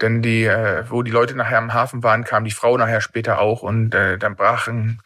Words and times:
denn 0.00 0.22
die, 0.22 0.44
äh, 0.44 0.84
wo 0.88 1.02
die 1.02 1.10
Leute 1.10 1.36
nachher 1.36 1.58
am 1.58 1.74
Hafen 1.74 2.02
waren, 2.02 2.24
kam 2.24 2.44
die 2.44 2.50
Frau 2.50 2.76
nachher 2.76 3.00
später 3.00 3.40
auch 3.40 3.62
und 3.62 3.94
äh, 3.94 4.18
dann 4.18 4.36
brachen 4.36 5.00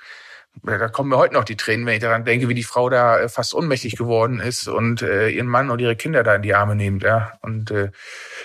da 0.63 0.89
kommen 0.89 1.11
mir 1.11 1.19
heute 1.19 1.35
noch 1.35 1.45
die 1.45 1.57
Tränen, 1.57 1.87
wenn 1.87 1.95
ich 1.95 2.01
daran 2.01 2.25
denke, 2.25 2.49
wie 2.49 2.55
die 2.55 2.63
Frau 2.63 2.89
da 2.89 3.19
äh, 3.19 3.29
fast 3.29 3.55
ohnmächtig 3.55 3.97
geworden 3.97 4.41
ist 4.41 4.69
und 4.69 5.03
äh, 5.03 5.29
ihren 5.29 5.47
Mann 5.47 5.71
und 5.71 5.81
ihre 5.81 5.97
Kinder 5.97 6.23
da 6.23 6.37
in 6.37 6.43
die 6.43 6.55
Arme 6.55 6.77
nimmt, 6.77 7.03
ja. 7.03 7.33
Und 7.43 7.71
äh, 7.71 7.91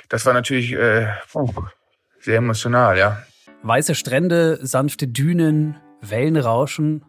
das 0.09 0.25
war 0.25 0.33
natürlich 0.33 0.73
äh, 0.73 1.07
sehr 2.19 2.37
emotional, 2.37 2.97
ja. 2.97 3.21
Weiße 3.63 3.95
Strände, 3.95 4.59
sanfte 4.61 5.07
Dünen, 5.07 5.77
Wellenrauschen. 6.01 7.03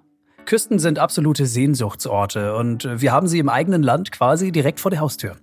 Küsten 0.46 0.78
sind 0.78 0.98
absolute 0.98 1.46
Sehnsuchtsorte 1.46 2.54
und 2.56 2.88
wir 3.00 3.12
haben 3.12 3.28
sie 3.28 3.38
im 3.38 3.48
eigenen 3.48 3.82
Land 3.82 4.10
quasi 4.10 4.52
direkt 4.52 4.80
vor 4.80 4.90
der 4.90 5.00
Haustür. 5.00 5.36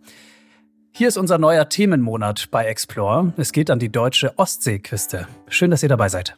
Hier 0.98 1.10
ist 1.10 1.18
unser 1.18 1.38
neuer 1.38 1.70
Themenmonat 1.70 2.50
bei 2.50 2.66
Explore. 2.66 3.32
Es 3.38 3.52
geht 3.52 3.70
an 3.70 3.78
die 3.78 3.92
deutsche 3.92 4.34
Ostseeküste. 4.40 5.28
Schön, 5.48 5.70
dass 5.70 5.84
ihr 5.84 5.90
dabei 5.90 6.10
seid. 6.10 6.36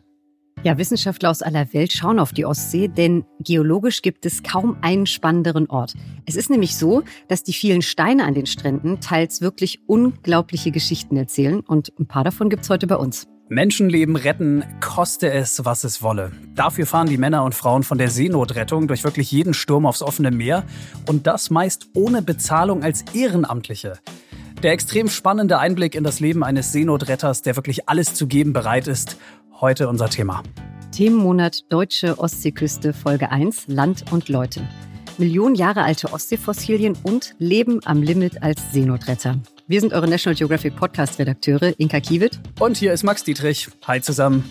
Ja, 0.64 0.78
Wissenschaftler 0.78 1.30
aus 1.30 1.42
aller 1.42 1.74
Welt 1.74 1.94
schauen 1.94 2.20
auf 2.20 2.34
die 2.34 2.46
Ostsee, 2.46 2.90
denn 2.90 3.24
geologisch 3.40 4.02
gibt 4.02 4.26
es 4.26 4.44
kaum 4.44 4.76
einen 4.82 5.06
spannenderen 5.06 5.70
Ort. 5.70 5.94
Es 6.26 6.36
ist 6.36 6.50
nämlich 6.50 6.76
so, 6.76 7.04
dass 7.30 7.44
die 7.44 7.54
vielen 7.54 7.82
Steine 7.82 8.26
an 8.26 8.34
den 8.34 8.48
Stränden 8.48 9.00
teils 9.00 9.40
wirklich 9.40 9.80
unglaubliche 9.88 10.72
Geschichten 10.72 11.16
erzählen 11.16 11.62
und 11.62 11.94
ein 11.98 12.08
paar 12.08 12.26
davon 12.26 12.50
gibt's 12.50 12.70
heute 12.70 12.86
bei 12.86 12.98
uns. 12.98 13.30
Menschenleben 13.48 14.18
retten, 14.18 14.66
koste 14.82 15.32
es, 15.32 15.64
was 15.64 15.86
es 15.86 16.02
wolle. 16.02 16.34
Dafür 16.54 16.86
fahren 16.86 17.08
die 17.08 17.18
Männer 17.18 17.46
und 17.46 17.56
Frauen 17.56 17.84
von 17.84 17.98
der 17.98 18.10
Seenotrettung 18.10 18.90
durch 18.90 19.06
wirklich 19.06 19.32
jeden 19.32 19.54
Sturm 19.54 19.86
aufs 19.86 20.02
offene 20.02 20.32
Meer 20.32 20.66
und 21.08 21.28
das 21.28 21.50
meist 21.50 21.88
ohne 21.96 22.22
Bezahlung 22.22 22.84
als 22.84 23.06
Ehrenamtliche. 23.14 24.00
Der 24.64 24.74
extrem 24.74 25.08
spannende 25.08 25.58
Einblick 25.58 25.96
in 25.96 26.04
das 26.04 26.20
Leben 26.20 26.44
eines 26.44 26.74
Seenotretters, 26.74 27.42
der 27.42 27.56
wirklich 27.56 27.88
alles 27.88 28.14
zu 28.14 28.28
geben 28.28 28.52
bereit 28.52 28.88
ist 28.88 29.18
Heute 29.62 29.90
unser 29.90 30.10
Thema. 30.10 30.42
Themenmonat 30.94 31.72
Deutsche 31.72 32.18
Ostseeküste 32.18 32.94
Folge 32.94 33.30
1 33.30 33.68
Land 33.68 34.06
und 34.12 34.30
Leute. 34.30 34.68
Millionen 35.18 35.56
Jahre 35.56 35.84
alte 35.84 36.14
Ostseefossilien 36.14 36.98
und 37.04 37.36
Leben 37.40 37.82
am 37.86 38.02
Limit 38.02 38.42
als 38.42 38.72
Seenotretter. 38.72 39.38
Wir 39.68 39.82
sind 39.82 39.92
eure 39.92 40.08
National 40.08 40.36
Geographic 40.36 40.76
Podcast 40.78 41.20
Redakteure 41.20 41.74
Inka 41.78 42.00
Kiewit 42.00 42.40
und 42.60 42.78
hier 42.78 42.94
ist 42.94 43.04
Max 43.04 43.24
Dietrich. 43.24 43.70
Hi 43.86 44.02
zusammen. 44.02 44.44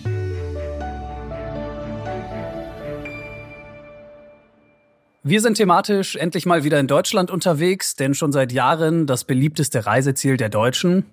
Wir 5.28 5.42
sind 5.42 5.58
thematisch 5.58 6.16
endlich 6.16 6.46
mal 6.46 6.64
wieder 6.64 6.80
in 6.80 6.86
Deutschland 6.86 7.30
unterwegs, 7.30 7.96
denn 7.96 8.14
schon 8.14 8.32
seit 8.32 8.50
Jahren 8.50 9.06
das 9.06 9.24
beliebteste 9.24 9.84
Reiseziel 9.84 10.38
der 10.38 10.48
Deutschen. 10.48 11.04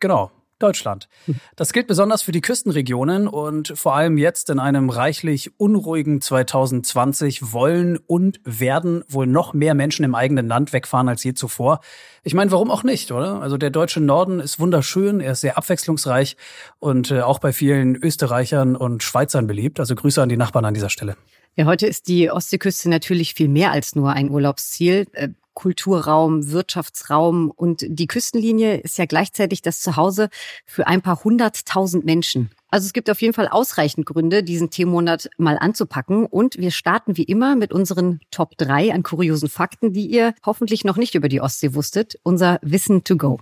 Genau, 0.00 0.30
Deutschland. 0.58 1.08
Das 1.56 1.72
gilt 1.72 1.86
besonders 1.86 2.20
für 2.20 2.32
die 2.32 2.42
Küstenregionen 2.42 3.26
und 3.26 3.72
vor 3.74 3.96
allem 3.96 4.18
jetzt 4.18 4.50
in 4.50 4.58
einem 4.58 4.90
reichlich 4.90 5.58
unruhigen 5.58 6.20
2020 6.20 7.54
wollen 7.54 7.96
und 8.06 8.38
werden 8.44 9.02
wohl 9.08 9.26
noch 9.26 9.54
mehr 9.54 9.72
Menschen 9.72 10.04
im 10.04 10.14
eigenen 10.14 10.46
Land 10.46 10.74
wegfahren 10.74 11.08
als 11.08 11.24
je 11.24 11.32
zuvor. 11.32 11.80
Ich 12.22 12.34
meine, 12.34 12.50
warum 12.50 12.70
auch 12.70 12.82
nicht, 12.82 13.12
oder? 13.12 13.40
Also 13.40 13.56
der 13.56 13.70
deutsche 13.70 14.00
Norden 14.00 14.40
ist 14.40 14.60
wunderschön, 14.60 15.20
er 15.20 15.32
ist 15.32 15.40
sehr 15.40 15.56
abwechslungsreich 15.56 16.36
und 16.80 17.10
äh, 17.10 17.22
auch 17.22 17.38
bei 17.38 17.54
vielen 17.54 17.96
Österreichern 17.96 18.76
und 18.76 19.02
Schweizern 19.02 19.46
beliebt. 19.46 19.80
Also 19.80 19.94
Grüße 19.94 20.20
an 20.20 20.28
die 20.28 20.36
Nachbarn 20.36 20.66
an 20.66 20.74
dieser 20.74 20.90
Stelle. 20.90 21.16
Ja, 21.56 21.66
heute 21.66 21.86
ist 21.86 22.08
die 22.08 22.30
Ostseeküste 22.32 22.90
natürlich 22.90 23.34
viel 23.34 23.48
mehr 23.48 23.70
als 23.70 23.94
nur 23.94 24.12
ein 24.12 24.30
Urlaubsziel. 24.30 25.06
Äh, 25.12 25.28
Kulturraum, 25.54 26.50
Wirtschaftsraum 26.50 27.52
und 27.52 27.84
die 27.88 28.08
Küstenlinie 28.08 28.78
ist 28.78 28.98
ja 28.98 29.06
gleichzeitig 29.06 29.62
das 29.62 29.80
Zuhause 29.80 30.28
für 30.66 30.88
ein 30.88 31.00
paar 31.00 31.22
hunderttausend 31.22 32.04
Menschen. 32.04 32.50
Also 32.70 32.86
es 32.86 32.92
gibt 32.92 33.08
auf 33.08 33.22
jeden 33.22 33.34
Fall 33.34 33.46
ausreichend 33.46 34.04
Gründe, 34.04 34.42
diesen 34.42 34.70
Themenmonat 34.70 35.30
mal 35.38 35.56
anzupacken. 35.56 36.26
Und 36.26 36.58
wir 36.58 36.72
starten 36.72 37.16
wie 37.16 37.22
immer 37.22 37.54
mit 37.54 37.72
unseren 37.72 38.18
Top 38.32 38.58
3 38.58 38.92
an 38.92 39.04
kuriosen 39.04 39.48
Fakten, 39.48 39.92
die 39.92 40.06
ihr 40.06 40.34
hoffentlich 40.44 40.82
noch 40.82 40.96
nicht 40.96 41.14
über 41.14 41.28
die 41.28 41.40
Ostsee 41.40 41.74
wusstet. 41.74 42.18
Unser 42.24 42.58
Wissen 42.62 43.04
to 43.04 43.16
go. 43.16 43.38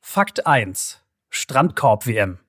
Fakt 0.00 0.44
1. 0.48 0.98
Strandkorb-WM. 1.30 2.41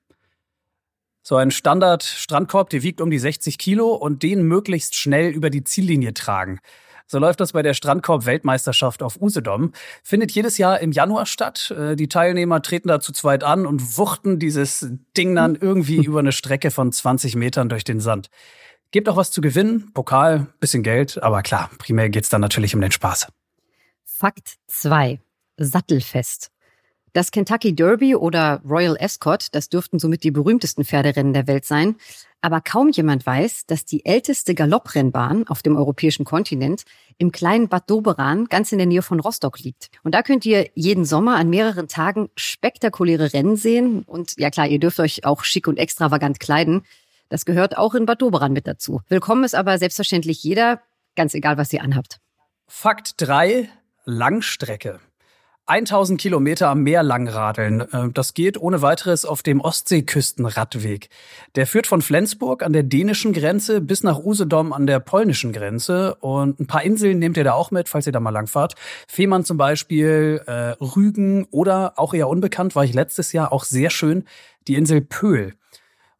So 1.26 1.36
ein 1.36 1.50
Standard-Strandkorb, 1.50 2.68
der 2.68 2.82
wiegt 2.82 3.00
um 3.00 3.10
die 3.10 3.18
60 3.18 3.56
Kilo 3.56 3.94
und 3.94 4.22
den 4.22 4.42
möglichst 4.42 4.94
schnell 4.94 5.30
über 5.30 5.48
die 5.48 5.64
Ziellinie 5.64 6.12
tragen. 6.12 6.60
So 7.06 7.18
läuft 7.18 7.40
das 7.40 7.52
bei 7.52 7.62
der 7.62 7.72
Strandkorb-Weltmeisterschaft 7.72 9.02
auf 9.02 9.18
Usedom. 9.18 9.72
Findet 10.02 10.32
jedes 10.32 10.58
Jahr 10.58 10.80
im 10.80 10.92
Januar 10.92 11.24
statt. 11.24 11.70
Äh, 11.70 11.96
die 11.96 12.08
Teilnehmer 12.08 12.60
treten 12.60 12.88
da 12.88 13.00
zu 13.00 13.12
zweit 13.12 13.42
an 13.42 13.64
und 13.64 13.96
wuchten 13.96 14.38
dieses 14.38 14.86
Ding 15.16 15.34
dann 15.34 15.54
irgendwie 15.54 15.96
über 16.04 16.18
eine 16.18 16.32
Strecke 16.32 16.70
von 16.70 16.92
20 16.92 17.36
Metern 17.36 17.70
durch 17.70 17.84
den 17.84 18.00
Sand. 18.00 18.28
Gibt 18.90 19.08
auch 19.08 19.16
was 19.16 19.30
zu 19.30 19.40
gewinnen, 19.40 19.92
Pokal, 19.94 20.46
bisschen 20.60 20.82
Geld, 20.82 21.22
aber 21.22 21.42
klar, 21.42 21.70
primär 21.78 22.10
geht's 22.10 22.28
dann 22.28 22.42
natürlich 22.42 22.74
um 22.74 22.82
den 22.82 22.92
Spaß. 22.92 23.28
Fakt 24.04 24.56
2. 24.66 25.20
Sattelfest. 25.56 26.53
Das 27.14 27.30
Kentucky 27.30 27.76
Derby 27.76 28.16
oder 28.16 28.60
Royal 28.68 28.98
Ascot, 29.00 29.46
das 29.52 29.68
dürften 29.68 30.00
somit 30.00 30.24
die 30.24 30.32
berühmtesten 30.32 30.84
Pferderennen 30.84 31.32
der 31.32 31.46
Welt 31.46 31.64
sein. 31.64 31.94
Aber 32.40 32.60
kaum 32.60 32.90
jemand 32.90 33.24
weiß, 33.24 33.66
dass 33.66 33.84
die 33.84 34.04
älteste 34.04 34.56
Galopprennbahn 34.56 35.46
auf 35.46 35.62
dem 35.62 35.76
europäischen 35.76 36.24
Kontinent 36.24 36.82
im 37.16 37.30
kleinen 37.30 37.68
Bad 37.68 37.88
Doberan 37.88 38.46
ganz 38.46 38.72
in 38.72 38.78
der 38.78 38.88
Nähe 38.88 39.00
von 39.00 39.20
Rostock 39.20 39.60
liegt. 39.60 39.90
Und 40.02 40.12
da 40.12 40.22
könnt 40.22 40.44
ihr 40.44 40.68
jeden 40.74 41.04
Sommer 41.04 41.36
an 41.36 41.48
mehreren 41.50 41.86
Tagen 41.86 42.30
spektakuläre 42.34 43.32
Rennen 43.32 43.56
sehen. 43.56 44.02
Und 44.02 44.36
ja 44.36 44.50
klar, 44.50 44.66
ihr 44.66 44.80
dürft 44.80 44.98
euch 44.98 45.24
auch 45.24 45.44
schick 45.44 45.68
und 45.68 45.78
extravagant 45.78 46.40
kleiden. 46.40 46.82
Das 47.28 47.44
gehört 47.44 47.78
auch 47.78 47.94
in 47.94 48.06
Bad 48.06 48.22
Doberan 48.22 48.52
mit 48.52 48.66
dazu. 48.66 49.02
Willkommen 49.06 49.44
ist 49.44 49.54
aber 49.54 49.78
selbstverständlich 49.78 50.42
jeder, 50.42 50.82
ganz 51.14 51.32
egal, 51.34 51.58
was 51.58 51.72
ihr 51.72 51.82
anhabt. 51.82 52.18
Fakt 52.66 53.14
3. 53.18 53.68
Langstrecke. 54.04 54.98
1000 55.66 56.20
Kilometer 56.20 56.68
am 56.68 56.82
Meer 56.82 57.02
langradeln. 57.02 57.80
Äh, 57.80 58.10
das 58.12 58.34
geht 58.34 58.60
ohne 58.60 58.82
weiteres 58.82 59.24
auf 59.24 59.42
dem 59.42 59.60
Ostseeküstenradweg. 59.60 61.08
Der 61.54 61.66
führt 61.66 61.86
von 61.86 62.02
Flensburg 62.02 62.62
an 62.62 62.74
der 62.74 62.82
dänischen 62.82 63.32
Grenze 63.32 63.80
bis 63.80 64.02
nach 64.02 64.18
Usedom 64.18 64.74
an 64.74 64.86
der 64.86 65.00
polnischen 65.00 65.52
Grenze. 65.52 66.16
Und 66.16 66.60
ein 66.60 66.66
paar 66.66 66.82
Inseln 66.82 67.18
nehmt 67.18 67.38
ihr 67.38 67.44
da 67.44 67.54
auch 67.54 67.70
mit, 67.70 67.88
falls 67.88 68.06
ihr 68.06 68.12
da 68.12 68.20
mal 68.20 68.30
langfahrt. 68.30 68.74
Fehmarn 69.08 69.44
zum 69.44 69.56
Beispiel, 69.56 70.42
äh, 70.46 70.76
Rügen 70.82 71.46
oder 71.50 71.98
auch 71.98 72.12
eher 72.12 72.28
unbekannt, 72.28 72.76
war 72.76 72.84
ich 72.84 72.92
letztes 72.92 73.32
Jahr 73.32 73.50
auch 73.50 73.64
sehr 73.64 73.88
schön, 73.88 74.24
die 74.68 74.74
Insel 74.74 75.00
Pöhl. 75.00 75.54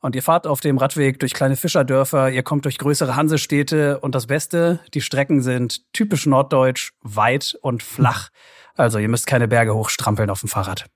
Und 0.00 0.15
ihr 0.15 0.22
fahrt 0.22 0.47
auf 0.47 0.60
dem 0.60 0.77
Radweg 0.77 1.19
durch 1.19 1.33
kleine 1.33 1.56
Fischerdörfer, 1.56 2.31
ihr 2.31 2.43
kommt 2.43 2.66
durch 2.66 2.77
größere 2.77 3.16
Hansestädte 3.16 4.00
und 4.00 4.15
das 4.15 4.27
Beste, 4.27 4.81
die 4.93 5.00
Strecken 5.00 5.41
sind 5.41 5.91
typisch 5.94 6.27
norddeutsch, 6.27 6.93
weit 7.03 7.56
und 7.62 7.83
flach. 7.83 8.28
Also 8.76 8.98
ihr 8.98 9.08
müsst 9.08 9.26
keine 9.26 9.48
Berge 9.48 9.74
hochstrampeln 9.74 10.30
auf 10.30 10.40
dem 10.40 10.48
Fahrrad. 10.48 10.86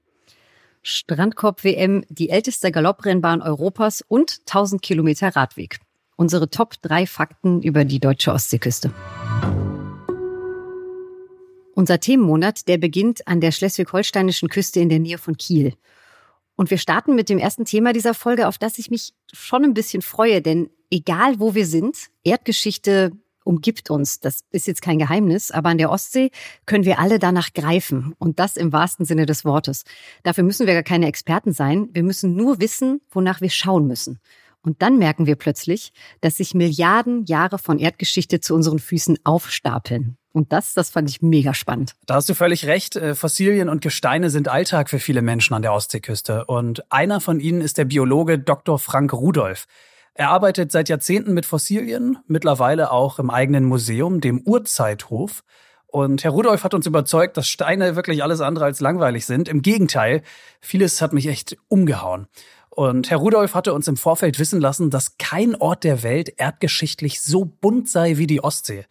Strandkorb 0.82 1.64
WM, 1.64 2.04
die 2.08 2.30
älteste 2.30 2.72
Galopprennbahn 2.72 3.42
Europas 3.42 4.02
und 4.06 4.40
1000 4.46 4.82
Kilometer 4.82 5.34
Radweg. 5.34 5.78
Unsere 6.16 6.50
Top 6.50 6.74
3 6.82 7.06
Fakten 7.06 7.62
über 7.62 7.84
die 7.84 8.00
deutsche 8.00 8.32
Ostseeküste. 8.32 8.92
Unser 11.74 12.00
Themenmonat, 12.00 12.66
der 12.66 12.78
beginnt 12.78 13.28
an 13.28 13.40
der 13.40 13.52
schleswig-holsteinischen 13.52 14.48
Küste 14.48 14.80
in 14.80 14.88
der 14.88 14.98
Nähe 14.98 15.18
von 15.18 15.36
Kiel. 15.36 15.74
Und 16.56 16.70
wir 16.72 16.78
starten 16.78 17.14
mit 17.14 17.28
dem 17.28 17.38
ersten 17.38 17.64
Thema 17.64 17.92
dieser 17.92 18.14
Folge, 18.14 18.48
auf 18.48 18.58
das 18.58 18.78
ich 18.78 18.90
mich 18.90 19.12
schon 19.32 19.62
ein 19.62 19.74
bisschen 19.74 20.02
freue, 20.02 20.42
denn 20.42 20.70
egal 20.90 21.38
wo 21.38 21.54
wir 21.54 21.66
sind, 21.66 22.08
Erdgeschichte, 22.24 23.12
umgibt 23.48 23.90
uns. 23.90 24.20
Das 24.20 24.40
ist 24.50 24.66
jetzt 24.66 24.82
kein 24.82 24.98
Geheimnis, 24.98 25.50
aber 25.50 25.70
an 25.70 25.78
der 25.78 25.90
Ostsee 25.90 26.30
können 26.66 26.84
wir 26.84 26.98
alle 26.98 27.18
danach 27.18 27.54
greifen 27.54 28.14
und 28.18 28.38
das 28.38 28.56
im 28.56 28.72
wahrsten 28.72 29.06
Sinne 29.06 29.24
des 29.24 29.44
Wortes. 29.44 29.84
Dafür 30.22 30.44
müssen 30.44 30.66
wir 30.66 30.74
gar 30.74 30.82
keine 30.82 31.06
Experten 31.06 31.52
sein. 31.52 31.88
Wir 31.92 32.02
müssen 32.02 32.36
nur 32.36 32.60
wissen, 32.60 33.00
wonach 33.10 33.40
wir 33.40 33.50
schauen 33.50 33.86
müssen. 33.86 34.20
Und 34.60 34.82
dann 34.82 34.98
merken 34.98 35.26
wir 35.26 35.36
plötzlich, 35.36 35.92
dass 36.20 36.36
sich 36.36 36.52
Milliarden 36.52 37.24
Jahre 37.24 37.58
von 37.58 37.78
Erdgeschichte 37.78 38.40
zu 38.40 38.54
unseren 38.54 38.78
Füßen 38.78 39.18
aufstapeln. 39.24 40.18
Und 40.32 40.52
das, 40.52 40.74
das 40.74 40.90
fand 40.90 41.08
ich 41.08 41.22
mega 41.22 41.54
spannend. 41.54 41.94
Da 42.06 42.16
hast 42.16 42.28
du 42.28 42.34
völlig 42.34 42.66
recht. 42.66 42.96
Äh, 42.96 43.14
Fossilien 43.14 43.68
und 43.70 43.80
Gesteine 43.80 44.28
sind 44.28 44.48
Alltag 44.48 44.90
für 44.90 44.98
viele 44.98 45.22
Menschen 45.22 45.54
an 45.54 45.62
der 45.62 45.72
Ostseeküste. 45.72 46.44
Und 46.44 46.92
einer 46.92 47.20
von 47.20 47.40
ihnen 47.40 47.62
ist 47.62 47.78
der 47.78 47.86
Biologe 47.86 48.38
Dr. 48.38 48.78
Frank 48.78 49.12
Rudolf. 49.14 49.66
Er 50.18 50.30
arbeitet 50.30 50.72
seit 50.72 50.88
Jahrzehnten 50.88 51.32
mit 51.32 51.46
Fossilien, 51.46 52.18
mittlerweile 52.26 52.90
auch 52.90 53.20
im 53.20 53.30
eigenen 53.30 53.64
Museum, 53.64 54.20
dem 54.20 54.40
Urzeithof. 54.40 55.44
Und 55.86 56.24
Herr 56.24 56.32
Rudolf 56.32 56.64
hat 56.64 56.74
uns 56.74 56.86
überzeugt, 56.86 57.36
dass 57.36 57.46
Steine 57.46 57.94
wirklich 57.94 58.24
alles 58.24 58.40
andere 58.40 58.64
als 58.64 58.80
langweilig 58.80 59.26
sind. 59.26 59.48
Im 59.48 59.62
Gegenteil, 59.62 60.22
vieles 60.60 61.00
hat 61.00 61.12
mich 61.12 61.28
echt 61.28 61.56
umgehauen. 61.68 62.26
Und 62.68 63.10
Herr 63.10 63.18
Rudolf 63.18 63.54
hatte 63.54 63.72
uns 63.72 63.86
im 63.86 63.96
Vorfeld 63.96 64.40
wissen 64.40 64.60
lassen, 64.60 64.90
dass 64.90 65.18
kein 65.18 65.54
Ort 65.54 65.84
der 65.84 66.02
Welt 66.02 66.32
erdgeschichtlich 66.36 67.22
so 67.22 67.44
bunt 67.44 67.88
sei 67.88 68.16
wie 68.16 68.26
die 68.26 68.42
Ostsee. 68.42 68.86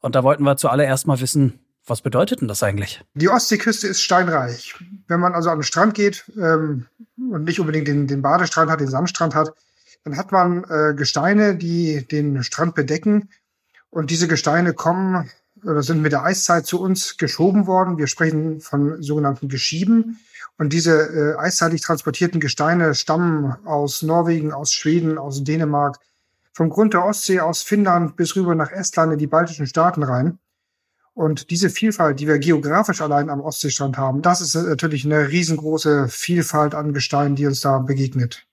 Und 0.00 0.14
da 0.14 0.24
wollten 0.24 0.44
wir 0.44 0.56
zuallererst 0.56 1.06
mal 1.06 1.20
wissen, 1.20 1.60
Was 1.86 2.02
bedeutet 2.02 2.40
denn 2.40 2.48
das 2.48 2.62
eigentlich? 2.62 3.02
Die 3.14 3.28
Ostseeküste 3.28 3.88
ist 3.88 4.00
steinreich. 4.00 4.76
Wenn 5.08 5.18
man 5.18 5.34
also 5.34 5.50
an 5.50 5.58
den 5.58 5.64
Strand 5.64 5.94
geht 5.94 6.24
ähm, 6.36 6.86
und 7.16 7.44
nicht 7.44 7.58
unbedingt 7.58 7.88
den, 7.88 8.06
den 8.06 8.22
Badestrand 8.22 8.70
hat, 8.70 8.80
den 8.80 8.88
Sandstrand 8.88 9.34
hat, 9.34 9.52
dann 10.04 10.16
hat 10.16 10.32
man 10.32 10.64
äh, 10.64 10.94
Gesteine, 10.94 11.56
die 11.56 12.06
den 12.06 12.42
Strand 12.42 12.74
bedecken. 12.74 13.28
Und 13.90 14.10
diese 14.10 14.28
Gesteine 14.28 14.72
kommen 14.72 15.30
oder 15.64 15.82
sind 15.82 16.00
mit 16.00 16.12
der 16.12 16.24
Eiszeit 16.24 16.66
zu 16.66 16.80
uns 16.80 17.16
geschoben 17.16 17.66
worden. 17.66 17.98
Wir 17.98 18.06
sprechen 18.06 18.60
von 18.60 19.02
sogenannten 19.02 19.48
Geschieben. 19.48 20.18
Und 20.58 20.72
diese 20.72 20.92
äh, 20.92 21.38
eiszeitlich 21.38 21.82
transportierten 21.82 22.40
Gesteine 22.40 22.94
stammen 22.94 23.56
aus 23.66 24.02
Norwegen, 24.02 24.52
aus 24.52 24.72
Schweden, 24.72 25.18
aus 25.18 25.42
Dänemark, 25.42 25.98
vom 26.52 26.70
Grund 26.70 26.94
der 26.94 27.04
Ostsee 27.04 27.40
aus 27.40 27.62
Finnland 27.62 28.16
bis 28.16 28.36
rüber 28.36 28.54
nach 28.54 28.70
Estland 28.70 29.12
in 29.12 29.18
die 29.18 29.26
baltischen 29.26 29.66
Staaten 29.66 30.02
rein. 30.02 30.38
Und 31.14 31.50
diese 31.50 31.70
Vielfalt, 31.70 32.20
die 32.20 32.26
wir 32.26 32.38
geografisch 32.38 33.00
allein 33.00 33.30
am 33.30 33.40
Ostseestrand 33.40 33.98
haben, 33.98 34.22
das 34.22 34.40
ist 34.40 34.54
natürlich 34.54 35.04
eine 35.04 35.28
riesengroße 35.28 36.08
Vielfalt 36.08 36.74
an 36.74 36.92
Gesteinen, 36.92 37.36
die 37.36 37.46
uns 37.46 37.60
da 37.60 37.78
begegnet. 37.78 38.46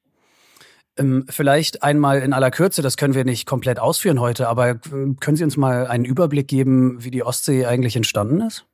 Ähm, 0.97 1.25
vielleicht 1.29 1.83
einmal 1.83 2.21
in 2.21 2.33
aller 2.33 2.51
Kürze, 2.51 2.81
das 2.81 2.97
können 2.97 3.13
wir 3.13 3.23
nicht 3.23 3.45
komplett 3.45 3.79
ausführen 3.79 4.19
heute, 4.19 4.47
aber 4.47 4.69
äh, 4.69 4.77
können 5.19 5.37
Sie 5.37 5.43
uns 5.43 5.57
mal 5.57 5.87
einen 5.87 6.05
Überblick 6.05 6.47
geben, 6.47 7.03
wie 7.03 7.11
die 7.11 7.23
Ostsee 7.23 7.65
eigentlich 7.65 7.95
entstanden 7.95 8.41
ist? 8.41 8.65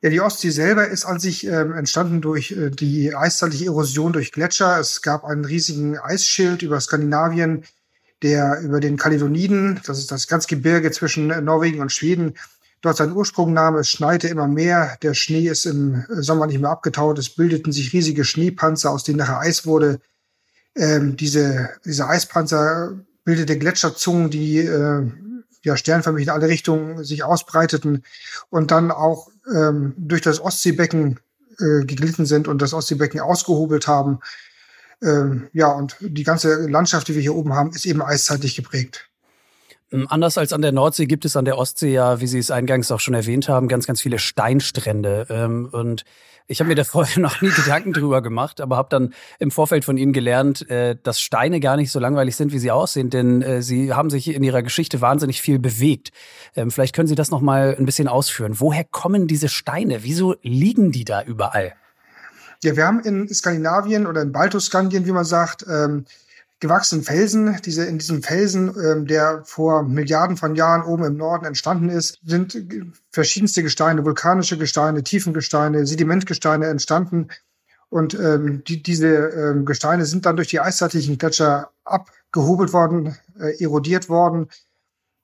Ja, 0.00 0.10
die 0.10 0.20
Ostsee 0.20 0.50
selber 0.50 0.88
ist 0.88 1.04
an 1.04 1.20
sich 1.20 1.46
äh, 1.46 1.50
entstanden 1.50 2.20
durch 2.20 2.52
äh, 2.52 2.70
die 2.70 3.14
eiszeitliche 3.14 3.66
Erosion 3.66 4.12
durch 4.12 4.32
Gletscher. 4.32 4.78
Es 4.80 5.00
gab 5.00 5.24
einen 5.24 5.44
riesigen 5.44 5.96
Eisschild 5.98 6.62
über 6.62 6.80
Skandinavien, 6.80 7.64
der 8.22 8.60
über 8.60 8.80
den 8.80 8.96
Kaledoniden, 8.96 9.80
das 9.86 9.98
ist 9.98 10.10
das 10.10 10.26
ganze 10.26 10.48
Gebirge 10.48 10.90
zwischen 10.90 11.28
Norwegen 11.44 11.80
und 11.80 11.92
Schweden, 11.92 12.34
dort 12.82 12.96
seinen 12.96 13.12
Ursprung 13.12 13.52
nahm. 13.52 13.76
Es 13.76 13.88
schneite 13.88 14.28
immer 14.28 14.48
mehr. 14.48 14.96
Der 15.02 15.14
Schnee 15.14 15.48
ist 15.48 15.66
im 15.66 16.04
Sommer 16.08 16.46
nicht 16.46 16.60
mehr 16.60 16.70
abgetaut. 16.70 17.18
Es 17.18 17.30
bildeten 17.30 17.72
sich 17.72 17.92
riesige 17.92 18.24
Schneepanzer, 18.24 18.90
aus 18.90 19.04
denen 19.04 19.18
nachher 19.18 19.40
Eis 19.40 19.66
wurde. 19.66 20.00
Ähm, 20.74 21.16
diese, 21.16 21.70
diese 21.84 22.08
Eispanzer 22.08 22.98
bildete 23.24 23.58
Gletscherzungen, 23.58 24.30
die 24.30 24.58
äh, 24.58 25.10
ja 25.62 25.76
sternförmig 25.76 26.24
in 26.24 26.30
alle 26.30 26.48
Richtungen 26.48 27.04
sich 27.04 27.24
ausbreiteten 27.24 28.02
und 28.50 28.70
dann 28.70 28.90
auch 28.90 29.28
ähm, 29.54 29.94
durch 29.96 30.22
das 30.22 30.40
Ostseebecken 30.40 31.20
äh, 31.58 31.84
geglitten 31.84 32.26
sind 32.26 32.48
und 32.48 32.62
das 32.62 32.74
Ostseebecken 32.74 33.20
ausgehobelt 33.20 33.86
haben. 33.86 34.20
Ähm, 35.02 35.48
ja, 35.52 35.68
und 35.68 35.96
die 36.00 36.24
ganze 36.24 36.66
Landschaft, 36.68 37.08
die 37.08 37.14
wir 37.14 37.22
hier 37.22 37.34
oben 37.34 37.54
haben, 37.54 37.70
ist 37.70 37.86
eben 37.86 38.02
eiszeitlich 38.02 38.56
geprägt. 38.56 39.11
Ähm, 39.92 40.06
anders 40.08 40.38
als 40.38 40.52
an 40.52 40.62
der 40.62 40.72
Nordsee 40.72 41.06
gibt 41.06 41.24
es 41.24 41.36
an 41.36 41.44
der 41.44 41.58
Ostsee 41.58 41.92
ja, 41.92 42.20
wie 42.20 42.26
Sie 42.26 42.38
es 42.38 42.50
eingangs 42.50 42.90
auch 42.90 43.00
schon 43.00 43.14
erwähnt 43.14 43.48
haben, 43.48 43.68
ganz, 43.68 43.86
ganz 43.86 44.00
viele 44.00 44.18
Steinstrände. 44.18 45.26
Ähm, 45.28 45.68
und 45.70 46.04
ich 46.48 46.60
habe 46.60 46.68
mir 46.68 46.74
da 46.74 46.84
vorher 46.84 47.20
noch 47.20 47.40
nie 47.40 47.50
Gedanken 47.50 47.92
drüber 47.92 48.22
gemacht, 48.22 48.60
aber 48.60 48.76
habe 48.76 48.88
dann 48.90 49.14
im 49.38 49.50
Vorfeld 49.50 49.84
von 49.84 49.96
Ihnen 49.96 50.12
gelernt, 50.12 50.68
äh, 50.70 50.96
dass 51.02 51.20
Steine 51.20 51.60
gar 51.60 51.76
nicht 51.76 51.92
so 51.92 52.00
langweilig 52.00 52.36
sind, 52.36 52.52
wie 52.52 52.58
sie 52.58 52.70
aussehen, 52.70 53.10
denn 53.10 53.42
äh, 53.42 53.62
Sie 53.62 53.92
haben 53.92 54.10
sich 54.10 54.34
in 54.34 54.42
Ihrer 54.42 54.62
Geschichte 54.62 55.00
wahnsinnig 55.00 55.40
viel 55.40 55.58
bewegt. 55.58 56.10
Ähm, 56.56 56.70
vielleicht 56.70 56.94
können 56.94 57.08
Sie 57.08 57.14
das 57.14 57.30
noch 57.30 57.40
mal 57.40 57.76
ein 57.78 57.86
bisschen 57.86 58.08
ausführen. 58.08 58.60
Woher 58.60 58.84
kommen 58.84 59.26
diese 59.26 59.48
Steine? 59.48 60.02
Wieso 60.02 60.36
liegen 60.42 60.92
die 60.92 61.04
da 61.04 61.22
überall? 61.22 61.74
Ja, 62.62 62.76
wir 62.76 62.86
haben 62.86 63.00
in 63.00 63.28
Skandinavien 63.32 64.06
oder 64.06 64.22
in 64.22 64.30
Baltoskandien, 64.30 65.04
wie 65.04 65.12
man 65.12 65.24
sagt, 65.24 65.66
ähm, 65.68 66.04
gewachsenen 66.62 67.04
Felsen. 67.04 67.60
Diese, 67.64 67.84
in 67.84 67.98
diesem 67.98 68.22
Felsen, 68.22 68.72
ähm, 68.82 69.06
der 69.06 69.42
vor 69.44 69.82
Milliarden 69.82 70.36
von 70.36 70.54
Jahren 70.54 70.82
oben 70.82 71.04
im 71.04 71.16
Norden 71.16 71.44
entstanden 71.44 71.90
ist, 71.90 72.20
sind 72.24 72.56
verschiedenste 73.10 73.62
Gesteine, 73.62 74.04
vulkanische 74.04 74.56
Gesteine, 74.56 75.02
Tiefengesteine, 75.02 75.84
Sedimentgesteine 75.84 76.66
entstanden. 76.66 77.28
Und 77.90 78.14
ähm, 78.14 78.62
die, 78.64 78.82
diese 78.82 79.08
ähm, 79.08 79.66
Gesteine 79.66 80.06
sind 80.06 80.24
dann 80.24 80.36
durch 80.36 80.48
die 80.48 80.60
eiszeitlichen 80.60 81.18
Gletscher 81.18 81.70
abgehobelt 81.84 82.72
worden, 82.72 83.16
äh, 83.38 83.62
erodiert 83.62 84.08
worden. 84.08 84.48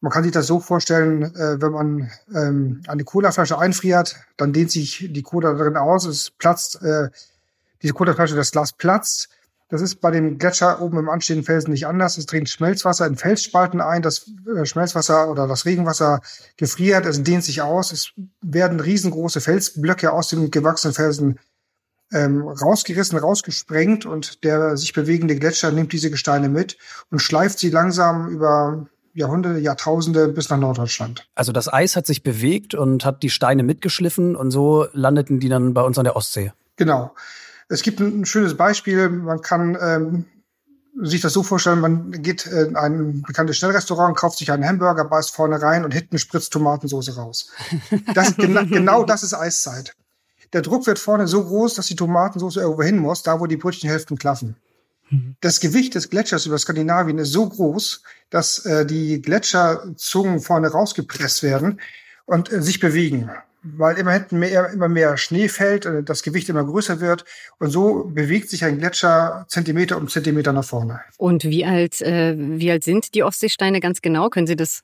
Man 0.00 0.12
kann 0.12 0.24
sich 0.24 0.32
das 0.32 0.48
so 0.48 0.58
vorstellen, 0.58 1.22
äh, 1.22 1.62
wenn 1.62 1.72
man 1.72 2.10
ähm, 2.34 2.82
eine 2.88 3.04
Colaflasche 3.04 3.58
einfriert, 3.58 4.16
dann 4.36 4.52
dehnt 4.52 4.72
sich 4.72 5.08
die 5.10 5.22
Cola 5.22 5.54
darin 5.54 5.76
aus, 5.76 6.04
es 6.04 6.30
platzt, 6.30 6.82
äh, 6.82 7.08
diese 7.80 7.94
Colaflasche, 7.94 8.34
das 8.34 8.50
Glas 8.50 8.72
platzt, 8.72 9.28
das 9.68 9.82
ist 9.82 10.00
bei 10.00 10.10
dem 10.10 10.38
Gletscher 10.38 10.80
oben 10.80 10.98
im 10.98 11.08
anstehenden 11.10 11.44
Felsen 11.44 11.72
nicht 11.72 11.86
anders. 11.86 12.16
Es 12.16 12.26
dringt 12.26 12.48
Schmelzwasser 12.48 13.06
in 13.06 13.16
Felsspalten 13.16 13.80
ein. 13.80 14.00
Das 14.00 14.30
äh, 14.56 14.64
Schmelzwasser 14.64 15.30
oder 15.30 15.46
das 15.46 15.66
Regenwasser 15.66 16.22
gefriert, 16.56 17.04
es 17.04 17.22
dehnt 17.22 17.44
sich 17.44 17.60
aus. 17.60 17.92
Es 17.92 18.12
werden 18.40 18.80
riesengroße 18.80 19.40
Felsblöcke 19.40 20.12
aus 20.12 20.28
dem 20.28 20.50
gewachsenen 20.50 20.94
Felsen 20.94 21.38
ähm, 22.10 22.48
rausgerissen, 22.48 23.18
rausgesprengt 23.18 24.06
und 24.06 24.42
der 24.42 24.78
sich 24.78 24.94
bewegende 24.94 25.36
Gletscher 25.36 25.70
nimmt 25.70 25.92
diese 25.92 26.10
Gesteine 26.10 26.48
mit 26.48 26.78
und 27.10 27.18
schleift 27.18 27.58
sie 27.58 27.68
langsam 27.68 28.28
über 28.28 28.86
Jahrhunderte, 29.12 29.58
Jahrtausende 29.58 30.28
bis 30.28 30.48
nach 30.48 30.58
Norddeutschland. 30.58 31.28
Also 31.34 31.52
das 31.52 31.70
Eis 31.70 31.96
hat 31.96 32.06
sich 32.06 32.22
bewegt 32.22 32.74
und 32.74 33.04
hat 33.04 33.22
die 33.22 33.30
Steine 33.30 33.62
mitgeschliffen 33.62 34.34
und 34.36 34.50
so 34.50 34.86
landeten 34.92 35.40
die 35.40 35.50
dann 35.50 35.74
bei 35.74 35.82
uns 35.82 35.98
an 35.98 36.04
der 36.04 36.16
Ostsee. 36.16 36.52
Genau. 36.76 37.14
Es 37.68 37.82
gibt 37.82 38.00
ein 38.00 38.24
schönes 38.24 38.56
Beispiel. 38.56 39.08
Man 39.08 39.42
kann 39.42 39.76
ähm, 39.80 40.24
sich 41.00 41.20
das 41.20 41.32
so 41.32 41.42
vorstellen, 41.42 41.80
man 41.80 42.10
geht 42.10 42.46
in 42.46 42.76
ein 42.76 43.22
bekanntes 43.22 43.56
Schnellrestaurant, 43.56 44.16
kauft 44.16 44.38
sich 44.38 44.50
einen 44.50 44.66
Hamburger, 44.66 45.04
beißt 45.04 45.34
vorne 45.34 45.60
rein 45.60 45.84
und 45.84 45.92
hinten 45.92 46.18
spritzt 46.18 46.52
Tomatensauce 46.52 47.16
raus. 47.16 47.50
Das, 48.14 48.36
gena 48.36 48.62
genau 48.70 49.04
das 49.04 49.22
ist 49.22 49.34
Eiszeit. 49.34 49.94
Der 50.52 50.62
Druck 50.62 50.86
wird 50.86 50.98
vorne 50.98 51.28
so 51.28 51.44
groß, 51.44 51.74
dass 51.74 51.86
die 51.86 51.96
Tomatensauce 51.96 52.56
irgendwo 52.56 52.82
hin 52.82 52.98
muss, 52.98 53.22
da 53.22 53.38
wo 53.38 53.46
die 53.46 53.58
Brötchenhälften 53.58 54.16
klaffen. 54.16 54.56
Mhm. 55.10 55.36
Das 55.40 55.60
Gewicht 55.60 55.94
des 55.94 56.10
Gletschers 56.10 56.46
über 56.46 56.58
Skandinavien 56.58 57.18
ist 57.18 57.32
so 57.32 57.48
groß, 57.48 58.02
dass 58.30 58.64
äh, 58.64 58.86
die 58.86 59.20
Gletscherzungen 59.20 60.40
vorne 60.40 60.68
rausgepresst 60.68 61.42
werden 61.42 61.80
und 62.24 62.50
äh, 62.50 62.62
sich 62.62 62.80
bewegen 62.80 63.30
weil 63.76 63.98
immer 63.98 64.12
hinten 64.12 64.38
mehr, 64.38 64.70
immer 64.70 64.88
mehr 64.88 65.16
Schnee 65.16 65.48
fällt, 65.48 65.88
das 66.04 66.22
Gewicht 66.22 66.48
immer 66.48 66.64
größer 66.64 67.00
wird 67.00 67.24
und 67.58 67.70
so 67.70 68.04
bewegt 68.04 68.48
sich 68.50 68.64
ein 68.64 68.78
Gletscher 68.78 69.46
Zentimeter 69.48 69.96
um 69.96 70.08
Zentimeter 70.08 70.52
nach 70.52 70.64
vorne. 70.64 71.00
Und 71.16 71.44
wie 71.44 71.64
alt, 71.64 72.00
äh, 72.00 72.34
wie 72.36 72.70
alt 72.70 72.84
sind 72.84 73.14
die 73.14 73.22
Ostseesteine 73.22 73.80
ganz 73.80 74.00
genau? 74.02 74.28
Können 74.30 74.46
Sie 74.46 74.56
das 74.56 74.82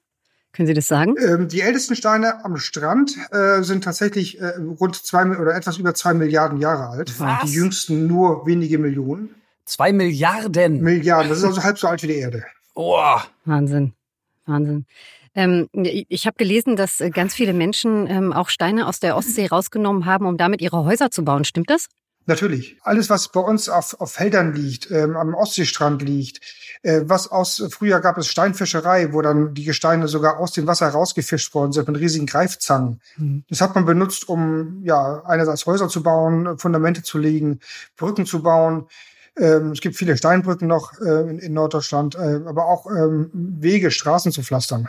können 0.55 0.69
Sie 0.69 0.75
das 0.75 0.87
sagen? 0.87 1.17
Ähm, 1.19 1.49
die 1.49 1.63
ältesten 1.63 1.97
Steine 1.97 2.45
am 2.45 2.57
Strand 2.59 3.17
äh, 3.33 3.63
sind 3.63 3.83
tatsächlich 3.83 4.41
äh, 4.41 4.53
rund 4.79 4.95
zwei 4.95 5.27
oder 5.37 5.55
etwas 5.55 5.79
über 5.79 5.95
zwei 5.95 6.15
Milliarden 6.15 6.61
Jahre 6.61 6.91
alt. 6.91 7.19
Was? 7.19 7.43
Die 7.51 7.57
jüngsten 7.57 8.07
nur 8.07 8.47
wenige 8.47 8.79
Millionen. 8.79 9.35
Zwei 9.65 9.93
Milliarden? 9.93 10.81
Milliarden. 10.81 11.29
Das 11.29 11.39
ist 11.39 11.45
also 11.45 11.65
halb 11.65 11.79
so 11.79 11.89
alt 11.89 12.03
wie 12.05 12.07
die 12.07 12.19
Erde. 12.19 12.45
Oh. 12.75 13.19
Wahnsinn. 13.45 13.95
Wahnsinn. 14.47 14.87
Ähm, 15.35 15.69
ich 15.73 16.27
habe 16.27 16.37
gelesen, 16.37 16.77
dass 16.77 17.01
äh, 17.01 17.11
ganz 17.11 17.35
viele 17.35 17.53
Menschen 17.53 18.07
ähm, 18.07 18.33
auch 18.33 18.49
Steine 18.49 18.87
aus 18.87 19.01
der 19.01 19.17
Ostsee 19.17 19.47
rausgenommen 19.47 20.07
haben, 20.07 20.27
um 20.27 20.37
damit 20.37 20.63
ihre 20.63 20.85
Häuser 20.85 21.11
zu 21.11 21.25
bauen. 21.25 21.45
Stimmt 21.45 21.71
das? 21.71 21.89
Natürlich. 22.27 22.79
Alles, 22.83 23.11
was 23.11 23.29
bei 23.29 23.41
uns 23.41 23.69
auf, 23.69 24.01
auf 24.01 24.13
Feldern 24.13 24.55
liegt, 24.55 24.91
ähm, 24.91 25.15
am 25.17 25.35
Ostseestrand 25.35 26.01
liegt, 26.01 26.41
äh, 26.83 27.03
was 27.05 27.31
aus, 27.31 27.63
früher 27.71 28.01
gab 28.01 28.17
es 28.17 28.29
Steinfischerei, 28.29 29.13
wo 29.13 29.21
dann 29.21 29.53
die 29.53 29.65
Gesteine 29.65 30.09
sogar 30.09 30.39
aus 30.39 30.53
dem 30.53 30.67
Wasser 30.67 30.89
rausgefischt 30.89 31.55
worden 31.55 31.73
sind 31.73 31.87
mit 31.87 32.01
riesigen 32.01 32.25
Greifzangen. 32.25 33.03
Mhm. 33.19 33.45
Das 33.51 33.61
hat 33.61 33.75
man 33.75 33.85
benutzt, 33.85 34.29
um, 34.29 34.83
ja, 34.85 35.23
einerseits 35.27 35.67
Häuser 35.67 35.89
zu 35.89 36.03
bauen, 36.03 36.59
Fundamente 36.59 37.03
zu 37.03 37.19
legen, 37.19 37.61
Brücken 37.97 38.25
zu 38.25 38.43
bauen. 38.43 38.87
Ähm, 39.37 39.73
es 39.73 39.81
gibt 39.81 39.97
viele 39.97 40.17
Steinbrücken 40.17 40.67
noch 40.67 40.99
äh, 41.01 41.29
in, 41.29 41.39
in 41.39 41.53
Norddeutschland, 41.53 42.15
äh, 42.15 42.41
aber 42.47 42.67
auch 42.67 42.87
ähm, 42.87 43.31
Wege, 43.35 43.91
Straßen 43.91 44.33
zu 44.33 44.43
pflastern. 44.43 44.89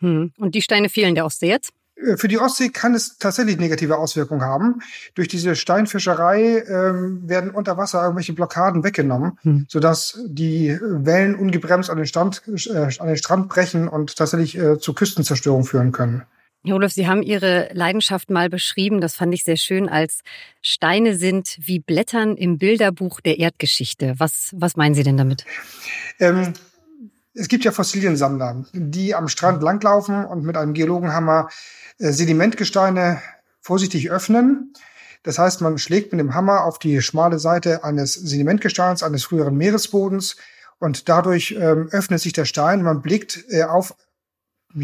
Hm. 0.00 0.32
Und 0.36 0.54
die 0.54 0.62
Steine 0.62 0.88
fehlen 0.88 1.14
der 1.14 1.24
Ostsee 1.24 1.48
jetzt? 1.48 1.72
Äh, 1.96 2.16
für 2.16 2.28
die 2.28 2.38
Ostsee 2.38 2.68
kann 2.68 2.94
es 2.94 3.18
tatsächlich 3.18 3.58
negative 3.58 3.96
Auswirkungen 3.98 4.42
haben. 4.42 4.80
Durch 5.14 5.28
diese 5.28 5.56
Steinfischerei 5.56 6.64
ähm, 6.68 7.28
werden 7.28 7.50
unter 7.50 7.76
Wasser 7.76 8.02
irgendwelche 8.02 8.32
Blockaden 8.32 8.84
weggenommen, 8.84 9.38
hm. 9.42 9.66
sodass 9.68 10.20
die 10.26 10.78
Wellen 10.80 11.34
ungebremst 11.34 11.90
an 11.90 11.96
den, 11.96 12.06
Stand, 12.06 12.42
äh, 12.46 12.88
an 12.98 13.06
den 13.06 13.16
Strand 13.16 13.48
brechen 13.48 13.88
und 13.88 14.16
tatsächlich 14.16 14.56
äh, 14.58 14.78
zu 14.78 14.94
Küstenzerstörung 14.94 15.64
führen 15.64 15.92
können. 15.92 16.22
Herr 16.64 16.74
Olaf, 16.74 16.90
Sie 16.90 17.06
haben 17.06 17.22
Ihre 17.22 17.70
Leidenschaft 17.74 18.28
mal 18.28 18.48
beschrieben, 18.48 19.00
das 19.00 19.14
fand 19.14 19.32
ich 19.32 19.44
sehr 19.44 19.56
schön, 19.56 19.88
als 19.88 20.22
Steine 20.62 21.16
sind 21.16 21.56
wie 21.60 21.78
Blättern 21.78 22.36
im 22.36 22.58
Bilderbuch 22.58 23.20
der 23.20 23.38
Erdgeschichte. 23.38 24.14
Was, 24.18 24.50
was 24.56 24.74
meinen 24.74 24.94
Sie 24.94 25.04
denn 25.04 25.16
damit? 25.16 25.44
Ähm, 26.18 26.54
es 27.36 27.48
gibt 27.48 27.64
ja 27.64 27.72
Fossiliensammler, 27.72 28.64
die 28.72 29.14
am 29.14 29.28
Strand 29.28 29.62
langlaufen 29.62 30.24
und 30.24 30.44
mit 30.44 30.56
einem 30.56 30.72
Geologenhammer 30.72 31.48
äh, 31.98 32.12
Sedimentgesteine 32.12 33.20
vorsichtig 33.60 34.10
öffnen. 34.10 34.72
Das 35.22 35.38
heißt, 35.38 35.60
man 35.60 35.78
schlägt 35.78 36.12
mit 36.12 36.20
dem 36.20 36.34
Hammer 36.34 36.64
auf 36.64 36.78
die 36.78 37.02
schmale 37.02 37.38
Seite 37.38 37.84
eines 37.84 38.14
Sedimentgesteins, 38.14 39.02
eines 39.02 39.24
früheren 39.24 39.56
Meeresbodens 39.56 40.36
und 40.78 41.08
dadurch 41.08 41.56
ähm, 41.58 41.88
öffnet 41.90 42.20
sich 42.20 42.32
der 42.32 42.44
Stein. 42.44 42.82
Man 42.82 43.02
blickt 43.02 43.44
äh, 43.48 43.64
auf 43.64 43.94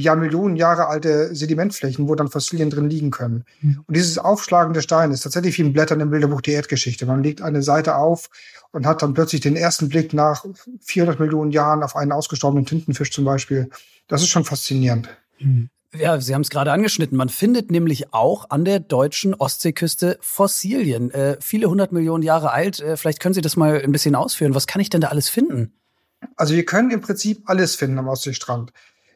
ja 0.00 0.14
Millionen 0.14 0.56
Jahre 0.56 0.88
alte 0.88 1.34
Sedimentflächen, 1.34 2.08
wo 2.08 2.14
dann 2.14 2.28
Fossilien 2.28 2.70
drin 2.70 2.88
liegen 2.88 3.10
können. 3.10 3.44
Mhm. 3.60 3.84
Und 3.86 3.96
dieses 3.96 4.18
Aufschlagen 4.18 4.74
der 4.74 4.80
Steine 4.80 5.14
ist 5.14 5.22
tatsächlich 5.22 5.58
wie 5.58 5.62
ein 5.62 5.72
Blättern 5.72 6.00
im 6.00 6.10
Bilderbuch 6.10 6.40
der 6.40 6.54
Erdgeschichte. 6.54 7.06
Man 7.06 7.22
legt 7.22 7.42
eine 7.42 7.62
Seite 7.62 7.96
auf 7.96 8.30
und 8.72 8.86
hat 8.86 9.02
dann 9.02 9.14
plötzlich 9.14 9.40
den 9.40 9.56
ersten 9.56 9.88
Blick 9.88 10.12
nach 10.12 10.44
400 10.80 11.20
Millionen 11.20 11.50
Jahren 11.50 11.82
auf 11.82 11.96
einen 11.96 12.12
ausgestorbenen 12.12 12.66
Tintenfisch 12.66 13.12
zum 13.12 13.24
Beispiel. 13.24 13.70
Das 14.08 14.22
ist 14.22 14.28
schon 14.28 14.44
faszinierend. 14.44 15.08
Mhm. 15.38 15.68
Ja, 15.94 16.18
Sie 16.18 16.34
haben 16.34 16.40
es 16.40 16.48
gerade 16.48 16.72
angeschnitten. 16.72 17.18
Man 17.18 17.28
findet 17.28 17.70
nämlich 17.70 18.14
auch 18.14 18.48
an 18.48 18.64
der 18.64 18.80
deutschen 18.80 19.34
Ostseeküste 19.34 20.16
Fossilien, 20.22 21.10
äh, 21.10 21.36
viele 21.40 21.68
hundert 21.68 21.92
Millionen 21.92 22.22
Jahre 22.22 22.50
alt. 22.50 22.80
Äh, 22.80 22.96
vielleicht 22.96 23.20
können 23.20 23.34
Sie 23.34 23.42
das 23.42 23.56
mal 23.56 23.82
ein 23.82 23.92
bisschen 23.92 24.14
ausführen. 24.14 24.54
Was 24.54 24.66
kann 24.66 24.80
ich 24.80 24.88
denn 24.88 25.02
da 25.02 25.08
alles 25.08 25.28
finden? 25.28 25.74
Also 26.36 26.54
wir 26.54 26.64
können 26.64 26.90
im 26.90 27.02
Prinzip 27.02 27.42
alles 27.44 27.74
finden 27.74 27.98
am 27.98 28.08
Ostseestrand. 28.08 28.72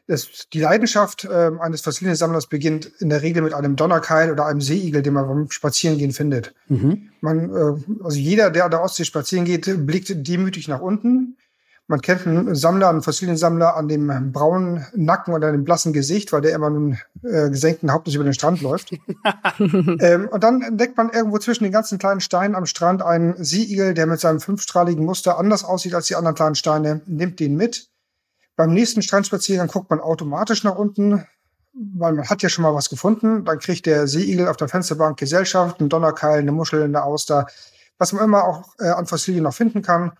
Das, 0.07 0.47
die 0.53 0.61
Leidenschaft 0.61 1.25
äh, 1.25 1.51
eines 1.59 1.81
Fossiliensammlers 1.81 2.47
beginnt 2.47 2.85
in 2.99 3.09
der 3.09 3.21
Regel 3.21 3.43
mit 3.43 3.53
einem 3.53 3.75
Donnerkeil 3.75 4.31
oder 4.31 4.45
einem 4.45 4.61
Seeigel, 4.61 5.01
den 5.01 5.13
man 5.13 5.27
beim 5.27 5.51
Spazierengehen 5.51 6.13
findet. 6.13 6.53
Mhm. 6.69 7.09
Man, 7.19 7.49
äh, 7.49 8.03
also 8.03 8.17
jeder, 8.17 8.49
der 8.49 8.65
an 8.65 8.71
der 8.71 8.81
Ostsee 8.81 9.03
spazieren 9.03 9.45
geht, 9.45 9.85
blickt 9.85 10.27
demütig 10.27 10.67
nach 10.67 10.79
unten 10.79 11.37
man 11.87 12.01
kennt 12.01 12.27
einen 12.27 12.53
Sammler, 12.53 12.89
einen 12.89 13.01
Fossiliensammler 13.01 13.77
an 13.77 13.87
dem 13.87 14.31
braunen 14.33 14.85
Nacken 14.93 15.33
oder 15.33 15.51
dem 15.51 15.63
blassen 15.63 15.93
Gesicht, 15.93 16.33
weil 16.33 16.41
der 16.41 16.53
immer 16.53 16.69
nun 16.69 16.97
äh, 17.23 17.49
gesenkten 17.49 17.91
Hauptes 17.91 18.13
über 18.13 18.25
den 18.25 18.33
Strand 18.33 18.61
läuft. 18.61 18.91
ähm, 19.59 20.27
und 20.29 20.43
dann 20.43 20.61
entdeckt 20.61 20.97
man 20.97 21.09
irgendwo 21.09 21.37
zwischen 21.37 21.63
den 21.63 21.71
ganzen 21.71 21.97
kleinen 21.97 22.19
Steinen 22.19 22.55
am 22.55 22.65
Strand 22.65 23.01
einen 23.01 23.41
Seeigel, 23.41 23.93
der 23.93 24.05
mit 24.05 24.19
seinem 24.19 24.41
fünfstrahligen 24.41 25.05
Muster 25.05 25.37
anders 25.37 25.63
aussieht 25.63 25.93
als 25.93 26.07
die 26.07 26.15
anderen 26.15 26.35
kleinen 26.35 26.55
Steine, 26.55 27.01
nimmt 27.05 27.39
den 27.39 27.55
mit. 27.55 27.87
Beim 28.57 28.73
nächsten 28.73 29.03
Strandspaziergang 29.03 29.67
guckt 29.67 29.89
man 29.89 30.01
automatisch 30.01 30.63
nach 30.63 30.75
unten, 30.75 31.25
weil 31.73 32.13
man 32.13 32.27
hat 32.27 32.41
ja 32.41 32.49
schon 32.49 32.63
mal 32.63 32.73
was 32.73 32.89
gefunden. 32.89 33.45
Dann 33.45 33.59
kriegt 33.59 33.85
der 33.85 34.07
Seeigel 34.07 34.47
auf 34.47 34.57
der 34.57 34.67
Fensterbank 34.67 35.17
Gesellschaft, 35.17 35.79
einen 35.79 35.89
Donnerkeil, 35.89 36.39
eine 36.39 36.51
Muschel, 36.51 36.83
eine 36.83 37.03
Auster, 37.03 37.45
was 37.99 38.13
man 38.13 38.25
immer 38.25 38.43
auch 38.43 38.63
äh, 38.79 38.89
an 38.89 39.05
Fossilien 39.05 39.43
noch 39.43 39.53
finden 39.53 39.83
kann. 39.83 40.11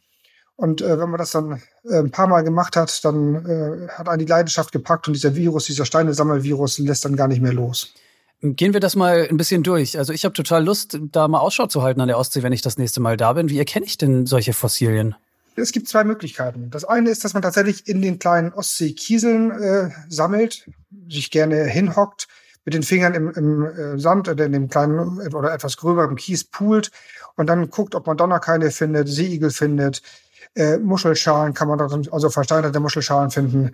Und 0.56 0.82
äh, 0.82 1.00
wenn 1.00 1.10
man 1.10 1.18
das 1.18 1.32
dann 1.32 1.62
äh, 1.84 1.98
ein 1.98 2.12
paar 2.12 2.28
Mal 2.28 2.44
gemacht 2.44 2.76
hat, 2.76 3.04
dann 3.04 3.46
äh, 3.46 3.88
hat 3.90 4.08
einen 4.08 4.20
die 4.20 4.26
Leidenschaft 4.26 4.72
gepackt 4.72 5.08
und 5.08 5.16
dieser 5.16 5.36
Virus, 5.36 5.66
dieser 5.66 5.86
Steinesammelvirus 5.86 6.78
lässt 6.78 7.06
dann 7.06 7.16
gar 7.16 7.28
nicht 7.28 7.42
mehr 7.42 7.54
los. 7.54 7.94
Gehen 8.42 8.74
wir 8.74 8.80
das 8.80 8.96
mal 8.96 9.28
ein 9.28 9.38
bisschen 9.38 9.64
durch. 9.64 9.98
Also 9.98 10.14
ich 10.14 10.26
habe 10.26 10.34
total 10.34 10.64
Lust, 10.64 11.00
da 11.12 11.28
mal 11.28 11.40
Ausschau 11.40 11.66
zu 11.66 11.82
halten 11.82 12.02
an 12.02 12.08
der 12.08 12.20
Ostsee, 12.20 12.44
wenn 12.44 12.54
ich 12.54 12.62
das 12.62 12.78
nächste 12.78 13.00
Mal 13.00 13.18
da 13.18 13.34
bin. 13.34 13.50
Wie 13.50 13.58
erkenne 13.58 13.88
ich 13.88 13.98
denn 13.98 14.28
solche 14.28 14.54
Fossilien? 14.54 15.16
Es 15.60 15.72
gibt 15.72 15.88
zwei 15.88 16.04
Möglichkeiten. 16.04 16.70
Das 16.70 16.86
eine 16.86 17.10
ist, 17.10 17.24
dass 17.24 17.34
man 17.34 17.42
tatsächlich 17.42 17.88
in 17.88 18.02
den 18.02 18.20
kleinen 18.20 18.54
Ostseekieseln 18.54 19.52
äh, 19.52 19.90
sammelt, 20.08 20.70
sich 21.10 21.32
gerne 21.32 21.64
hinhockt, 21.64 22.28
mit 22.64 22.74
den 22.74 22.84
Fingern 22.84 23.14
im, 23.14 23.32
im 23.32 23.66
äh, 23.66 24.00
Sand 24.00 24.30
oder 24.30 24.46
in 24.46 24.52
dem 24.52 24.68
kleinen 24.68 25.20
oder 25.34 25.54
etwas 25.54 25.78
gröberen 25.78 26.16
Kies 26.16 26.44
poolt 26.44 26.92
und 27.36 27.48
dann 27.48 27.70
guckt, 27.70 27.96
ob 27.96 28.06
man 28.06 28.18
Donnerkeile 28.18 28.72
findet, 28.72 29.08
Seeigel 29.08 29.52
findet, 29.52 30.02
äh, 30.56 30.78
Muschelschalen 30.78 31.54
kann 31.54 31.70
man 31.70 31.78
da 31.78 31.90
also 32.12 32.30
versteinerte 32.30 32.80
Muschelschalen 32.80 33.32
finden. 33.32 33.72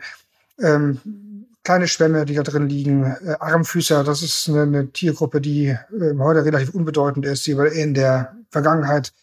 Ähm, 0.60 1.00
kleine 1.64 1.88
Schwämme, 1.88 2.26
die 2.26 2.36
da 2.36 2.44
drin 2.44 2.70
liegen. 2.70 3.04
Äh, 3.04 3.36
Armfüßer, 3.40 4.04
das 4.04 4.22
ist 4.22 4.48
eine, 4.48 4.62
eine 4.62 4.92
Tiergruppe, 4.92 5.42
die 5.42 5.68
äh, 5.68 6.18
heute 6.20 6.46
relativ 6.46 6.74
unbedeutend 6.74 7.26
ist, 7.26 7.48
die 7.48 7.54
aber 7.54 7.72
in 7.72 7.94
der 7.94 8.36
Vergangenheit 8.52 9.14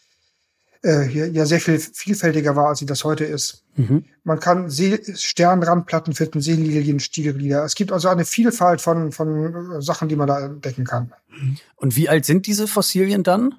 äh, 0.83 1.07
ja 1.07 1.45
sehr 1.45 1.59
viel 1.59 1.79
vielfältiger 1.79 2.55
war, 2.55 2.69
als 2.69 2.79
sie 2.79 2.85
das 2.85 3.03
heute 3.03 3.25
ist. 3.25 3.63
Mhm. 3.75 4.05
Man 4.23 4.39
kann 4.39 4.69
See 4.69 4.99
Sternrandplatten 5.13 6.13
finden, 6.13 6.41
Seelilien, 6.41 6.99
Stiegelglieder. 6.99 7.63
Es 7.63 7.75
gibt 7.75 7.91
also 7.91 8.09
eine 8.09 8.25
Vielfalt 8.25 8.81
von, 8.81 9.11
von 9.11 9.81
Sachen, 9.81 10.09
die 10.09 10.15
man 10.15 10.27
da 10.27 10.39
entdecken 10.39 10.85
kann. 10.85 11.13
Und 11.75 11.95
wie 11.95 12.09
alt 12.09 12.25
sind 12.25 12.47
diese 12.47 12.67
Fossilien 12.67 13.23
dann? 13.23 13.55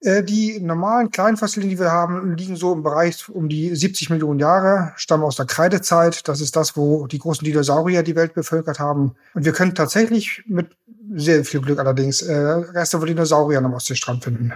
Äh, 0.00 0.22
die 0.22 0.60
normalen 0.60 1.10
kleinen 1.10 1.36
Fossilien, 1.36 1.70
die 1.70 1.78
wir 1.78 1.90
haben, 1.90 2.36
liegen 2.36 2.56
so 2.56 2.72
im 2.72 2.82
Bereich 2.82 3.28
um 3.28 3.48
die 3.48 3.74
70 3.74 4.10
Millionen 4.10 4.38
Jahre, 4.38 4.92
stammen 4.96 5.24
aus 5.24 5.36
der 5.36 5.46
Kreidezeit. 5.46 6.28
Das 6.28 6.40
ist 6.40 6.56
das, 6.56 6.76
wo 6.76 7.06
die 7.06 7.18
großen 7.18 7.44
Dinosaurier 7.44 8.02
die 8.02 8.16
Welt 8.16 8.34
bevölkert 8.34 8.78
haben. 8.78 9.14
Und 9.34 9.44
wir 9.44 9.52
können 9.52 9.74
tatsächlich 9.74 10.42
mit 10.46 10.76
sehr 11.14 11.44
viel 11.44 11.60
Glück 11.60 11.78
allerdings 11.78 12.22
äh, 12.22 12.34
Reste 12.34 12.98
von 12.98 13.06
Dinosauriern 13.06 13.64
am 13.64 13.74
Ostseestrand 13.74 14.24
finden. 14.24 14.52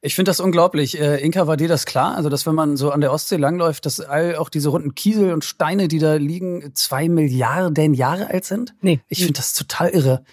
Ich 0.00 0.14
finde 0.14 0.30
das 0.30 0.40
unglaublich. 0.40 1.00
Äh, 1.00 1.24
Inka, 1.24 1.46
war 1.46 1.56
dir 1.56 1.68
das 1.68 1.86
klar? 1.86 2.16
Also, 2.16 2.28
dass 2.28 2.46
wenn 2.46 2.54
man 2.54 2.76
so 2.76 2.90
an 2.90 3.00
der 3.00 3.12
Ostsee 3.12 3.36
langläuft, 3.36 3.86
dass 3.86 4.00
all 4.00 4.36
auch 4.36 4.48
diese 4.48 4.68
runden 4.68 4.94
Kiesel 4.94 5.32
und 5.32 5.44
Steine, 5.44 5.88
die 5.88 5.98
da 5.98 6.14
liegen, 6.14 6.72
zwei 6.74 7.08
Milliarden 7.08 7.94
Jahre 7.94 8.28
alt 8.28 8.44
sind? 8.44 8.74
Nee. 8.80 9.00
Ich 9.08 9.18
finde 9.18 9.34
das 9.34 9.54
total 9.54 9.90
irre. 9.90 10.24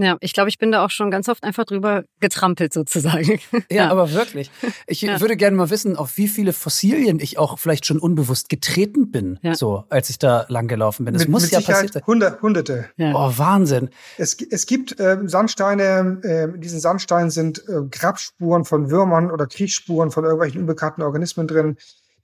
Ja, 0.00 0.16
ich 0.20 0.32
glaube, 0.32 0.48
ich 0.48 0.56
bin 0.56 0.72
da 0.72 0.82
auch 0.82 0.88
schon 0.90 1.10
ganz 1.10 1.28
oft 1.28 1.44
einfach 1.44 1.64
drüber 1.64 2.04
getrampelt 2.20 2.72
sozusagen. 2.72 3.38
Ja, 3.70 3.84
ja. 3.84 3.90
aber 3.90 4.12
wirklich. 4.12 4.50
Ich 4.86 5.02
ja. 5.02 5.20
würde 5.20 5.36
gerne 5.36 5.56
mal 5.56 5.70
wissen, 5.70 5.96
auf 5.96 6.16
wie 6.16 6.28
viele 6.28 6.52
Fossilien 6.52 7.20
ich 7.20 7.38
auch 7.38 7.58
vielleicht 7.58 7.84
schon 7.84 7.98
unbewusst 7.98 8.48
getreten 8.48 9.10
bin, 9.10 9.38
ja. 9.42 9.54
so 9.54 9.84
als 9.90 10.08
ich 10.08 10.18
da 10.18 10.46
langgelaufen 10.48 11.04
bin. 11.04 11.14
Es 11.14 11.28
muss 11.28 11.42
mit 11.42 11.52
ja 11.52 11.60
passiert 11.60 12.06
Hundert, 12.06 12.40
Hunderte. 12.42 12.88
Oh, 12.98 13.32
Wahnsinn. 13.36 13.90
Es, 14.16 14.36
es 14.50 14.66
gibt 14.66 14.98
äh, 14.98 15.18
Sandsteine, 15.24 16.20
äh, 16.24 16.44
in 16.44 16.60
diesen 16.60 16.80
Sandsteinen 16.80 17.30
sind 17.30 17.62
äh, 17.68 17.82
Grabspuren 17.90 18.64
von 18.64 18.90
Würmern 18.90 19.30
oder 19.30 19.46
Kriechsspuren 19.46 20.10
von 20.10 20.24
irgendwelchen 20.24 20.62
unbekannten 20.62 21.02
Organismen 21.02 21.46
drin. 21.46 21.76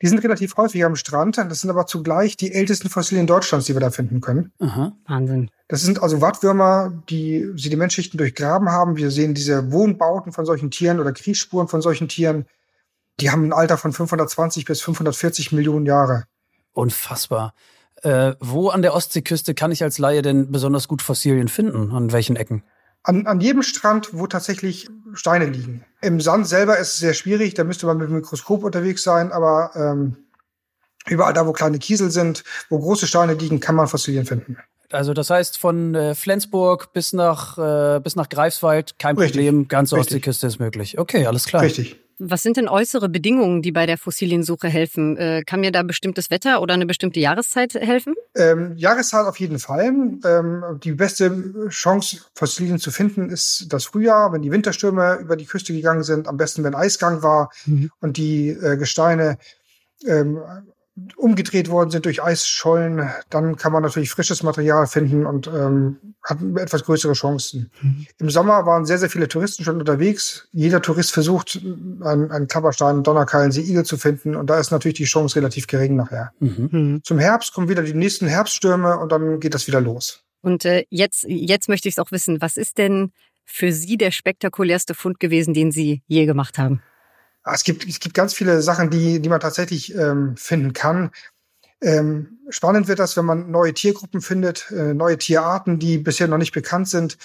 Die 0.03 0.09
sind 0.09 0.23
relativ 0.23 0.57
häufig 0.57 0.85
am 0.85 0.97
Strand. 0.97 1.39
Das 1.39 1.61
sind 1.61 1.71
aber 1.71 1.87
zugleich 1.87 2.37
die 2.37 2.53
ältesten 2.53 2.89
Fossilien 2.89 3.27
Deutschlands, 3.27 3.67
die 3.67 3.75
wir 3.75 3.81
da 3.81 3.91
finden 3.91 4.21
können. 4.21 4.53
Aha. 4.59 4.93
Wahnsinn. 5.07 5.51
Das 5.69 5.83
sind 5.83 6.03
also 6.03 6.21
Wattwürmer, 6.21 7.03
die 7.09 7.51
Sedimentschichten 7.57 8.19
durchgraben 8.19 8.71
haben. 8.71 8.97
Wir 8.97 9.11
sehen 9.11 9.35
diese 9.35 9.73
Wohnbauten 9.73 10.33
von 10.33 10.45
solchen 10.45 10.71
Tieren 10.71 11.01
oder 11.01 11.13
Kriegsspuren 11.13 11.69
von 11.69 11.83
solchen 11.83 12.09
Tieren. 12.09 12.47
Die 13.21 13.31
haben 13.31 13.45
ein 13.45 13.53
Alter 13.53 13.79
von 13.79 13.93
520 13.93 14.65
bis 14.67 14.83
540 14.83 15.53
Millionen 15.53 15.87
Jahre. 15.87 16.25
Unfassbar. 16.73 17.55
Äh, 18.03 18.35
wo 18.41 18.69
an 18.69 18.83
der 18.83 18.95
Ostseeküste 18.95 19.55
kann 19.55 19.73
ich 19.73 19.83
als 19.83 19.99
Laie 19.99 20.21
denn 20.21 20.53
besonders 20.53 20.87
gut 20.87 21.01
Fossilien 21.01 21.49
finden? 21.49 21.93
An 21.93 22.13
welchen 22.13 22.37
Ecken? 22.37 22.63
An, 23.07 23.25
an 23.29 23.41
jedem 23.41 23.63
Strand, 23.63 24.09
wo 24.15 24.27
tatsächlich 24.27 24.89
Steine 25.15 25.47
liegen. 25.47 25.85
Im 26.03 26.21
Sand 26.21 26.49
selber 26.49 26.77
ist 26.77 26.95
es 26.95 26.99
sehr 26.99 27.15
schwierig, 27.15 27.55
da 27.55 27.63
müsste 27.63 27.87
man 27.87 27.99
mit 27.99 28.09
dem 28.09 28.17
Mikroskop 28.17 28.65
unterwegs 28.65 29.05
sein, 29.05 29.31
aber 29.31 29.71
ähm, 29.77 30.17
überall 31.07 31.33
da, 31.33 31.47
wo 31.47 31.53
kleine 31.53 31.79
Kiesel 31.79 32.11
sind, 32.11 32.43
wo 32.69 32.81
große 32.81 33.07
Steine 33.07 33.35
liegen, 33.35 33.61
kann 33.61 33.77
man 33.77 33.87
Fossilien 33.87 34.27
finden. 34.27 34.57
Also 34.91 35.15
das 35.15 35.31
heißt 35.31 35.57
von 35.57 35.95
äh, 35.95 36.17
Flensburg 36.17 36.93
bis 36.93 37.13
nach 37.13 37.59
äh, 37.59 38.01
bis 38.01 38.17
nach 38.17 38.29
Greifswald 38.29 38.99
kein 38.99 39.17
Richtig. 39.17 39.37
Problem, 39.37 39.69
ganze 39.69 39.95
Richtig. 39.95 40.07
Ostseeküste 40.17 40.49
ist 40.49 40.59
möglich. 40.59 40.99
Okay, 40.99 41.27
alles 41.27 41.45
klar. 41.45 41.63
Richtig. 41.63 42.01
Was 42.19 42.43
sind 42.43 42.57
denn 42.57 42.69
äußere 42.69 43.09
Bedingungen, 43.09 43.61
die 43.61 43.73
bei 43.73 43.85
der 43.85 43.99
Fossiliensuche 43.99 44.69
helfen? 44.69 45.17
Äh, 45.19 45.43
kann 45.45 45.61
mir 45.61 45.71
da 45.71 45.83
bestimmtes 45.83 46.31
Wetter 46.31 46.63
oder 46.63 46.75
eine 46.75 46.87
bestimmte 46.87 47.21
Jahreszeit 47.21 47.75
helfen? 47.75 48.15
Ähm, 48.35 48.75
Jahreszeit 48.77 49.27
auf 49.27 49.39
jeden 49.39 49.59
Fall. 49.59 49.85
Ähm, 49.85 50.65
die 50.83 50.93
beste 50.93 51.69
Chance, 51.69 52.23
Fossilien 52.35 52.79
zu 52.79 52.91
finden, 52.91 53.29
ist 53.29 53.67
das 53.71 53.85
Frühjahr, 53.85 54.33
wenn 54.33 54.43
die 54.43 54.51
Winterstürme 54.51 55.19
über 55.21 55.37
die 55.37 55.45
Küste 55.45 55.75
gegangen 55.75 56.03
sind. 56.05 56.27
Am 56.27 56.39
besten, 56.39 56.65
wenn 56.65 56.75
Eisgang 56.75 57.23
war 57.23 57.51
mhm. 57.67 57.91
und 58.01 58.17
die 58.17 58.49
äh, 58.49 58.77
Gesteine 58.77 59.39
ähm, 60.07 60.41
umgedreht 61.17 61.69
worden 61.69 61.91
sind 61.91 62.07
durch 62.07 62.23
Eisschollen, 62.23 63.11
dann 63.29 63.57
kann 63.57 63.73
man 63.73 63.83
natürlich 63.83 64.11
frisches 64.11 64.43
Material 64.43 64.87
finden 64.87 65.27
und 65.27 65.47
ähm, 65.47 65.99
hat 66.23 66.39
etwas 66.57 66.85
größere 66.85 67.13
Chancen. 67.13 67.71
Mhm. 67.83 68.07
Im 68.19 68.31
Sommer 68.31 68.65
waren 68.65 68.87
sehr, 68.87 68.99
sehr 68.99 69.11
viele 69.11 69.29
Touristen 69.29 69.63
schon 69.63 69.79
unterwegs. 69.79 70.49
Jeder 70.53 70.81
Tourist 70.81 71.13
versucht, 71.13 71.61
einen, 72.03 72.31
einen 72.31 72.49
Klapperstein, 72.49 72.97
einen 72.97 73.03
Donnerkeil, 73.03 73.43
einen 73.43 73.53
Seeigel 73.53 73.85
zu 73.85 73.99
finden 73.99 74.35
und 74.35 74.49
da 74.49 74.59
ist 74.59 74.71
natürlich 74.71 74.97
die 74.97 75.05
Chance 75.05 75.37
relativ 75.37 75.67
gering 75.67 75.97
nachher. 75.97 76.33
Mhm. 76.41 76.69
mhm. 76.73 77.01
Zum 77.05 77.19
Herbst 77.19 77.53
kommen 77.53 77.69
wieder 77.69 77.83
die 77.83 77.95
nächsten 77.95 78.27
Herbststürme 78.27 78.99
und 78.99 79.13
dann 79.13 79.39
geht 79.39 79.55
das 79.55 79.67
wieder 79.67 79.81
los. 79.81 80.25
Und 80.41 80.65
äh, 80.65 80.85
jetzt, 80.89 81.25
jetzt 81.29 81.69
möchte 81.69 81.89
ich 81.89 81.95
es 81.95 81.99
auch 81.99 82.11
wissen, 82.11 82.41
was 82.41 82.57
ist 82.57 82.79
denn 82.79 83.13
für 83.45 83.73
Sie 83.73 83.97
der 83.97 84.11
spektakulärste 84.11 84.95
Fund 84.95 85.21
gewesen, 85.21 85.53
den 85.55 85.73
Sie 85.73 86.03
je 86.07 86.25
gemacht 86.25 86.59
haben? 86.59 86.81
Ah, 87.47 87.55
es 87.55 87.63
gibt, 87.63 87.87
es 87.87 88.01
gibt 88.01 88.17
ganz 88.17 88.35
viele 88.35 88.61
Sachen, 88.61 88.91
die, 88.91 89.21
die 89.21 89.29
man 89.29 89.39
tatsächlich 89.39 89.95
ähm, 89.95 90.37
finden 90.37 90.73
kann. 90.73 91.13
Ähm, 91.81 92.41
spannend 92.49 92.89
wird 92.89 92.99
das, 92.99 93.17
wenn 93.17 93.25
man 93.25 93.53
neue 93.53 93.73
Tiergruppen 93.73 94.21
findet, 94.21 94.69
äh, 94.73 94.95
neue 94.95 95.17
Tierarten, 95.17 95.79
die 95.79 95.99
bisher 95.99 96.27
noch 96.27 96.39
nicht 96.39 96.51
bekannt 96.51 96.89
sind. 96.89 97.19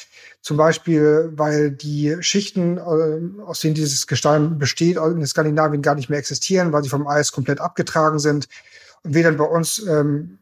Zum 0.44 0.58
Beispiel, 0.58 1.32
weil 1.36 1.72
die 1.72 2.18
Schichten, 2.20 2.78
äh, 2.78 3.42
aus 3.42 3.62
denen 3.62 3.74
dieses 3.74 4.06
Gestein 4.06 4.60
besteht, 4.60 4.98
in 4.98 5.25
Skandinavien 5.25 5.82
gar 5.82 5.96
nicht 5.96 6.12
mehr 6.12 6.20
existieren, 6.20 6.72
weil 6.72 6.84
sie 6.84 6.90
vom 6.90 7.08
Eis 7.08 7.32
komplett 7.32 7.60
abgetragen 7.60 8.20
sind. 8.20 8.48
Und 9.01 9.16
wir 9.16 9.24
dann 9.24 9.38
bei 9.38 9.46
uns 9.46 9.80
ähm, 9.88 10.38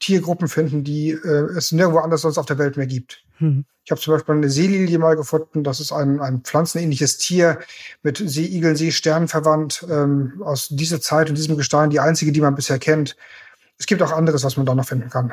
Tiergruppen 0.00 0.48
finden, 0.48 0.82
die 0.82 1.10
äh, 1.10 1.56
es 1.56 1.70
nirgendwo 1.70 2.00
anders 2.00 2.22
sonst 2.22 2.38
auf 2.38 2.46
der 2.46 2.58
Welt 2.58 2.76
mehr 2.76 2.88
gibt. 2.88 3.22
Mhm. 3.40 3.64
Ich 3.84 3.90
habe 3.90 4.00
zum 4.00 4.14
Beispiel 4.14 4.34
eine 4.36 4.50
Seelilie 4.50 4.98
mal 4.98 5.16
gefunden. 5.16 5.64
Das 5.64 5.80
ist 5.80 5.90
ein, 5.90 6.20
ein 6.20 6.42
pflanzenähnliches 6.42 7.18
Tier 7.18 7.58
mit 8.02 8.18
Seeigeln, 8.24 8.76
Seesternen 8.76 9.26
verwandt, 9.26 9.84
ähm, 9.90 10.42
aus 10.44 10.68
dieser 10.68 11.00
Zeit 11.00 11.28
und 11.28 11.36
diesem 11.36 11.56
Gestein, 11.56 11.90
die 11.90 11.98
einzige, 12.00 12.30
die 12.30 12.40
man 12.40 12.54
bisher 12.54 12.78
kennt. 12.78 13.16
Es 13.78 13.86
gibt 13.86 14.02
auch 14.02 14.12
anderes, 14.12 14.44
was 14.44 14.56
man 14.56 14.66
da 14.66 14.74
noch 14.74 14.86
finden 14.86 15.08
kann. 15.08 15.32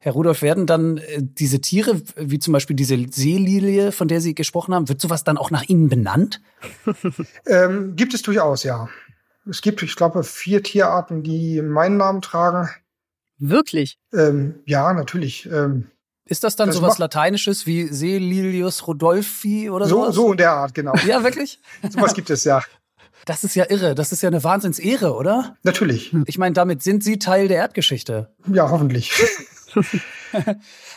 Herr 0.00 0.12
Rudolf, 0.12 0.42
werden 0.42 0.66
dann 0.66 0.98
äh, 0.98 1.20
diese 1.20 1.60
Tiere, 1.60 2.00
wie 2.14 2.38
zum 2.38 2.52
Beispiel 2.52 2.76
diese 2.76 2.96
Seelilie, 3.10 3.90
von 3.90 4.06
der 4.06 4.20
Sie 4.20 4.34
gesprochen 4.34 4.74
haben, 4.74 4.88
wird 4.88 5.00
sowas 5.00 5.24
dann 5.24 5.38
auch 5.38 5.50
nach 5.50 5.64
Ihnen 5.64 5.88
benannt? 5.88 6.40
ähm, 7.46 7.96
gibt 7.96 8.14
es 8.14 8.22
durchaus, 8.22 8.62
ja. 8.62 8.88
Es 9.48 9.60
gibt, 9.60 9.82
ich 9.82 9.96
glaube, 9.96 10.22
vier 10.22 10.62
Tierarten, 10.62 11.22
die 11.22 11.62
meinen 11.62 11.96
Namen 11.96 12.22
tragen. 12.22 12.68
Wirklich? 13.38 13.98
Ähm, 14.12 14.60
ja, 14.66 14.92
natürlich. 14.92 15.46
Ähm, 15.50 15.90
ist 16.28 16.44
das 16.44 16.56
dann 16.56 16.68
das 16.68 16.76
sowas 16.76 16.98
Lateinisches 16.98 17.66
wie 17.66 17.88
Seelilius 17.88 18.86
Rodolfi 18.86 19.70
oder 19.70 19.86
so? 19.86 20.02
Sowas? 20.02 20.14
So 20.14 20.32
in 20.32 20.38
der 20.38 20.52
Art, 20.52 20.74
genau. 20.74 20.94
Ja, 21.06 21.24
wirklich? 21.24 21.60
sowas 21.90 22.14
gibt 22.14 22.30
es, 22.30 22.44
ja. 22.44 22.62
Das 23.24 23.44
ist 23.44 23.54
ja 23.54 23.66
irre. 23.68 23.94
Das 23.94 24.12
ist 24.12 24.22
ja 24.22 24.28
eine 24.28 24.44
Wahnsinnsehre, 24.44 25.14
oder? 25.14 25.56
Natürlich. 25.62 26.14
Ich 26.26 26.38
meine, 26.38 26.54
damit 26.54 26.82
sind 26.82 27.02
Sie 27.02 27.18
Teil 27.18 27.48
der 27.48 27.58
Erdgeschichte. 27.58 28.30
Ja, 28.52 28.70
hoffentlich. 28.70 29.12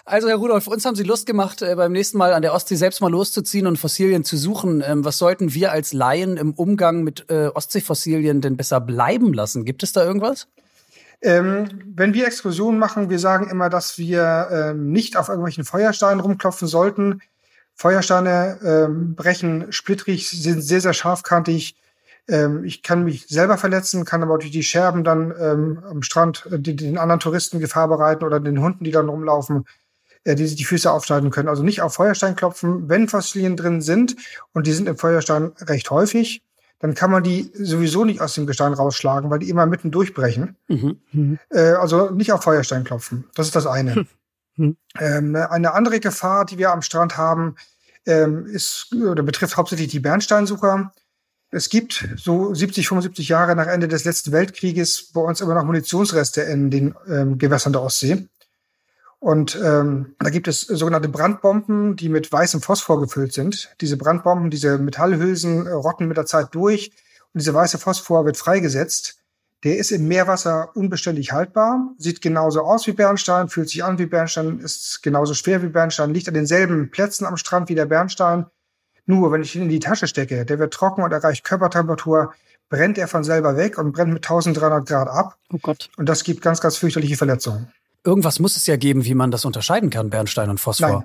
Also, 0.03 0.27
Herr 0.27 0.37
Rudolf, 0.37 0.65
uns 0.67 0.83
haben 0.83 0.95
Sie 0.95 1.03
Lust 1.03 1.27
gemacht, 1.27 1.61
äh, 1.61 1.75
beim 1.75 1.91
nächsten 1.91 2.17
Mal 2.17 2.33
an 2.33 2.41
der 2.41 2.53
Ostsee 2.53 2.75
selbst 2.75 3.01
mal 3.01 3.11
loszuziehen 3.11 3.67
und 3.67 3.77
Fossilien 3.77 4.23
zu 4.23 4.35
suchen. 4.35 4.83
Ähm, 4.85 5.05
was 5.05 5.19
sollten 5.19 5.53
wir 5.53 5.71
als 5.71 5.93
Laien 5.93 6.37
im 6.37 6.53
Umgang 6.53 7.03
mit 7.03 7.29
äh, 7.29 7.47
Ostseefossilien 7.47 8.41
denn 8.41 8.57
besser 8.57 8.81
bleiben 8.81 9.31
lassen? 9.31 9.63
Gibt 9.63 9.83
es 9.83 9.93
da 9.93 10.03
irgendwas? 10.03 10.47
Ähm, 11.21 11.67
wenn 11.85 12.13
wir 12.13 12.25
Exkursionen 12.25 12.79
machen, 12.79 13.09
wir 13.09 13.19
sagen 13.19 13.49
immer, 13.49 13.69
dass 13.69 13.97
wir 13.97 14.49
ähm, 14.51 14.91
nicht 14.91 15.17
auf 15.17 15.29
irgendwelchen 15.29 15.65
Feuersteinen 15.65 16.19
rumklopfen 16.19 16.67
sollten. 16.67 17.21
Feuersteine 17.75 18.59
ähm, 18.63 19.15
brechen 19.15 19.71
splittrig, 19.71 20.29
sind 20.29 20.61
sehr, 20.61 20.81
sehr 20.81 20.93
scharfkantig. 20.93 21.75
Ähm, 22.27 22.63
ich 22.63 22.81
kann 22.81 23.03
mich 23.03 23.27
selber 23.27 23.57
verletzen, 23.57 24.03
kann 24.03 24.23
aber 24.23 24.39
durch 24.39 24.51
die 24.51 24.63
Scherben 24.63 25.03
dann 25.03 25.33
ähm, 25.39 25.83
am 25.87 26.01
Strand 26.01 26.47
äh, 26.51 26.59
die, 26.59 26.75
den 26.75 26.97
anderen 26.97 27.19
Touristen 27.19 27.59
Gefahr 27.59 27.87
bereiten 27.87 28.23
oder 28.23 28.39
den 28.39 28.59
Hunden, 28.59 28.83
die 28.83 28.91
dann 28.91 29.09
rumlaufen, 29.09 29.65
äh, 30.23 30.33
die 30.35 30.47
sich 30.47 30.55
die 30.55 30.65
Füße 30.65 30.91
aufschneiden 30.91 31.29
können. 31.29 31.49
Also 31.49 31.61
nicht 31.61 31.81
auf 31.81 31.93
Feuerstein 31.93 32.35
klopfen, 32.35 32.89
wenn 32.89 33.07
Fossilien 33.07 33.57
drin 33.57 33.81
sind 33.81 34.15
und 34.53 34.65
die 34.65 34.73
sind 34.73 34.87
im 34.87 34.97
Feuerstein 34.97 35.51
recht 35.61 35.91
häufig 35.91 36.41
dann 36.81 36.95
kann 36.95 37.11
man 37.11 37.23
die 37.23 37.51
sowieso 37.53 38.05
nicht 38.05 38.21
aus 38.21 38.33
dem 38.33 38.47
Gestein 38.47 38.73
rausschlagen, 38.73 39.29
weil 39.29 39.39
die 39.39 39.49
immer 39.49 39.67
mitten 39.67 39.91
durchbrechen. 39.91 40.57
Mhm. 40.67 40.99
mhm. 41.11 41.39
Äh, 41.49 41.73
also 41.73 42.09
nicht 42.09 42.33
auf 42.33 42.43
Feuerstein 42.43 42.83
klopfen. 42.83 43.25
Das 43.35 43.47
ist 43.47 43.55
das 43.55 43.67
eine. 43.67 44.05
Mhm. 44.57 44.75
Ähm, 44.99 45.35
eine 45.35 45.73
andere 45.73 45.99
Gefahr, 45.99 46.45
die 46.45 46.57
wir 46.57 46.71
am 46.71 46.81
Strand 46.81 47.17
haben, 47.17 47.55
ähm, 48.05 48.45
ist 48.47 48.93
oder 48.93 49.23
betrifft 49.23 49.55
hauptsächlich 49.55 49.89
die 49.89 50.01
Bernsteinsucher. 50.01 50.91
Es 51.51 51.69
gibt 51.69 52.07
so 52.17 52.53
70, 52.53 52.87
75 52.87 53.29
Jahre 53.29 53.55
nach 53.55 53.67
Ende 53.67 53.87
des 53.87 54.03
letzten 54.03 54.31
Weltkrieges 54.31 55.11
bei 55.13 55.21
uns 55.21 55.39
immer 55.39 55.53
noch 55.53 55.65
Munitionsreste 55.65 56.41
in 56.41 56.71
den 56.71 56.95
ähm, 57.07 57.37
Gewässern 57.37 57.73
der 57.73 57.81
Ostsee. 57.81 58.27
Und 59.21 59.55
ähm, 59.63 60.15
da 60.17 60.31
gibt 60.31 60.47
es 60.47 60.61
sogenannte 60.61 61.07
Brandbomben, 61.07 61.95
die 61.95 62.09
mit 62.09 62.31
weißem 62.31 62.59
Phosphor 62.59 62.99
gefüllt 62.99 63.33
sind. 63.33 63.69
Diese 63.79 63.95
Brandbomben, 63.95 64.49
diese 64.49 64.79
Metallhülsen 64.79 65.67
äh, 65.67 65.69
rotten 65.69 66.07
mit 66.07 66.17
der 66.17 66.25
Zeit 66.25 66.47
durch 66.53 66.91
und 67.31 67.39
dieser 67.39 67.53
weiße 67.53 67.77
Phosphor 67.77 68.25
wird 68.25 68.35
freigesetzt. 68.35 69.19
Der 69.63 69.77
ist 69.77 69.91
im 69.91 70.07
Meerwasser 70.07 70.71
unbeständig 70.73 71.33
haltbar, 71.33 71.93
sieht 71.99 72.19
genauso 72.23 72.61
aus 72.61 72.87
wie 72.87 72.93
Bernstein, 72.93 73.47
fühlt 73.47 73.69
sich 73.69 73.83
an 73.83 73.99
wie 73.99 74.07
Bernstein, 74.07 74.57
ist 74.57 75.03
genauso 75.03 75.35
schwer 75.35 75.61
wie 75.61 75.67
Bernstein, 75.67 76.15
liegt 76.15 76.27
an 76.27 76.33
denselben 76.33 76.89
Plätzen 76.89 77.27
am 77.27 77.37
Strand 77.37 77.69
wie 77.69 77.75
der 77.75 77.85
Bernstein. 77.85 78.47
Nur 79.05 79.31
wenn 79.31 79.43
ich 79.43 79.55
ihn 79.55 79.61
in 79.61 79.69
die 79.69 79.79
Tasche 79.79 80.07
stecke, 80.07 80.45
der 80.45 80.57
wird 80.57 80.73
trocken 80.73 81.03
und 81.03 81.11
erreicht 81.11 81.43
Körpertemperatur, 81.43 82.33
brennt 82.69 82.97
er 82.97 83.07
von 83.07 83.23
selber 83.23 83.55
weg 83.55 83.77
und 83.77 83.91
brennt 83.91 84.13
mit 84.13 84.25
1300 84.25 84.87
Grad 84.87 85.09
ab. 85.09 85.37
Oh 85.53 85.59
Gott. 85.61 85.91
Und 85.95 86.09
das 86.09 86.23
gibt 86.23 86.41
ganz, 86.41 86.59
ganz 86.59 86.77
fürchterliche 86.77 87.17
Verletzungen. 87.17 87.71
Irgendwas 88.03 88.39
muss 88.39 88.57
es 88.57 88.67
ja 88.67 88.77
geben, 88.77 89.05
wie 89.05 89.13
man 89.13 89.31
das 89.31 89.45
unterscheiden 89.45 89.89
kann, 89.89 90.09
Bernstein 90.09 90.49
und 90.49 90.59
Phosphor. 90.59 90.89
Nein. 90.89 91.03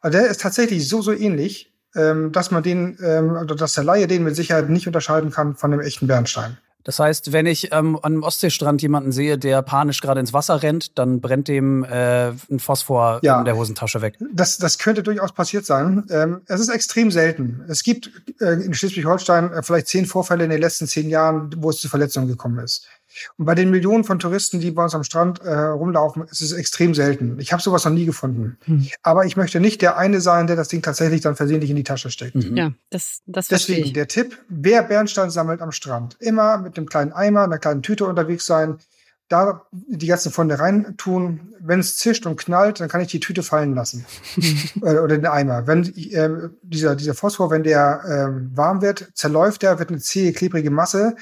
Also 0.00 0.18
der 0.18 0.28
ist 0.28 0.40
tatsächlich 0.40 0.88
so, 0.88 1.02
so 1.02 1.12
ähnlich, 1.12 1.72
ähm, 1.94 2.32
dass 2.32 2.50
man 2.50 2.62
den, 2.62 2.98
ähm, 3.02 3.30
oder 3.32 3.54
dass 3.54 3.74
der 3.74 3.84
Laie 3.84 4.06
den 4.06 4.24
mit 4.24 4.36
Sicherheit 4.36 4.68
nicht 4.68 4.86
unterscheiden 4.86 5.30
kann 5.30 5.56
von 5.56 5.70
dem 5.70 5.80
echten 5.80 6.06
Bernstein. 6.06 6.58
Das 6.84 7.00
heißt, 7.00 7.32
wenn 7.32 7.44
ich 7.44 7.70
ähm, 7.72 7.96
an 7.96 8.14
einem 8.14 8.22
Ostseestrand 8.22 8.80
jemanden 8.80 9.12
sehe, 9.12 9.36
der 9.36 9.60
panisch 9.60 10.00
gerade 10.00 10.20
ins 10.20 10.32
Wasser 10.32 10.62
rennt, 10.62 10.98
dann 10.98 11.20
brennt 11.20 11.48
dem 11.48 11.84
äh, 11.84 12.28
ein 12.28 12.60
Phosphor 12.60 13.20
ja, 13.22 13.40
in 13.40 13.44
der 13.44 13.56
Hosentasche 13.56 14.00
weg. 14.00 14.16
Das, 14.32 14.56
das 14.56 14.78
könnte 14.78 15.02
durchaus 15.02 15.32
passiert 15.32 15.66
sein. 15.66 16.06
Ähm, 16.08 16.40
es 16.46 16.60
ist 16.60 16.70
extrem 16.70 17.10
selten. 17.10 17.62
Es 17.68 17.82
gibt 17.82 18.10
äh, 18.40 18.52
in 18.52 18.72
Schleswig-Holstein 18.72 19.52
äh, 19.52 19.62
vielleicht 19.62 19.88
zehn 19.88 20.06
Vorfälle 20.06 20.44
in 20.44 20.50
den 20.50 20.60
letzten 20.62 20.86
zehn 20.86 21.10
Jahren, 21.10 21.50
wo 21.58 21.68
es 21.68 21.78
zu 21.78 21.90
Verletzungen 21.90 22.28
gekommen 22.28 22.58
ist. 22.60 22.86
Und 23.36 23.44
bei 23.44 23.54
den 23.54 23.70
Millionen 23.70 24.04
von 24.04 24.18
Touristen, 24.18 24.60
die 24.60 24.70
bei 24.70 24.84
uns 24.84 24.94
am 24.94 25.04
Strand 25.04 25.40
äh, 25.40 25.52
rumlaufen, 25.52 26.24
ist 26.24 26.40
es 26.40 26.52
extrem 26.52 26.94
selten. 26.94 27.38
Ich 27.38 27.52
habe 27.52 27.62
sowas 27.62 27.84
noch 27.84 27.92
nie 27.92 28.06
gefunden. 28.06 28.58
Hm. 28.64 28.88
Aber 29.02 29.24
ich 29.26 29.36
möchte 29.36 29.60
nicht 29.60 29.82
der 29.82 29.96
eine 29.96 30.20
sein, 30.20 30.46
der 30.46 30.56
das 30.56 30.68
Ding 30.68 30.82
tatsächlich 30.82 31.20
dann 31.20 31.36
versehentlich 31.36 31.70
in 31.70 31.76
die 31.76 31.84
Tasche 31.84 32.10
steckt. 32.10 32.36
Mhm. 32.36 32.56
Ja, 32.56 32.72
das, 32.90 33.20
das 33.26 33.48
Deswegen 33.48 33.86
ich. 33.86 33.92
der 33.92 34.08
Tipp, 34.08 34.38
wer 34.48 34.82
Bernstein 34.82 35.30
sammelt 35.30 35.60
am 35.60 35.72
Strand, 35.72 36.16
immer 36.20 36.58
mit 36.58 36.76
einem 36.76 36.86
kleinen 36.86 37.12
Eimer, 37.12 37.42
einer 37.42 37.58
kleinen 37.58 37.82
Tüte 37.82 38.06
unterwegs 38.06 38.46
sein, 38.46 38.78
da 39.28 39.66
die 39.70 40.06
ganzen 40.06 40.32
Funde 40.32 40.58
rein 40.58 40.94
tun. 40.96 41.54
Wenn 41.60 41.80
es 41.80 41.98
zischt 41.98 42.24
und 42.26 42.36
knallt, 42.36 42.80
dann 42.80 42.88
kann 42.88 43.00
ich 43.00 43.08
die 43.08 43.20
Tüte 43.20 43.42
fallen 43.42 43.74
lassen. 43.74 44.06
Äh, 44.82 44.98
oder 44.98 45.16
den 45.16 45.26
Eimer. 45.26 45.66
Wenn 45.66 45.84
äh, 45.96 46.50
dieser, 46.62 46.94
dieser 46.94 47.14
Phosphor, 47.14 47.50
wenn 47.50 47.62
der 47.62 48.00
äh, 48.04 48.56
warm 48.56 48.80
wird, 48.80 49.10
zerläuft 49.14 49.62
der, 49.62 49.78
wird 49.78 49.90
eine 49.90 49.98
zähe, 49.98 50.32
klebrige 50.32 50.70
Masse 50.70 51.16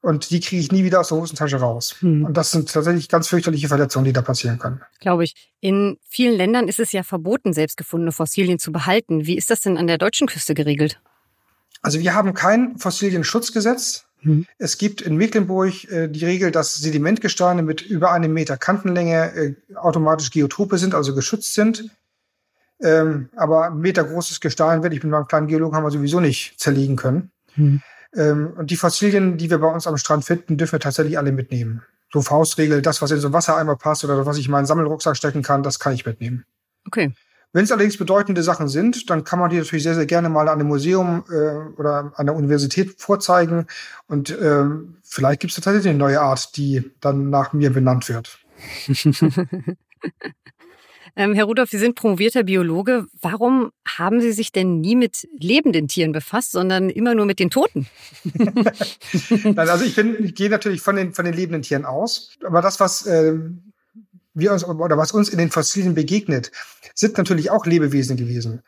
und 0.00 0.30
die 0.30 0.40
kriege 0.40 0.60
ich 0.60 0.70
nie 0.70 0.84
wieder 0.84 1.00
aus 1.00 1.08
der 1.08 1.18
Hosentasche 1.18 1.56
raus. 1.56 1.96
Hm. 2.00 2.24
Und 2.24 2.36
das 2.36 2.52
sind 2.52 2.72
tatsächlich 2.72 3.08
ganz 3.08 3.28
fürchterliche 3.28 3.68
Verletzungen, 3.68 4.04
die 4.04 4.12
da 4.12 4.22
passieren 4.22 4.58
können. 4.58 4.80
Glaube 5.00 5.24
ich. 5.24 5.50
In 5.60 5.98
vielen 6.08 6.36
Ländern 6.36 6.68
ist 6.68 6.78
es 6.78 6.92
ja 6.92 7.02
verboten, 7.02 7.52
selbstgefundene 7.52 8.12
Fossilien 8.12 8.58
zu 8.58 8.70
behalten. 8.70 9.26
Wie 9.26 9.36
ist 9.36 9.50
das 9.50 9.60
denn 9.60 9.76
an 9.76 9.86
der 9.86 9.98
deutschen 9.98 10.28
Küste 10.28 10.54
geregelt? 10.54 11.00
Also 11.82 11.98
wir 12.00 12.14
haben 12.14 12.34
kein 12.34 12.78
Fossilienschutzgesetz. 12.78 14.04
Hm. 14.20 14.46
Es 14.58 14.78
gibt 14.78 15.00
in 15.00 15.16
Mecklenburg 15.16 15.84
äh, 15.90 16.08
die 16.08 16.24
Regel, 16.24 16.50
dass 16.50 16.74
Sedimentgesteine 16.74 17.62
mit 17.62 17.82
über 17.82 18.12
einem 18.12 18.32
Meter 18.32 18.56
Kantenlänge 18.56 19.32
äh, 19.34 19.54
automatisch 19.76 20.30
Geotope 20.30 20.78
sind, 20.78 20.94
also 20.94 21.14
geschützt 21.14 21.54
sind. 21.54 21.90
Ähm, 22.80 23.28
aber 23.36 23.66
ein 23.66 23.78
Meter 23.78 24.04
großes 24.04 24.40
Gestein 24.40 24.82
werde 24.82 24.94
ich 24.94 25.02
mit 25.02 25.10
meinem 25.10 25.26
kleinen 25.26 25.48
Geologen 25.48 25.74
haben 25.74 25.84
wir 25.84 25.90
sowieso 25.90 26.20
nicht 26.20 26.58
zerlegen 26.58 26.96
können. 26.96 27.30
Hm. 27.54 27.82
Ähm, 28.14 28.52
und 28.56 28.70
die 28.70 28.76
Fossilien, 28.76 29.36
die 29.36 29.50
wir 29.50 29.58
bei 29.58 29.72
uns 29.72 29.86
am 29.86 29.96
Strand 29.96 30.24
finden, 30.24 30.56
dürfen 30.56 30.72
wir 30.72 30.80
tatsächlich 30.80 31.18
alle 31.18 31.32
mitnehmen. 31.32 31.82
So 32.12 32.22
Faustregel, 32.22 32.80
das, 32.80 33.02
was 33.02 33.10
in 33.10 33.20
so 33.20 33.26
einen 33.28 33.34
Wassereimer 33.34 33.76
passt 33.76 34.04
oder 34.04 34.24
was 34.24 34.38
ich 34.38 34.46
in 34.46 34.52
meinen 34.52 34.66
Sammelrucksack 34.66 35.16
stecken 35.16 35.42
kann, 35.42 35.62
das 35.62 35.78
kann 35.78 35.92
ich 35.92 36.06
mitnehmen. 36.06 36.44
Okay. 36.86 37.12
Wenn 37.52 37.64
es 37.64 37.72
allerdings 37.72 37.96
bedeutende 37.96 38.42
Sachen 38.42 38.68
sind, 38.68 39.08
dann 39.08 39.24
kann 39.24 39.38
man 39.38 39.48
die 39.50 39.56
natürlich 39.56 39.82
sehr, 39.82 39.94
sehr 39.94 40.06
gerne 40.06 40.28
mal 40.28 40.48
an 40.48 40.60
einem 40.60 40.68
Museum 40.68 41.24
äh, 41.30 41.78
oder 41.78 42.12
an 42.14 42.26
der 42.26 42.34
Universität 42.34 43.00
vorzeigen. 43.00 43.66
Und 44.06 44.30
äh, 44.30 44.64
vielleicht 45.02 45.40
gibt 45.40 45.52
es 45.52 45.56
tatsächlich 45.56 45.88
eine 45.88 45.98
neue 45.98 46.20
Art, 46.20 46.56
die 46.56 46.90
dann 47.00 47.30
nach 47.30 47.54
mir 47.54 47.72
benannt 47.72 48.08
wird. 48.08 48.38
Ähm, 51.16 51.34
Herr 51.34 51.44
Rudolph, 51.44 51.70
Sie 51.70 51.78
sind 51.78 51.94
promovierter 51.94 52.44
Biologe. 52.44 53.06
Warum 53.20 53.70
haben 53.86 54.20
Sie 54.20 54.32
sich 54.32 54.52
denn 54.52 54.80
nie 54.80 54.96
mit 54.96 55.28
lebenden 55.38 55.88
Tieren 55.88 56.12
befasst, 56.12 56.52
sondern 56.52 56.90
immer 56.90 57.14
nur 57.14 57.26
mit 57.26 57.38
den 57.38 57.50
Toten? 57.50 57.86
also 59.56 59.84
ich 59.84 59.94
bin, 59.94 60.24
ich 60.24 60.34
gehe 60.34 60.50
natürlich 60.50 60.80
von 60.80 60.96
den, 60.96 61.12
von 61.12 61.24
den 61.24 61.34
lebenden 61.34 61.62
Tieren 61.62 61.84
aus. 61.84 62.36
Aber 62.44 62.62
das, 62.62 62.80
was 62.80 63.06
äh, 63.06 63.34
wir 64.34 64.52
uns 64.52 64.64
oder 64.64 64.96
was 64.96 65.12
uns 65.12 65.28
in 65.28 65.38
den 65.38 65.50
Fossilien 65.50 65.94
begegnet, 65.94 66.52
sind 66.94 67.18
natürlich 67.18 67.50
auch 67.50 67.66
Lebewesen 67.66 68.16
gewesen. 68.16 68.62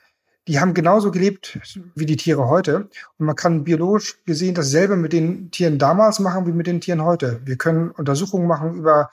Die 0.48 0.59
haben 0.59 0.74
genauso 0.74 1.11
gelebt 1.11 1.59
wie 1.94 2.07
die 2.07 2.16
Tiere 2.16 2.48
heute. 2.48 2.88
Und 3.18 3.26
man 3.26 3.37
kann 3.37 3.64
biologisch 3.64 4.24
gesehen 4.24 4.55
dasselbe 4.55 4.96
mit 4.96 5.12
den 5.12 5.50
Tieren 5.50 5.79
damals 5.79 6.18
machen 6.18 6.46
wie 6.46 6.53
mit 6.53 6.66
den 6.66 6.81
Tieren 6.81 7.05
heute. 7.05 7.40
Wir 7.44 7.57
können 7.57 7.90
Untersuchungen 7.90 8.48
machen 8.48 8.74
über 8.74 9.11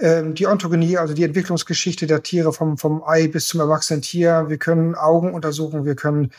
die 0.00 0.46
Ontogenie, 0.46 0.98
also 0.98 1.14
die 1.14 1.24
Entwicklungsgeschichte 1.24 2.06
der 2.06 2.22
Tiere 2.22 2.52
vom, 2.52 2.78
vom 2.78 3.02
Ei 3.04 3.28
bis 3.28 3.48
zum 3.48 3.60
erwachsenen 3.60 4.02
Tier. 4.02 4.46
Wir 4.48 4.58
können 4.58 4.94
Augen 4.94 5.34
untersuchen, 5.34 5.84
wir 5.84 5.94
können 5.94 6.30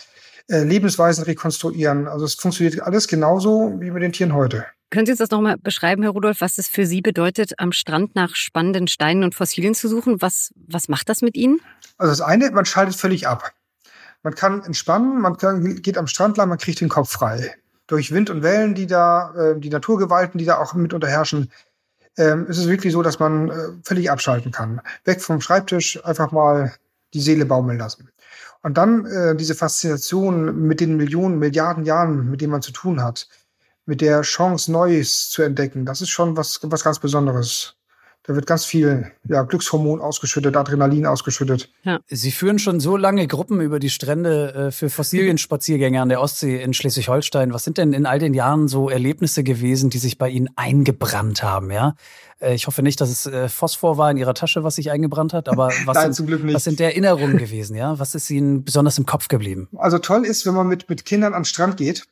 äh, 0.50 0.64
Lebensweisen 0.64 1.24
rekonstruieren. 1.24 2.08
Also 2.08 2.26
es 2.26 2.36
funktioniert 2.36 2.82
alles 2.82 3.08
genauso 3.08 3.78
wie 3.80 3.92
mit 3.92 4.04
den 4.04 4.12
Tieren 4.12 4.34
heute. 4.34 4.66
Können 4.90 5.06
Sie 5.06 5.14
uns 5.14 5.20
das 5.20 5.32
nochmal 5.32 5.58
beschreiben, 5.58 6.04
Herr 6.04 6.12
Rudolf, 6.12 6.42
was 6.42 6.58
es 6.58 6.68
für 6.68 6.86
Sie 6.86 7.02
bedeutet, 7.02 7.54
am 7.58 7.72
Strand 7.72 8.14
nach 8.16 8.36
spannenden 8.36 8.88
Steinen 8.88 9.24
und 9.24 9.34
Fossilien 9.34 9.74
zu 9.74 9.88
suchen? 9.88 10.22
Was, 10.22 10.52
was 10.56 10.90
macht 10.90 11.10
das 11.10 11.22
mit 11.22 11.36
Ihnen? 11.36 11.60
Also 11.98 12.12
das 12.12 12.22
eine, 12.22 12.52
man 12.52 12.66
schaltet 12.66 12.96
völlig 12.96 13.28
ab. 13.28 13.54
Man 14.22 14.36
kann 14.36 14.64
entspannen, 14.64 15.20
man 15.20 15.38
kann, 15.38 15.82
geht 15.82 15.98
am 15.98 16.08
Strand 16.08 16.38
lang, 16.38 16.50
man 16.50 16.58
kriegt 16.58 16.82
den 16.82 16.90
Kopf 16.90 17.12
frei. 17.12 17.56
Durch 17.88 18.12
Wind 18.12 18.30
und 18.30 18.44
Wellen, 18.44 18.76
die 18.76 18.86
da, 18.86 19.34
äh, 19.34 19.60
die 19.60 19.70
Naturgewalten, 19.70 20.38
die 20.38 20.46
da 20.46 20.58
auch 20.58 20.74
mitunter 20.74 21.08
herrschen, 21.08 21.52
ähm, 22.18 22.48
ist 22.48 22.58
es 22.58 22.68
wirklich 22.68 22.94
so, 22.94 23.02
dass 23.02 23.20
man 23.20 23.50
äh, 23.50 23.54
völlig 23.84 24.12
abschalten 24.12 24.52
kann. 24.52 24.82
Weg 25.06 25.22
vom 25.22 25.42
Schreibtisch, 25.42 26.04
einfach 26.06 26.32
mal 26.32 26.74
die 27.14 27.22
Seele 27.22 27.46
baumeln 27.46 27.78
lassen. 27.78 28.10
Und 28.62 28.78
dann 28.78 29.06
äh, 29.06 29.36
diese 29.36 29.56
Faszination 29.56 30.68
mit 30.68 30.80
den 30.80 30.96
Millionen, 30.96 31.38
Milliarden 31.38 31.86
Jahren, 31.86 32.30
mit 32.30 32.42
denen 32.42 32.52
man 32.52 32.62
zu 32.62 32.72
tun 32.72 33.04
hat, 33.04 33.28
mit 33.86 34.02
der 34.02 34.22
Chance, 34.22 34.72
Neues 34.72 35.30
zu 35.30 35.42
entdecken, 35.42 35.86
das 35.86 36.02
ist 36.02 36.10
schon 36.10 36.38
was, 36.38 36.60
was 36.64 36.84
ganz 36.84 37.00
Besonderes. 37.00 37.76
Da 38.26 38.36
wird 38.36 38.48
ganz 38.48 38.64
viel 38.64 39.12
ja, 39.28 39.42
Glückshormon 39.44 40.00
ausgeschüttet, 40.00 40.56
Adrenalin 40.56 41.06
ausgeschüttet. 41.06 41.70
Ja. 41.84 42.00
Sie 42.08 42.32
führen 42.32 42.58
schon 42.58 42.80
so 42.80 42.96
lange 42.96 43.28
Gruppen 43.28 43.60
über 43.60 43.80
die 43.80 43.90
Strände 43.90 44.54
äh, 44.54 44.72
für 44.72 44.90
Fossilienspaziergänge 44.90 46.02
an 46.02 46.08
der 46.08 46.22
Ostsee 46.22 46.62
in 46.62 46.74
Schleswig-Holstein. 46.74 47.54
Was 47.54 47.66
sind 47.66 47.78
denn 47.78 47.92
in 47.92 48.06
all 48.06 48.20
den 48.20 48.34
Jahren 48.34 48.70
so 48.70 48.90
Erlebnisse 48.90 49.44
gewesen, 49.44 49.90
die 49.90 49.98
sich 49.98 50.18
bei 50.18 50.30
Ihnen 50.30 50.50
eingebrannt 50.56 51.44
haben? 51.44 51.70
Ja, 51.70 51.96
äh, 52.40 52.56
ich 52.56 52.66
hoffe 52.66 52.82
nicht, 52.82 53.02
dass 53.02 53.10
es 53.10 53.26
äh, 53.26 53.50
Phosphor 53.50 53.98
war 53.98 54.10
in 54.10 54.16
Ihrer 54.16 54.34
Tasche, 54.34 54.64
was 54.64 54.76
sich 54.76 54.90
eingebrannt 54.90 55.34
hat, 55.34 55.50
aber 55.50 55.68
was, 55.86 55.96
Nein, 55.96 56.14
sind, 56.14 56.54
was 56.54 56.64
sind 56.64 56.80
der 56.80 56.92
Erinnerungen 56.92 57.38
gewesen? 57.38 57.76
Ja, 57.76 58.00
was 58.00 58.16
ist 58.16 58.30
Ihnen 58.30 58.64
besonders 58.64 58.98
im 58.98 59.06
Kopf 59.06 59.28
geblieben? 59.28 59.68
Also 59.76 60.00
toll 60.00 60.26
ist, 60.26 60.46
wenn 60.46 60.54
man 60.54 60.68
mit 60.68 60.88
mit 60.88 61.04
Kindern 61.04 61.34
an 61.34 61.42
den 61.42 61.46
Strand 61.46 61.76
geht. 61.76 62.06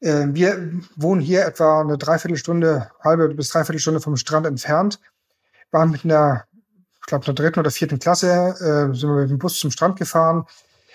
Äh, 0.00 0.28
wir 0.30 0.70
wohnen 0.96 1.20
hier 1.20 1.44
etwa 1.44 1.82
eine 1.82 1.98
Dreiviertelstunde, 1.98 2.90
halbe 3.04 3.28
bis 3.34 3.50
Dreiviertelstunde 3.50 4.00
vom 4.00 4.16
Strand 4.16 4.46
entfernt 4.46 4.98
waren 5.70 5.90
mit 5.90 6.04
einer, 6.04 6.44
ich 7.00 7.06
glaube, 7.06 7.26
einer 7.26 7.34
dritten 7.34 7.60
oder 7.60 7.70
vierten 7.70 7.98
Klasse, 7.98 8.54
äh, 8.58 8.94
sind 8.94 9.08
wir 9.08 9.22
mit 9.22 9.30
dem 9.30 9.38
Bus 9.38 9.58
zum 9.58 9.70
Strand 9.70 9.98
gefahren. 9.98 10.46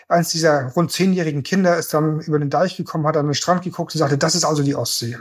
Eins 0.08 0.30
dieser 0.30 0.72
rund 0.74 0.92
zehnjährigen 0.92 1.44
Kinder 1.44 1.78
ist 1.78 1.94
dann 1.94 2.20
über 2.22 2.38
den 2.38 2.50
Deich 2.50 2.78
gekommen, 2.78 3.08
hat 3.08 3.18
an 3.18 3.26
den 3.26 3.34
Strand 3.34 3.64
geguckt 3.64 3.96
und 3.96 4.00
sagte, 4.00 4.18
das 4.18 4.36
ist 4.36 4.46
also 4.46 4.62
die 4.62 4.76
Ostsee. 4.76 5.18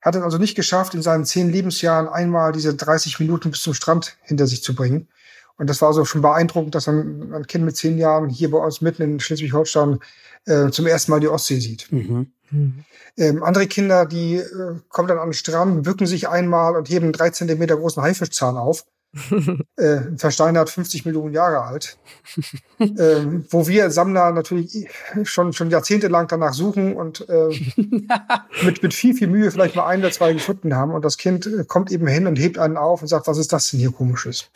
Hat 0.00 0.14
es 0.14 0.22
also 0.22 0.38
nicht 0.38 0.54
geschafft, 0.54 0.94
in 0.94 1.02
seinen 1.02 1.24
zehn 1.24 1.50
Lebensjahren 1.50 2.08
einmal 2.08 2.52
diese 2.52 2.74
30 2.74 3.18
Minuten 3.18 3.50
bis 3.50 3.62
zum 3.62 3.74
Strand 3.74 4.16
hinter 4.22 4.46
sich 4.46 4.62
zu 4.62 4.74
bringen. 4.74 5.08
Und 5.56 5.68
das 5.68 5.82
war 5.82 5.92
so 5.92 6.04
schon 6.04 6.22
beeindruckend, 6.22 6.76
dass 6.76 6.86
ein, 6.86 7.34
ein 7.34 7.46
Kind 7.48 7.64
mit 7.64 7.76
zehn 7.76 7.98
Jahren 7.98 8.28
hier 8.28 8.50
bei 8.50 8.58
uns 8.58 8.80
mitten 8.80 9.02
in 9.02 9.20
Schleswig-Holstein 9.20 9.98
äh, 10.46 10.70
zum 10.70 10.86
ersten 10.86 11.10
Mal 11.10 11.18
die 11.18 11.28
Ostsee 11.28 11.58
sieht. 11.58 11.90
Mhm. 11.90 12.32
Mhm. 12.50 12.84
Ähm, 13.16 13.42
andere 13.42 13.66
Kinder, 13.66 14.06
die 14.06 14.36
äh, 14.36 14.76
kommen 14.88 15.08
dann 15.08 15.18
an 15.18 15.28
den 15.28 15.34
Strand, 15.34 15.82
bücken 15.82 16.06
sich 16.06 16.28
einmal 16.28 16.76
und 16.76 16.88
heben 16.88 17.06
einen 17.06 17.12
drei 17.12 17.30
Zentimeter 17.30 17.76
großen 17.76 18.02
Haifischzahn 18.02 18.56
auf. 18.56 18.84
äh, 19.76 20.00
versteinert 20.16 20.68
50 20.68 21.06
Millionen 21.06 21.32
Jahre 21.32 21.62
alt. 21.62 21.98
ähm, 22.78 23.46
wo 23.48 23.66
wir 23.66 23.90
Sammler 23.90 24.32
natürlich 24.32 24.86
schon, 25.22 25.54
schon 25.54 25.70
jahrzehntelang 25.70 26.28
danach 26.28 26.52
suchen 26.52 26.94
und 26.94 27.26
äh, 27.28 27.48
mit, 28.64 28.82
mit 28.82 28.94
viel, 28.94 29.14
viel 29.14 29.28
Mühe 29.28 29.50
vielleicht 29.50 29.76
mal 29.76 29.86
ein 29.86 30.00
oder 30.00 30.10
zwei 30.10 30.34
gefunden 30.34 30.74
haben. 30.74 30.92
Und 30.92 31.04
das 31.04 31.16
Kind 31.16 31.46
äh, 31.46 31.64
kommt 31.64 31.90
eben 31.90 32.06
hin 32.06 32.26
und 32.26 32.36
hebt 32.36 32.58
einen 32.58 32.76
auf 32.76 33.00
und 33.00 33.08
sagt, 33.08 33.26
was 33.26 33.38
ist 33.38 33.52
das 33.52 33.70
denn 33.70 33.80
hier 33.80 33.92
komisches? 33.92 34.50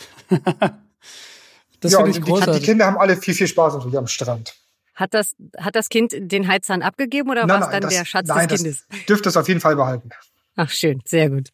das 1.81 1.92
ja, 1.92 2.07
ich 2.07 2.20
die, 2.20 2.33
die, 2.33 2.61
Kinder 2.61 2.87
haben 2.87 2.98
alle 2.98 3.16
viel, 3.16 3.35
viel 3.35 3.48
Spaß 3.48 3.74
natürlich 3.74 3.98
am 3.98 4.07
Strand. 4.07 4.55
Hat 4.94 5.14
das, 5.14 5.35
hat 5.59 5.74
das 5.74 5.88
Kind 5.88 6.14
den 6.18 6.48
Heizzahn 6.48 6.83
abgegeben 6.83 7.31
oder 7.31 7.48
war 7.48 7.62
es 7.62 7.68
dann 7.70 7.81
das, 7.83 7.94
der 7.94 8.05
Schatz 8.05 8.28
nein, 8.28 8.48
des 8.48 8.62
Kindes? 8.62 8.87
Das 8.88 9.05
dürfte 9.07 9.28
es 9.31 9.37
auf 9.37 9.48
jeden 9.48 9.61
Fall 9.61 9.76
behalten. 9.76 10.11
Ach, 10.57 10.68
schön, 10.68 11.00
sehr 11.07 11.31
gut. 11.31 11.48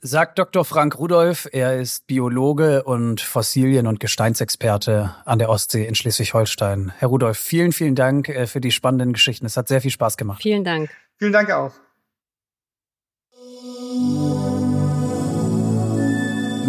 Sagt 0.00 0.38
Dr. 0.38 0.64
Frank 0.64 0.96
Rudolf, 0.98 1.48
er 1.50 1.80
ist 1.80 2.06
Biologe 2.06 2.84
und 2.84 3.20
Fossilien- 3.20 3.88
und 3.88 3.98
Gesteinsexperte 3.98 5.16
an 5.24 5.40
der 5.40 5.48
Ostsee 5.48 5.84
in 5.84 5.96
Schleswig-Holstein. 5.96 6.92
Herr 6.96 7.08
Rudolf, 7.08 7.38
vielen, 7.38 7.72
vielen 7.72 7.96
Dank 7.96 8.28
äh, 8.28 8.46
für 8.46 8.60
die 8.60 8.70
spannenden 8.70 9.12
Geschichten. 9.12 9.46
Es 9.46 9.56
hat 9.56 9.66
sehr 9.66 9.80
viel 9.80 9.90
Spaß 9.90 10.16
gemacht. 10.16 10.42
Vielen 10.42 10.62
Dank. 10.62 10.90
Vielen 11.18 11.32
Dank 11.32 11.50
auch. 11.50 11.72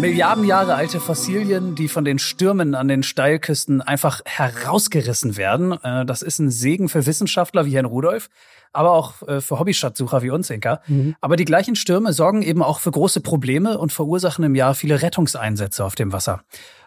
Milliarden 0.00 0.44
Jahre 0.44 0.76
alte 0.76 1.00
Fossilien, 1.00 1.74
die 1.74 1.88
von 1.88 2.04
den 2.04 2.20
Stürmen 2.20 2.76
an 2.76 2.86
den 2.86 3.02
Steilküsten 3.02 3.82
einfach 3.82 4.20
herausgerissen 4.24 5.36
werden. 5.36 5.72
Äh, 5.72 6.06
das 6.06 6.22
ist 6.22 6.38
ein 6.38 6.50
Segen 6.50 6.88
für 6.88 7.04
Wissenschaftler 7.04 7.66
wie 7.66 7.74
Herrn 7.74 7.84
Rudolf, 7.84 8.30
aber 8.72 8.92
auch 8.92 9.26
äh, 9.26 9.40
für 9.40 9.58
Hobbyschatzsucher 9.58 10.22
wie 10.22 10.30
uns, 10.30 10.50
Inka. 10.50 10.82
Mhm. 10.86 11.16
Aber 11.20 11.34
die 11.34 11.44
gleichen 11.44 11.74
Stürme 11.74 12.12
sorgen 12.12 12.42
eben 12.42 12.62
auch 12.62 12.78
für 12.78 12.92
große 12.92 13.20
Probleme 13.22 13.76
und 13.76 13.92
verursachen 13.92 14.44
im 14.44 14.54
Jahr 14.54 14.76
viele 14.76 15.02
Rettungseinsätze 15.02 15.84
auf 15.84 15.96
dem 15.96 16.12
Wasser. 16.12 16.42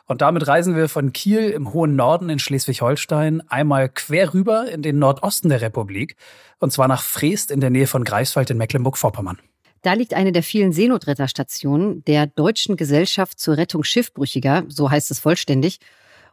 Und 0.05 0.21
damit 0.21 0.47
reisen 0.47 0.77
wir 0.77 0.87
von 0.87 1.11
Kiel 1.11 1.49
im 1.49 1.73
hohen 1.73 1.97
Norden 1.97 2.29
in 2.29 2.39
Schleswig-Holstein 2.39 3.43
einmal 3.49 3.89
quer 3.89 4.33
rüber 4.33 4.71
in 4.71 4.83
den 4.83 4.99
Nordosten 4.99 5.49
der 5.49 5.59
Republik, 5.59 6.15
und 6.59 6.71
zwar 6.71 6.87
nach 6.87 7.01
Freest 7.01 7.51
in 7.51 7.59
der 7.59 7.71
Nähe 7.71 7.87
von 7.87 8.05
Greifswald 8.05 8.49
in 8.49 8.57
Mecklenburg-Vorpommern. 8.57 9.39
Da 9.81 9.93
liegt 9.93 10.13
eine 10.13 10.31
der 10.31 10.43
vielen 10.43 10.71
Seenotretterstationen 10.71 12.03
der 12.05 12.27
Deutschen 12.27 12.77
Gesellschaft 12.77 13.39
zur 13.39 13.57
Rettung 13.57 13.83
Schiffbrüchiger, 13.83 14.65
so 14.67 14.91
heißt 14.91 15.11
es 15.11 15.19
vollständig. 15.19 15.79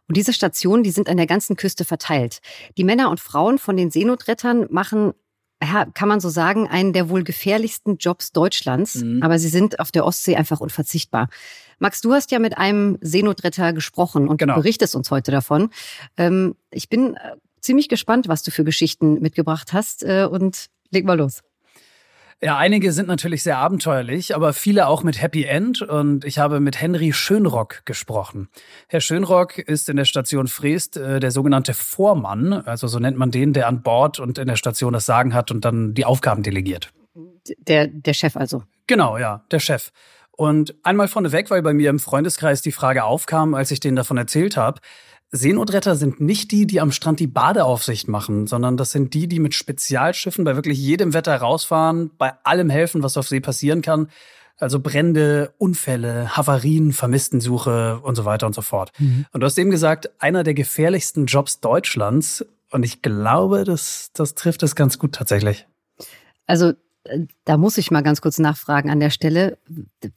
Und 0.07 0.17
diese 0.17 0.33
Stationen, 0.33 0.83
die 0.83 0.91
sind 0.91 1.09
an 1.09 1.17
der 1.17 1.27
ganzen 1.27 1.55
Küste 1.55 1.85
verteilt. 1.85 2.39
Die 2.77 2.83
Männer 2.83 3.09
und 3.09 3.19
Frauen 3.19 3.59
von 3.59 3.77
den 3.77 3.91
Seenotrettern 3.91 4.67
machen 4.69 5.13
kann 5.93 6.07
man 6.07 6.21
so 6.21 6.29
sagen, 6.29 6.69
einen 6.69 6.93
der 6.93 7.09
wohl 7.09 7.23
gefährlichsten 7.23 7.97
Jobs 7.97 8.31
Deutschlands. 8.31 8.95
Mhm. 8.95 9.21
Aber 9.21 9.39
sie 9.39 9.49
sind 9.49 9.79
auf 9.79 9.91
der 9.91 10.05
Ostsee 10.05 10.37
einfach 10.37 10.61
unverzichtbar. 10.61 11.27
Max, 11.79 12.01
du 12.01 12.13
hast 12.13 12.31
ja 12.31 12.39
mit 12.39 12.57
einem 12.57 12.97
Seenotretter 13.01 13.73
gesprochen 13.73 14.29
und 14.29 14.37
genau. 14.37 14.55
du 14.55 14.61
berichtest 14.61 14.95
uns 14.95 15.11
heute 15.11 15.31
davon. 15.31 15.69
Ähm, 16.17 16.55
ich 16.71 16.87
bin 16.87 17.15
äh, 17.15 17.35
ziemlich 17.59 17.89
gespannt, 17.89 18.29
was 18.29 18.43
du 18.43 18.51
für 18.51 18.63
Geschichten 18.63 19.15
mitgebracht 19.15 19.73
hast 19.73 20.03
äh, 20.03 20.27
und 20.29 20.67
leg 20.91 21.05
mal 21.05 21.17
los. 21.17 21.41
Ja, 22.41 22.57
einige 22.57 22.93
sind 22.93 23.09
natürlich 23.09 23.43
sehr 23.43 23.57
abenteuerlich, 23.57 24.33
aber 24.33 24.53
viele 24.53 24.87
auch 24.87 25.03
mit 25.03 25.21
Happy 25.21 25.43
End. 25.43 25.81
Und 25.81 26.23
ich 26.23 26.39
habe 26.39 26.61
mit 26.61 26.79
Henry 26.79 27.11
Schönrock 27.11 27.85
gesprochen. 27.85 28.47
Herr 28.87 29.01
Schönrock 29.01 29.57
ist 29.57 29.89
in 29.89 29.97
der 29.97 30.05
Station 30.05 30.47
Freest 30.47 30.95
äh, 30.95 31.19
der 31.19 31.31
sogenannte 31.31 31.73
Vormann, 31.73 32.53
also 32.53 32.87
so 32.87 32.97
nennt 32.99 33.17
man 33.17 33.29
den, 33.31 33.51
der 33.51 33.67
an 33.67 33.81
Bord 33.81 34.19
und 34.19 34.37
in 34.37 34.47
der 34.47 34.55
Station 34.55 34.93
das 34.93 35.05
Sagen 35.05 35.33
hat 35.33 35.51
und 35.51 35.65
dann 35.65 35.93
die 35.93 36.05
Aufgaben 36.05 36.41
delegiert. 36.41 36.93
Der, 37.57 37.87
der 37.87 38.13
Chef 38.13 38.37
also. 38.37 38.63
Genau, 38.87 39.17
ja, 39.17 39.43
der 39.51 39.59
Chef. 39.59 39.91
Und 40.31 40.73
einmal 40.83 41.09
vorneweg, 41.09 41.51
weil 41.51 41.61
bei 41.61 41.73
mir 41.73 41.89
im 41.89 41.99
Freundeskreis 41.99 42.61
die 42.61 42.71
Frage 42.71 43.03
aufkam, 43.03 43.53
als 43.53 43.71
ich 43.71 43.81
denen 43.81 43.97
davon 43.97 44.15
erzählt 44.15 44.55
habe, 44.55 44.79
Seenotretter 45.31 45.95
sind 45.95 46.19
nicht 46.19 46.51
die, 46.51 46.65
die 46.65 46.81
am 46.81 46.91
Strand 46.91 47.19
die 47.19 47.27
Badeaufsicht 47.27 48.07
machen, 48.07 48.47
sondern 48.47 48.77
das 48.77 48.91
sind 48.91 49.13
die, 49.13 49.27
die 49.27 49.39
mit 49.39 49.53
Spezialschiffen 49.53 50.43
bei 50.43 50.55
wirklich 50.55 50.79
jedem 50.79 51.13
Wetter 51.13 51.35
rausfahren, 51.35 52.11
bei 52.17 52.33
allem 52.43 52.69
helfen, 52.69 53.03
was 53.03 53.15
auf 53.15 53.27
See 53.27 53.39
passieren 53.39 53.81
kann. 53.81 54.09
Also 54.57 54.79
Brände, 54.79 55.53
Unfälle, 55.57 56.35
Havarien, 56.35 56.91
Vermisstensuche 56.91 57.99
und 57.99 58.15
so 58.15 58.25
weiter 58.25 58.47
und 58.47 58.53
so 58.53 58.61
fort. 58.61 58.91
Mhm. 58.97 59.25
Und 59.31 59.41
du 59.41 59.45
hast 59.45 59.57
eben 59.57 59.69
gesagt, 59.69 60.09
einer 60.19 60.43
der 60.43 60.53
gefährlichsten 60.53 61.27
Jobs 61.27 61.61
Deutschlands. 61.61 62.45
Und 62.71 62.83
ich 62.83 63.01
glaube, 63.01 63.63
das, 63.63 64.11
das 64.13 64.35
trifft 64.35 64.63
es 64.63 64.75
ganz 64.75 64.99
gut 64.99 65.13
tatsächlich. 65.13 65.67
Also 66.45 66.73
äh, 67.03 67.19
da 67.45 67.57
muss 67.57 67.77
ich 67.77 67.91
mal 67.91 68.01
ganz 68.01 68.19
kurz 68.19 68.39
nachfragen 68.39 68.89
an 68.89 68.99
der 68.99 69.11
Stelle. 69.11 69.59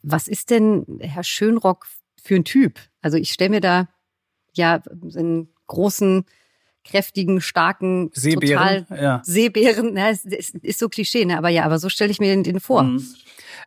Was 0.01 0.27
ist 0.27 0.49
denn 0.49 0.85
Herr 0.99 1.23
Schönrock 1.23 1.87
für 2.21 2.35
ein 2.35 2.43
Typ? 2.43 2.79
Also 3.01 3.17
ich 3.17 3.31
stelle 3.31 3.51
mir 3.51 3.61
da 3.61 3.87
ja 4.57 4.81
einen 5.15 5.49
großen, 5.67 6.25
kräftigen, 6.83 7.41
starken, 7.41 8.11
Seebären, 8.13 8.85
total 8.87 9.01
ja. 9.01 9.21
Seebären. 9.23 9.91
Na, 9.93 10.09
ist, 10.09 10.25
ist, 10.25 10.79
so 10.79 10.89
Klischee, 10.89 11.25
ne? 11.25 11.37
Aber 11.37 11.49
ja, 11.49 11.63
aber 11.63 11.79
so 11.79 11.89
stelle 11.89 12.11
ich 12.11 12.19
mir 12.19 12.27
den, 12.27 12.43
den 12.43 12.59
vor. 12.59 12.83
Mhm. 12.83 13.05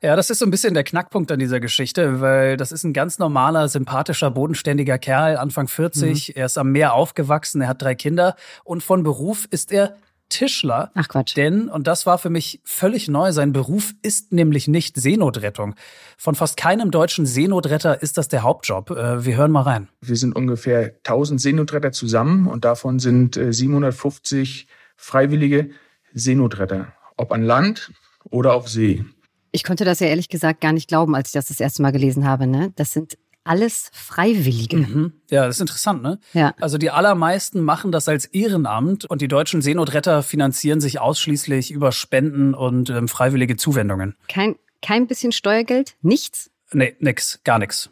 Ja, 0.02 0.14
das 0.14 0.28
ist 0.28 0.40
so 0.40 0.44
ein 0.44 0.50
bisschen 0.50 0.74
der 0.74 0.84
Knackpunkt 0.84 1.32
an 1.32 1.38
dieser 1.38 1.58
Geschichte, 1.58 2.20
weil 2.20 2.56
das 2.56 2.70
ist 2.70 2.84
ein 2.84 2.92
ganz 2.92 3.18
normaler, 3.18 3.68
sympathischer, 3.68 4.30
bodenständiger 4.30 4.98
Kerl, 4.98 5.36
Anfang 5.38 5.68
40. 5.68 6.28
Mhm. 6.28 6.34
Er 6.36 6.46
ist 6.46 6.58
am 6.58 6.72
Meer 6.72 6.92
aufgewachsen, 6.92 7.62
er 7.62 7.68
hat 7.68 7.80
drei 7.80 7.94
Kinder 7.94 8.36
und 8.64 8.82
von 8.82 9.02
Beruf 9.02 9.46
ist 9.50 9.72
er 9.72 9.96
Tischler. 10.28 10.90
Ach 10.94 11.08
Quatsch. 11.08 11.36
Denn, 11.36 11.68
und 11.68 11.86
das 11.86 12.06
war 12.06 12.18
für 12.18 12.30
mich 12.30 12.60
völlig 12.64 13.08
neu, 13.08 13.32
sein 13.32 13.52
Beruf 13.52 13.94
ist 14.02 14.32
nämlich 14.32 14.68
nicht 14.68 14.96
Seenotrettung. 14.96 15.74
Von 16.16 16.34
fast 16.34 16.56
keinem 16.56 16.90
deutschen 16.90 17.26
Seenotretter 17.26 18.02
ist 18.02 18.18
das 18.18 18.28
der 18.28 18.42
Hauptjob. 18.42 18.90
Äh, 18.90 19.24
wir 19.24 19.36
hören 19.36 19.52
mal 19.52 19.62
rein. 19.62 19.88
Wir 20.00 20.16
sind 20.16 20.34
ungefähr 20.34 20.94
1000 21.04 21.40
Seenotretter 21.40 21.92
zusammen 21.92 22.46
und 22.46 22.64
davon 22.64 22.98
sind 22.98 23.34
750 23.34 24.64
äh, 24.68 24.72
freiwillige 24.96 25.70
Seenotretter. 26.12 26.92
Ob 27.16 27.32
an 27.32 27.42
Land 27.42 27.92
oder 28.30 28.54
auf 28.54 28.68
See. 28.68 29.04
Ich 29.52 29.64
konnte 29.64 29.84
das 29.84 30.00
ja 30.00 30.08
ehrlich 30.08 30.28
gesagt 30.28 30.60
gar 30.60 30.72
nicht 30.72 30.88
glauben, 30.88 31.14
als 31.14 31.28
ich 31.28 31.32
das 31.32 31.46
das 31.46 31.60
erste 31.60 31.82
Mal 31.82 31.92
gelesen 31.92 32.26
habe. 32.26 32.46
Ne? 32.46 32.72
Das 32.76 32.90
sind 32.90 33.16
alles 33.46 33.90
Freiwillige. 33.92 34.76
Mhm. 34.78 35.12
Ja, 35.30 35.46
das 35.46 35.56
ist 35.56 35.60
interessant, 35.60 36.02
ne? 36.02 36.18
Ja. 36.32 36.54
Also 36.60 36.78
die 36.78 36.90
allermeisten 36.90 37.62
machen 37.62 37.92
das 37.92 38.08
als 38.08 38.26
Ehrenamt 38.26 39.04
und 39.04 39.22
die 39.22 39.28
deutschen 39.28 39.62
Seenotretter 39.62 40.22
finanzieren 40.22 40.80
sich 40.80 41.00
ausschließlich 41.00 41.70
über 41.70 41.92
Spenden 41.92 42.54
und 42.54 42.90
ähm, 42.90 43.08
freiwillige 43.08 43.56
Zuwendungen. 43.56 44.16
Kein, 44.28 44.56
kein 44.82 45.06
bisschen 45.06 45.32
Steuergeld? 45.32 45.94
Nichts? 46.02 46.50
Nee, 46.72 46.96
nix, 46.98 47.40
gar 47.44 47.58
nichts. 47.58 47.90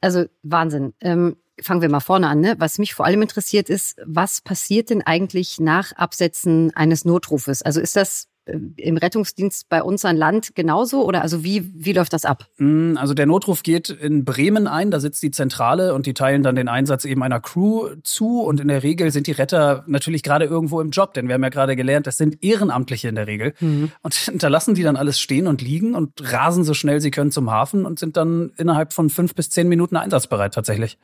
Also 0.00 0.26
Wahnsinn. 0.42 0.94
Ähm, 1.00 1.36
fangen 1.62 1.82
wir 1.82 1.88
mal 1.88 2.00
vorne 2.00 2.28
an. 2.28 2.40
Ne? 2.40 2.54
Was 2.58 2.78
mich 2.78 2.94
vor 2.94 3.06
allem 3.06 3.22
interessiert 3.22 3.68
ist, 3.68 3.96
was 4.04 4.40
passiert 4.40 4.90
denn 4.90 5.02
eigentlich 5.02 5.58
nach 5.60 5.92
Absetzen 5.92 6.74
eines 6.74 7.04
Notrufes? 7.04 7.62
Also 7.62 7.80
ist 7.80 7.96
das 7.96 8.27
im 8.76 8.96
Rettungsdienst 8.96 9.68
bei 9.68 9.82
uns 9.82 10.04
an 10.04 10.16
Land 10.16 10.54
genauso? 10.54 11.04
Oder 11.04 11.22
also 11.22 11.44
wie, 11.44 11.70
wie 11.74 11.92
läuft 11.92 12.12
das 12.12 12.24
ab? 12.24 12.46
Mm, 12.58 12.96
also 12.96 13.14
der 13.14 13.26
Notruf 13.26 13.62
geht 13.62 13.90
in 13.90 14.24
Bremen 14.24 14.66
ein, 14.66 14.90
da 14.90 15.00
sitzt 15.00 15.22
die 15.22 15.30
Zentrale 15.30 15.94
und 15.94 16.06
die 16.06 16.14
teilen 16.14 16.42
dann 16.42 16.56
den 16.56 16.68
Einsatz 16.68 17.04
eben 17.04 17.22
einer 17.22 17.40
Crew 17.40 17.88
zu. 18.02 18.40
Und 18.40 18.60
in 18.60 18.68
der 18.68 18.82
Regel 18.82 19.10
sind 19.10 19.26
die 19.26 19.32
Retter 19.32 19.84
natürlich 19.86 20.22
gerade 20.22 20.44
irgendwo 20.44 20.80
im 20.80 20.90
Job, 20.90 21.14
denn 21.14 21.28
wir 21.28 21.34
haben 21.34 21.42
ja 21.42 21.50
gerade 21.50 21.76
gelernt, 21.76 22.06
das 22.06 22.16
sind 22.16 22.42
Ehrenamtliche 22.42 23.08
in 23.08 23.14
der 23.14 23.26
Regel. 23.26 23.54
Mhm. 23.60 23.92
Und 24.02 24.32
da 24.42 24.48
lassen 24.48 24.74
die 24.74 24.82
dann 24.82 24.96
alles 24.96 25.20
stehen 25.20 25.46
und 25.46 25.62
liegen 25.62 25.94
und 25.94 26.32
rasen 26.32 26.64
so 26.64 26.74
schnell 26.74 27.00
sie 27.00 27.10
können 27.10 27.30
zum 27.30 27.50
Hafen 27.50 27.84
und 27.84 27.98
sind 27.98 28.16
dann 28.16 28.52
innerhalb 28.56 28.92
von 28.92 29.10
fünf 29.10 29.34
bis 29.34 29.50
zehn 29.50 29.68
Minuten 29.68 29.96
einsatzbereit 29.96 30.54
tatsächlich. 30.54 30.98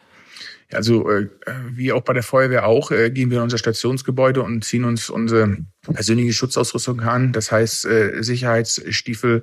Also 0.73 1.09
äh, 1.11 1.29
wie 1.71 1.93
auch 1.93 2.03
bei 2.03 2.13
der 2.13 2.23
Feuerwehr 2.23 2.67
auch, 2.67 2.91
äh, 2.91 3.11
gehen 3.11 3.31
wir 3.31 3.39
in 3.39 3.45
unser 3.45 3.59
Stationsgebäude 3.59 4.43
und 4.43 4.65
ziehen 4.65 4.85
uns 4.85 5.11
unsere 5.11 5.59
persönliche 5.93 6.33
Schutzausrüstung 6.33 7.01
an. 7.01 7.33
Das 7.33 7.53
heißt 7.53 7.87
äh, 7.87 8.23
Sicherheitsstiefel, 8.23 9.43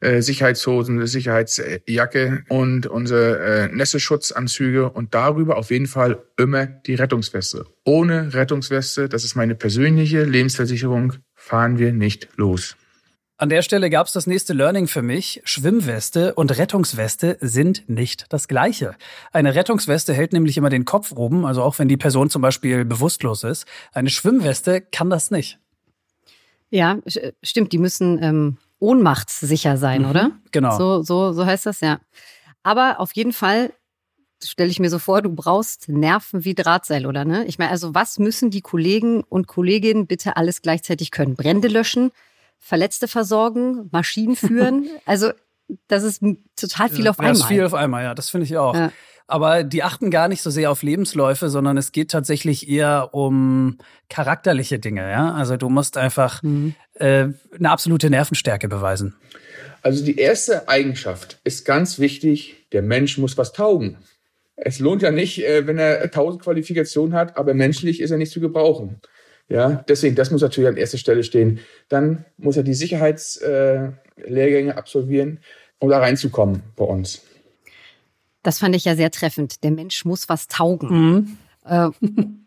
äh, 0.00 0.22
Sicherheitshosen, 0.22 1.06
Sicherheitsjacke 1.06 2.44
und 2.48 2.86
unsere 2.86 3.38
äh, 3.38 3.68
Nässeschutzanzüge 3.68 4.90
und 4.90 5.14
darüber 5.14 5.56
auf 5.56 5.70
jeden 5.70 5.86
Fall 5.86 6.22
immer 6.36 6.66
die 6.66 6.94
Rettungsweste. 6.94 7.66
Ohne 7.84 8.34
Rettungsweste, 8.34 9.08
das 9.08 9.24
ist 9.24 9.34
meine 9.34 9.54
persönliche 9.54 10.24
Lebensversicherung, 10.24 11.14
fahren 11.34 11.78
wir 11.78 11.92
nicht 11.92 12.28
los. 12.36 12.76
An 13.36 13.48
der 13.48 13.62
Stelle 13.62 13.90
gab 13.90 14.06
es 14.06 14.12
das 14.12 14.28
nächste 14.28 14.52
Learning 14.52 14.86
für 14.86 15.02
mich. 15.02 15.42
Schwimmweste 15.44 16.34
und 16.34 16.56
Rettungsweste 16.56 17.36
sind 17.40 17.88
nicht 17.88 18.26
das 18.28 18.46
gleiche. 18.46 18.94
Eine 19.32 19.56
Rettungsweste 19.56 20.14
hält 20.14 20.32
nämlich 20.32 20.56
immer 20.56 20.70
den 20.70 20.84
Kopf 20.84 21.10
oben, 21.10 21.44
also 21.44 21.62
auch 21.62 21.80
wenn 21.80 21.88
die 21.88 21.96
Person 21.96 22.30
zum 22.30 22.42
Beispiel 22.42 22.84
bewusstlos 22.84 23.42
ist. 23.42 23.66
Eine 23.92 24.10
Schwimmweste 24.10 24.80
kann 24.80 25.10
das 25.10 25.32
nicht. 25.32 25.58
Ja, 26.70 26.98
stimmt. 27.42 27.72
Die 27.72 27.78
müssen 27.78 28.22
ähm, 28.22 28.58
ohnmachtssicher 28.78 29.78
sein, 29.78 30.02
mhm, 30.02 30.10
oder? 30.10 30.30
Genau. 30.52 30.78
So, 30.78 31.02
so, 31.02 31.32
so 31.32 31.44
heißt 31.44 31.66
das, 31.66 31.80
ja. 31.80 31.98
Aber 32.62 33.00
auf 33.00 33.12
jeden 33.16 33.32
Fall 33.32 33.72
stelle 34.44 34.70
ich 34.70 34.78
mir 34.78 34.90
so 34.90 35.00
vor, 35.00 35.22
du 35.22 35.30
brauchst 35.30 35.88
Nerven 35.88 36.44
wie 36.44 36.54
Drahtseil, 36.54 37.04
oder 37.04 37.24
ne? 37.24 37.44
Ich 37.46 37.58
meine, 37.58 37.72
also 37.72 37.94
was 37.94 38.20
müssen 38.20 38.50
die 38.50 38.60
Kollegen 38.60 39.24
und 39.24 39.48
Kolleginnen 39.48 40.06
bitte 40.06 40.36
alles 40.36 40.62
gleichzeitig 40.62 41.10
können? 41.10 41.34
Brände 41.34 41.66
löschen, 41.66 42.12
Verletzte 42.58 43.08
versorgen, 43.08 43.88
Maschinen 43.92 44.36
führen. 44.36 44.88
also 45.06 45.30
das 45.88 46.02
ist 46.02 46.22
total 46.56 46.88
viel 46.88 47.08
auf 47.08 47.18
einmal. 47.18 47.32
Das 47.32 47.40
ist 47.40 47.46
viel 47.46 47.64
auf 47.64 47.74
einmal, 47.74 48.04
ja, 48.04 48.14
das 48.14 48.30
finde 48.30 48.46
ich 48.46 48.56
auch. 48.56 48.74
Ja. 48.74 48.92
Aber 49.26 49.64
die 49.64 49.82
achten 49.82 50.10
gar 50.10 50.28
nicht 50.28 50.42
so 50.42 50.50
sehr 50.50 50.70
auf 50.70 50.82
Lebensläufe, 50.82 51.48
sondern 51.48 51.78
es 51.78 51.92
geht 51.92 52.10
tatsächlich 52.10 52.68
eher 52.68 53.10
um 53.12 53.78
charakterliche 54.10 54.78
Dinge. 54.78 55.10
Ja? 55.10 55.32
Also 55.32 55.56
du 55.56 55.70
musst 55.70 55.96
einfach 55.96 56.42
mhm. 56.42 56.74
äh, 56.94 57.28
eine 57.56 57.70
absolute 57.70 58.10
Nervenstärke 58.10 58.68
beweisen. 58.68 59.16
Also 59.80 60.04
die 60.04 60.18
erste 60.18 60.68
Eigenschaft 60.68 61.40
ist 61.44 61.64
ganz 61.64 61.98
wichtig, 61.98 62.68
der 62.72 62.82
Mensch 62.82 63.16
muss 63.16 63.38
was 63.38 63.52
taugen. 63.52 63.98
Es 64.56 64.78
lohnt 64.78 65.02
ja 65.02 65.10
nicht, 65.10 65.44
äh, 65.44 65.66
wenn 65.66 65.78
er 65.78 66.10
tausend 66.10 66.42
Qualifikationen 66.42 67.14
hat, 67.14 67.36
aber 67.36 67.54
menschlich 67.54 68.00
ist 68.00 68.10
er 68.10 68.18
nicht 68.18 68.32
zu 68.32 68.40
gebrauchen. 68.40 69.00
Ja, 69.48 69.84
deswegen, 69.88 70.14
das 70.16 70.30
muss 70.30 70.42
natürlich 70.42 70.68
an 70.68 70.76
erster 70.76 70.98
Stelle 70.98 71.22
stehen. 71.22 71.60
Dann 71.88 72.24
muss 72.38 72.56
er 72.56 72.62
die 72.62 72.74
Sicherheitslehrgänge 72.74 74.70
äh, 74.70 74.74
absolvieren, 74.74 75.40
um 75.78 75.90
da 75.90 75.98
reinzukommen 75.98 76.62
bei 76.76 76.84
uns. 76.84 77.22
Das 78.42 78.58
fand 78.58 78.74
ich 78.76 78.84
ja 78.84 78.94
sehr 78.94 79.10
treffend. 79.10 79.62
Der 79.64 79.70
Mensch 79.70 80.04
muss 80.04 80.28
was 80.28 80.48
taugen. 80.48 80.88
Mhm. 80.88 81.38
Äh, 81.64 81.90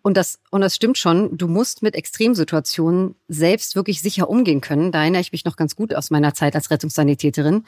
und, 0.02 0.18
das, 0.18 0.40
und 0.52 0.62
das 0.62 0.76
stimmt 0.76 0.98
schon. 0.98 1.38
Du 1.38 1.48
musst 1.48 1.82
mit 1.82 1.96
Extremsituationen 1.96 3.16
selbst 3.28 3.76
wirklich 3.76 4.02
sicher 4.02 4.30
umgehen 4.30 4.62
können. 4.62 4.92
Da 4.92 5.02
erinnere 5.02 5.22
ich 5.22 5.32
mich 5.32 5.46
noch 5.46 5.56
ganz 5.56 5.76
gut 5.76 5.94
aus 5.94 6.10
meiner 6.10 6.34
Zeit 6.34 6.56
als 6.56 6.72
Rettungssanitäterin. 6.72 7.66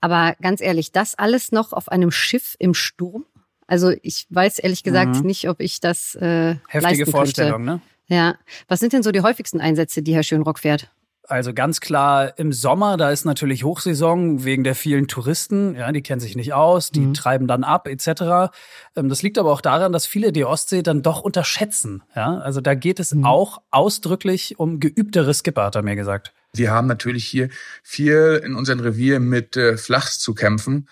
Aber 0.00 0.36
ganz 0.40 0.60
ehrlich, 0.60 0.92
das 0.92 1.16
alles 1.16 1.52
noch 1.52 1.72
auf 1.72 1.88
einem 1.88 2.10
Schiff 2.10 2.56
im 2.58 2.74
Sturm? 2.74 3.24
Also 3.66 3.92
ich 4.02 4.26
weiß 4.30 4.60
ehrlich 4.60 4.82
gesagt 4.82 5.16
mhm. 5.16 5.26
nicht, 5.26 5.48
ob 5.48 5.60
ich 5.60 5.80
das 5.80 6.14
äh, 6.14 6.56
Heftige 6.68 6.80
leisten 6.80 7.10
Vorstellung, 7.10 7.66
könnte. 7.66 7.72
ne? 7.72 7.80
Ja. 8.08 8.36
Was 8.66 8.80
sind 8.80 8.92
denn 8.92 9.02
so 9.02 9.12
die 9.12 9.20
häufigsten 9.20 9.60
Einsätze, 9.60 10.02
die 10.02 10.14
Herr 10.14 10.22
Schönrock 10.22 10.58
fährt? 10.58 10.90
Also 11.28 11.52
ganz 11.52 11.80
klar 11.80 12.38
im 12.38 12.54
Sommer, 12.54 12.96
da 12.96 13.10
ist 13.10 13.26
natürlich 13.26 13.62
Hochsaison 13.62 14.44
wegen 14.44 14.64
der 14.64 14.74
vielen 14.74 15.08
Touristen. 15.08 15.76
Ja, 15.76 15.92
die 15.92 16.00
kennen 16.02 16.20
sich 16.20 16.36
nicht 16.36 16.54
aus, 16.54 16.90
die 16.90 17.00
mhm. 17.00 17.12
treiben 17.12 17.46
dann 17.46 17.64
ab 17.64 17.86
etc. 17.86 18.50
Ähm, 18.96 19.10
das 19.10 19.22
liegt 19.22 19.36
aber 19.36 19.52
auch 19.52 19.60
daran, 19.60 19.92
dass 19.92 20.06
viele 20.06 20.32
die 20.32 20.46
Ostsee 20.46 20.82
dann 20.82 21.02
doch 21.02 21.20
unterschätzen. 21.20 22.02
Ja, 22.16 22.38
also 22.38 22.62
da 22.62 22.74
geht 22.74 22.98
es 22.98 23.12
mhm. 23.12 23.26
auch 23.26 23.60
ausdrücklich 23.70 24.58
um 24.58 24.80
geübtere 24.80 25.34
Skipper, 25.34 25.64
hat 25.64 25.74
er 25.74 25.82
mir 25.82 25.96
gesagt. 25.96 26.32
Wir 26.54 26.70
haben 26.70 26.86
natürlich 26.86 27.26
hier 27.26 27.50
viel 27.82 28.40
in 28.42 28.54
unserem 28.54 28.80
Revier 28.80 29.20
mit 29.20 29.54
äh, 29.54 29.76
Flachs 29.76 30.18
zu 30.18 30.32
kämpfen 30.32 30.88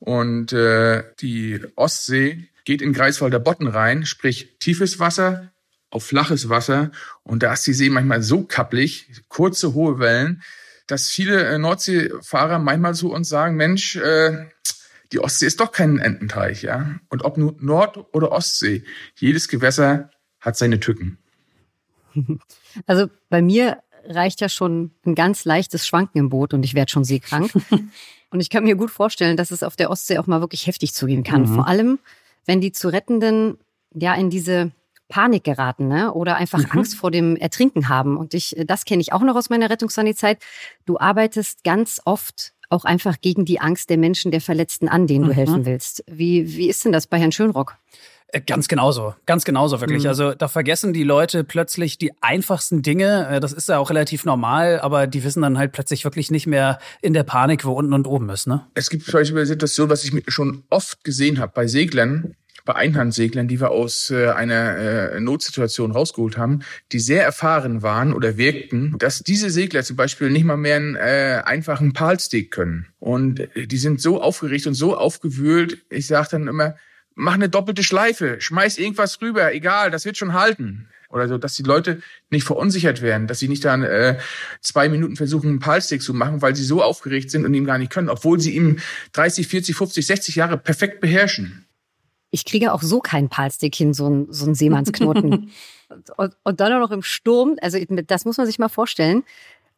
und 0.00 0.52
äh, 0.52 1.04
die 1.20 1.60
Ostsee 1.76 2.48
geht 2.64 2.82
in 2.82 2.92
Greifswalder 2.92 3.38
Botten 3.38 3.68
rein, 3.68 4.04
sprich 4.04 4.58
tiefes 4.58 4.98
Wasser, 4.98 5.52
auf 5.90 6.04
flaches 6.04 6.48
Wasser 6.48 6.90
und 7.22 7.42
da 7.42 7.52
ist 7.52 7.66
die 7.66 7.72
See 7.72 7.88
manchmal 7.88 8.22
so 8.22 8.44
kapplig, 8.44 9.22
kurze, 9.28 9.74
hohe 9.74 9.98
Wellen, 9.98 10.42
dass 10.86 11.10
viele 11.10 11.44
äh, 11.44 11.58
Nordseefahrer 11.58 12.58
manchmal 12.58 12.94
zu 12.94 13.12
uns 13.12 13.28
sagen, 13.28 13.56
Mensch, 13.56 13.96
äh, 13.96 14.46
die 15.12 15.20
Ostsee 15.20 15.46
ist 15.46 15.60
doch 15.60 15.72
kein 15.72 15.98
Ententeich, 15.98 16.62
ja. 16.62 16.98
Und 17.08 17.24
ob 17.24 17.38
nun 17.38 17.56
Nord- 17.60 18.12
oder 18.12 18.32
Ostsee, 18.32 18.84
jedes 19.16 19.48
Gewässer 19.48 20.10
hat 20.40 20.56
seine 20.56 20.80
Tücken. 20.80 21.18
Also 22.86 23.08
bei 23.28 23.42
mir 23.42 23.78
reicht 24.04 24.40
ja 24.40 24.48
schon 24.48 24.92
ein 25.04 25.14
ganz 25.14 25.44
leichtes 25.44 25.86
Schwanken 25.86 26.18
im 26.18 26.28
Boot 26.28 26.54
und 26.54 26.62
ich 26.64 26.74
werde 26.74 26.92
schon 26.92 27.02
seekrank. 27.02 27.50
und 28.30 28.40
ich 28.40 28.50
kann 28.50 28.64
mir 28.64 28.76
gut 28.76 28.90
vorstellen, 28.90 29.36
dass 29.36 29.50
es 29.50 29.62
auf 29.62 29.74
der 29.74 29.90
Ostsee 29.90 30.18
auch 30.18 30.26
mal 30.26 30.40
wirklich 30.40 30.66
heftig 30.66 30.94
zugehen 30.94 31.24
kann. 31.24 31.42
Mhm. 31.42 31.54
Vor 31.54 31.66
allem, 31.66 31.98
wenn 32.44 32.60
die 32.60 32.70
zu 32.70 32.88
Rettenden 32.88 33.58
ja 33.94 34.14
in 34.14 34.30
diese 34.30 34.70
Panik 35.08 35.44
geraten 35.44 35.88
ne? 35.88 36.12
oder 36.12 36.36
einfach 36.36 36.58
mhm. 36.58 36.70
Angst 36.70 36.94
vor 36.96 37.10
dem 37.10 37.36
Ertrinken 37.36 37.88
haben. 37.88 38.16
Und 38.16 38.34
ich, 38.34 38.54
das 38.66 38.84
kenne 38.84 39.00
ich 39.00 39.12
auch 39.12 39.22
noch 39.22 39.36
aus 39.36 39.50
meiner 39.50 39.70
Rettungssanitätszeit. 39.70 40.38
Du 40.86 40.98
arbeitest 40.98 41.64
ganz 41.64 42.00
oft 42.04 42.52
auch 42.70 42.84
einfach 42.84 43.20
gegen 43.20 43.44
die 43.44 43.60
Angst 43.60 43.88
der 43.90 43.96
Menschen, 43.96 44.30
der 44.30 44.40
Verletzten 44.40 44.88
an, 44.88 45.06
denen 45.06 45.24
du 45.24 45.30
mhm. 45.30 45.36
helfen 45.36 45.66
willst. 45.66 46.04
Wie, 46.06 46.56
wie 46.56 46.68
ist 46.68 46.84
denn 46.84 46.92
das 46.92 47.06
bei 47.06 47.18
Herrn 47.18 47.32
Schönrock? 47.32 47.76
Äh, 48.30 48.42
ganz 48.42 48.68
genauso, 48.68 49.14
ganz 49.24 49.44
genauso 49.44 49.80
wirklich. 49.80 50.02
Mhm. 50.02 50.08
Also 50.08 50.34
da 50.34 50.48
vergessen 50.48 50.92
die 50.92 51.02
Leute 51.02 51.44
plötzlich 51.44 51.96
die 51.96 52.12
einfachsten 52.20 52.82
Dinge. 52.82 53.26
Äh, 53.30 53.40
das 53.40 53.54
ist 53.54 53.70
ja 53.70 53.78
auch 53.78 53.88
relativ 53.88 54.26
normal, 54.26 54.80
aber 54.80 55.06
die 55.06 55.24
wissen 55.24 55.40
dann 55.40 55.56
halt 55.56 55.72
plötzlich 55.72 56.04
wirklich 56.04 56.30
nicht 56.30 56.46
mehr 56.46 56.78
in 57.00 57.14
der 57.14 57.22
Panik, 57.22 57.64
wo 57.64 57.72
unten 57.72 57.94
und 57.94 58.06
oben 58.06 58.28
ist. 58.28 58.46
Ne? 58.46 58.66
Es 58.74 58.90
gibt 58.90 59.04
zum 59.04 59.14
Beispiel 59.14 59.38
eine 59.38 59.46
Situation, 59.46 59.88
was 59.88 60.04
ich 60.04 60.12
schon 60.28 60.64
oft 60.68 61.04
gesehen 61.04 61.38
habe 61.38 61.52
bei 61.54 61.66
Seglern, 61.66 62.34
bei 62.68 62.76
Einhandseglern, 62.76 63.48
die 63.48 63.62
wir 63.62 63.70
aus 63.70 64.10
äh, 64.10 64.26
einer 64.28 64.76
äh, 64.76 65.20
Notsituation 65.20 65.90
rausgeholt 65.90 66.36
haben, 66.36 66.60
die 66.92 67.00
sehr 67.00 67.24
erfahren 67.24 67.82
waren 67.82 68.12
oder 68.12 68.36
wirkten, 68.36 68.94
dass 68.98 69.20
diese 69.20 69.48
Segler 69.48 69.82
zum 69.84 69.96
Beispiel 69.96 70.28
nicht 70.28 70.44
mal 70.44 70.58
mehr 70.58 70.76
einen 70.76 70.94
äh, 70.94 71.40
einfachen 71.46 71.94
Palstick 71.94 72.50
können. 72.50 72.86
Und 72.98 73.40
äh, 73.56 73.66
die 73.66 73.78
sind 73.78 74.02
so 74.02 74.20
aufgeregt 74.20 74.66
und 74.66 74.74
so 74.74 74.94
aufgewühlt. 74.94 75.78
Ich 75.88 76.08
sage 76.08 76.28
dann 76.32 76.46
immer, 76.46 76.76
mach 77.14 77.32
eine 77.32 77.48
doppelte 77.48 77.82
Schleife, 77.82 78.38
schmeiß 78.38 78.76
irgendwas 78.76 79.22
rüber, 79.22 79.54
egal, 79.54 79.90
das 79.90 80.04
wird 80.04 80.18
schon 80.18 80.34
halten. 80.34 80.90
Oder 81.08 81.26
so, 81.26 81.38
dass 81.38 81.54
die 81.54 81.62
Leute 81.62 82.02
nicht 82.28 82.44
verunsichert 82.44 83.00
werden, 83.00 83.28
dass 83.28 83.38
sie 83.38 83.48
nicht 83.48 83.64
dann 83.64 83.82
äh, 83.82 84.18
zwei 84.60 84.90
Minuten 84.90 85.16
versuchen, 85.16 85.48
einen 85.48 85.58
Palstick 85.58 86.02
zu 86.02 86.12
machen, 86.12 86.42
weil 86.42 86.54
sie 86.54 86.64
so 86.64 86.82
aufgeregt 86.82 87.30
sind 87.30 87.46
und 87.46 87.54
ihn 87.54 87.64
gar 87.64 87.78
nicht 87.78 87.90
können, 87.90 88.10
obwohl 88.10 88.38
sie 88.40 88.54
ihm 88.54 88.78
30, 89.14 89.48
40, 89.48 89.74
50, 89.74 90.06
60 90.06 90.36
Jahre 90.36 90.58
perfekt 90.58 91.00
beherrschen 91.00 91.64
ich 92.30 92.44
kriege 92.44 92.72
auch 92.72 92.82
so 92.82 93.00
keinen 93.00 93.28
Palstick 93.28 93.74
hin, 93.74 93.94
so 93.94 94.08
ein, 94.08 94.26
so 94.30 94.46
ein 94.46 94.54
Seemannsknoten. 94.54 95.50
und, 96.16 96.36
und 96.42 96.60
dann 96.60 96.72
auch 96.72 96.80
noch 96.80 96.90
im 96.90 97.02
Sturm, 97.02 97.56
also 97.60 97.78
das 98.06 98.24
muss 98.24 98.36
man 98.36 98.46
sich 98.46 98.58
mal 98.58 98.68
vorstellen. 98.68 99.24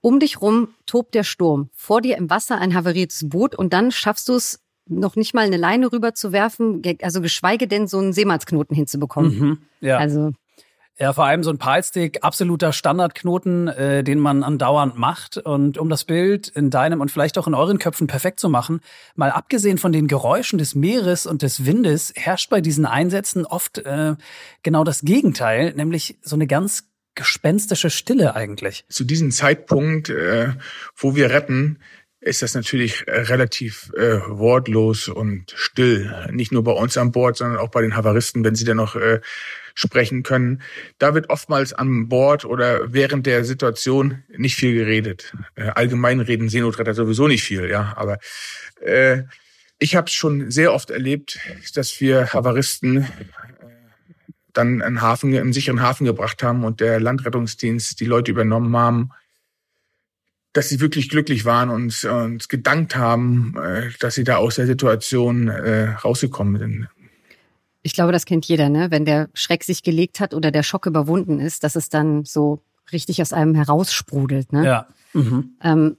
Um 0.03 0.19
dich 0.19 0.41
rum 0.41 0.69
tobt 0.87 1.15
der 1.15 1.25
Sturm. 1.25 1.69
Vor 1.75 2.01
dir 2.01 2.17
im 2.17 2.31
Wasser 2.31 2.59
ein 2.59 2.75
havariertes 2.75 3.29
Boot 3.29 3.55
und 3.55 3.75
dann 3.75 3.93
schaffst 3.93 4.29
du 4.31 4.35
es 4.35 4.61
noch 4.87 5.15
nicht 5.15 5.35
mal 5.35 5.45
eine 5.45 5.59
Leine 5.59 5.93
rüber 5.93 6.15
zu 6.15 6.33
werfen, 6.33 6.83
also 7.03 7.21
geschweige 7.21 7.69
denn 7.69 7.87
so 7.87 7.99
einen 7.99 8.13
Seemannsknoten 8.13 8.75
hinzubekommen. 8.75 9.39
Mhm, 9.39 9.59
ja. 9.81 9.99
Also 9.99 10.33
ja, 11.01 11.15
vor 11.15 11.25
allem 11.25 11.43
so 11.43 11.51
ein 11.51 11.57
Palstick, 11.57 12.19
absoluter 12.23 12.75
Standardknoten, 12.75 13.69
äh, 13.69 14.05
den 14.05 14.19
man 14.19 14.43
andauernd 14.43 14.99
macht. 14.99 15.39
Und 15.39 15.79
um 15.79 15.89
das 15.89 16.05
Bild 16.05 16.49
in 16.49 16.69
deinem 16.69 17.01
und 17.01 17.11
vielleicht 17.11 17.39
auch 17.39 17.47
in 17.47 17.55
euren 17.55 17.79
Köpfen 17.79 18.07
perfekt 18.07 18.39
zu 18.39 18.51
machen, 18.51 18.81
mal 19.17 19.31
abgesehen 19.31 19.79
von 19.79 19.93
den 19.93 20.09
Geräuschen 20.09 20.59
des 20.59 20.75
Meeres 20.75 21.25
und 21.25 21.41
des 21.41 21.65
Windes, 21.65 22.13
herrscht 22.17 22.51
bei 22.51 22.61
diesen 22.61 22.85
Einsätzen 22.85 23.47
oft 23.47 23.79
äh, 23.79 24.17
genau 24.63 24.85
das 24.85 25.01
Gegenteil, 25.01 25.73
nämlich 25.73 26.19
so 26.21 26.37
eine 26.37 26.47
ganz 26.47 26.85
gespenstische 27.15 27.89
Stille 27.89 28.37
eigentlich. 28.37 28.85
Zu 28.91 29.05
diesem 29.05 29.31
Zeitpunkt, 29.31 30.11
äh, 30.11 30.53
wo 30.95 31.17
wir 31.17 31.31
retten, 31.31 31.79
ist 32.21 32.43
das 32.43 32.55
natürlich 32.55 33.09
äh, 33.09 33.21
relativ 33.23 33.91
äh, 33.97 34.21
wortlos 34.29 35.09
und 35.09 35.53
still. 35.57 36.29
Nicht 36.31 36.53
nur 36.53 36.63
bei 36.63 36.73
uns 36.73 36.99
an 36.99 37.13
Bord, 37.13 37.39
sondern 37.39 37.59
auch 37.59 37.71
bei 37.71 37.81
den 37.81 37.97
Havaristen, 37.97 38.45
wenn 38.45 38.55
sie 38.55 38.67
dann 38.67 38.77
noch 38.77 38.97
äh, 38.97 39.21
sprechen 39.75 40.23
können. 40.23 40.63
Da 40.99 41.15
wird 41.15 41.31
oftmals 41.31 41.73
an 41.73 42.09
Bord 42.09 42.45
oder 42.45 42.93
während 42.93 43.27
der 43.27 43.45
Situation 43.45 44.23
nicht 44.37 44.57
viel 44.57 44.75
geredet. 44.75 45.35
Äh, 45.55 45.71
allgemein 45.71 46.21
reden 46.21 46.49
Seenotretter 46.49 46.95
sowieso 46.95 47.29
nicht 47.29 47.43
viel, 47.43 47.69
ja. 47.69 47.95
Aber 47.97 48.19
äh, 48.81 49.23
ich 49.79 49.97
habe 49.97 50.07
es 50.07 50.13
schon 50.13 50.51
sehr 50.51 50.73
oft 50.73 50.91
erlebt, 50.91 51.39
dass 51.75 52.01
wir 52.01 52.33
Havaristen 52.33 52.99
äh, 52.99 53.07
dann 54.53 54.83
einen 54.83 55.01
Hafen, 55.01 55.37
einen 55.37 55.53
sicheren 55.53 55.81
Hafen 55.81 56.05
gebracht 56.05 56.43
haben 56.43 56.65
und 56.65 56.81
der 56.81 57.01
Landrettungsdienst 57.01 58.01
die 58.01 58.07
Leute 58.07 58.31
übernommen 58.31 58.77
haben 58.77 59.11
dass 60.53 60.69
sie 60.69 60.81
wirklich 60.81 61.09
glücklich 61.09 61.45
waren 61.45 61.71
und 61.71 62.05
uns 62.05 62.49
gedankt 62.49 62.97
haben, 62.97 63.55
äh, 63.57 63.91
dass 64.01 64.15
sie 64.15 64.25
da 64.25 64.37
aus 64.37 64.57
der 64.57 64.67
Situation 64.67 65.49
äh, 65.49 65.91
rausgekommen 65.91 66.59
sind. 66.59 66.89
Ich 67.83 67.95
glaube, 67.95 68.13
das 68.13 68.27
kennt 68.27 68.47
jeder, 68.47 68.69
ne? 68.69 68.91
Wenn 68.91 69.05
der 69.05 69.29
Schreck 69.33 69.65
sich 69.65 69.83
gelegt 69.83 70.21
hat 70.21 70.35
oder 70.35 70.51
der 70.51 70.63
Schock 70.63 70.87
überwunden 70.87 71.41
ist, 71.41 71.65
dass 71.65 71.77
es 71.77 71.89
dann 71.89 72.25
so 72.25 72.63
richtig 72.93 73.23
aus 73.23 73.33
einem 73.33 73.55
heraussprudelt. 73.55 74.53
Ne? 74.53 74.65
Ja. 74.65 74.87
Mhm. 75.13 75.57
Ähm, 75.63 75.97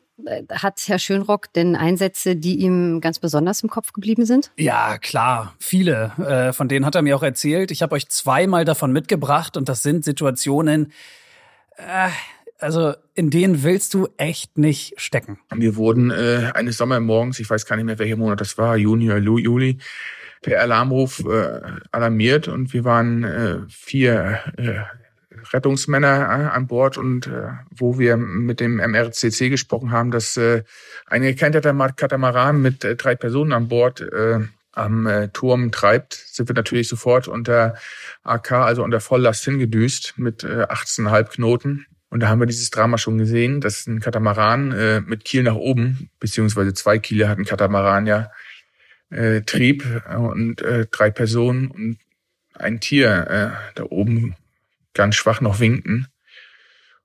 hat 0.51 0.83
Herr 0.85 0.99
Schönrock 0.99 1.51
denn 1.53 1.75
Einsätze, 1.75 2.35
die 2.35 2.59
ihm 2.59 3.01
ganz 3.01 3.19
besonders 3.19 3.63
im 3.63 3.69
Kopf 3.69 3.93
geblieben 3.93 4.25
sind? 4.25 4.51
Ja, 4.57 4.97
klar, 4.99 5.55
viele. 5.59 6.11
Äh, 6.19 6.53
von 6.53 6.67
denen 6.67 6.85
hat 6.85 6.95
er 6.95 7.01
mir 7.01 7.15
auch 7.15 7.23
erzählt. 7.23 7.71
Ich 7.71 7.81
habe 7.81 7.95
euch 7.95 8.07
zweimal 8.09 8.65
davon 8.65 8.91
mitgebracht 8.91 9.57
und 9.57 9.67
das 9.67 9.81
sind 9.81 10.05
Situationen, 10.05 10.91
äh, 11.77 12.09
also 12.59 12.93
in 13.15 13.31
denen 13.31 13.63
willst 13.63 13.95
du 13.95 14.07
echt 14.17 14.59
nicht 14.59 14.93
stecken. 14.97 15.39
Wir 15.51 15.75
wurden 15.75 16.11
äh, 16.11 16.51
eines 16.53 16.77
Sommermorgens, 16.77 17.39
ich 17.39 17.49
weiß 17.49 17.65
gar 17.65 17.75
nicht 17.75 17.85
mehr, 17.85 17.97
welcher 17.97 18.17
Monat 18.17 18.39
das 18.39 18.57
war, 18.59 18.77
Juni 18.77 19.09
oder 19.09 19.17
Juli, 19.17 19.79
per 20.41 20.61
Alarmruf 20.61 21.23
äh, 21.25 21.61
alarmiert 21.91 22.47
und 22.47 22.73
wir 22.73 22.83
waren 22.83 23.23
äh, 23.23 23.57
vier 23.69 24.39
äh, 24.57 24.81
Rettungsmänner 25.53 26.07
äh, 26.07 26.55
an 26.55 26.67
Bord 26.67 26.97
und 26.97 27.27
äh, 27.27 27.49
wo 27.69 27.97
wir 27.99 28.17
mit 28.17 28.59
dem 28.59 28.77
MRCC 28.77 29.49
gesprochen 29.49 29.91
haben, 29.91 30.11
dass 30.11 30.37
äh, 30.37 30.63
ein 31.07 31.21
gekenterter 31.21 31.73
Katamaran 31.95 32.61
mit 32.61 32.83
äh, 32.83 32.95
drei 32.95 33.15
Personen 33.15 33.53
an 33.53 33.67
Bord 33.67 34.01
äh, 34.01 34.39
am 34.73 35.05
äh, 35.05 35.27
Turm 35.29 35.71
treibt, 35.71 36.13
sind 36.13 36.47
wir 36.47 36.55
natürlich 36.55 36.87
sofort 36.87 37.27
unter 37.27 37.75
AK, 38.23 38.51
also 38.53 38.83
unter 38.83 38.99
Volllast 39.01 39.43
hingedüst 39.43 40.13
mit 40.17 40.43
äh, 40.43 40.63
18,5 40.63 41.29
Knoten. 41.31 41.85
Und 42.09 42.21
da 42.21 42.27
haben 42.27 42.39
wir 42.39 42.45
dieses 42.45 42.71
Drama 42.71 42.97
schon 42.97 43.17
gesehen, 43.17 43.61
dass 43.61 43.87
ein 43.87 43.99
Katamaran 43.99 44.71
äh, 44.71 45.01
mit 45.01 45.23
Kiel 45.23 45.43
nach 45.43 45.55
oben, 45.55 46.09
beziehungsweise 46.19 46.73
zwei 46.73 46.99
Kiele 46.99 47.29
hat 47.29 47.37
ein 47.37 47.45
Katamaran 47.45 48.05
ja, 48.05 48.31
äh, 49.11 49.41
trieb 49.41 49.85
und 50.15 50.61
äh, 50.61 50.87
drei 50.89 51.11
Personen 51.11 51.69
und 51.69 51.97
ein 52.53 52.79
Tier 52.79 53.27
äh, 53.29 53.71
da 53.75 53.83
oben 53.83 54.35
ganz 54.93 55.15
schwach 55.15 55.41
noch 55.41 55.59
winkten. 55.59 56.07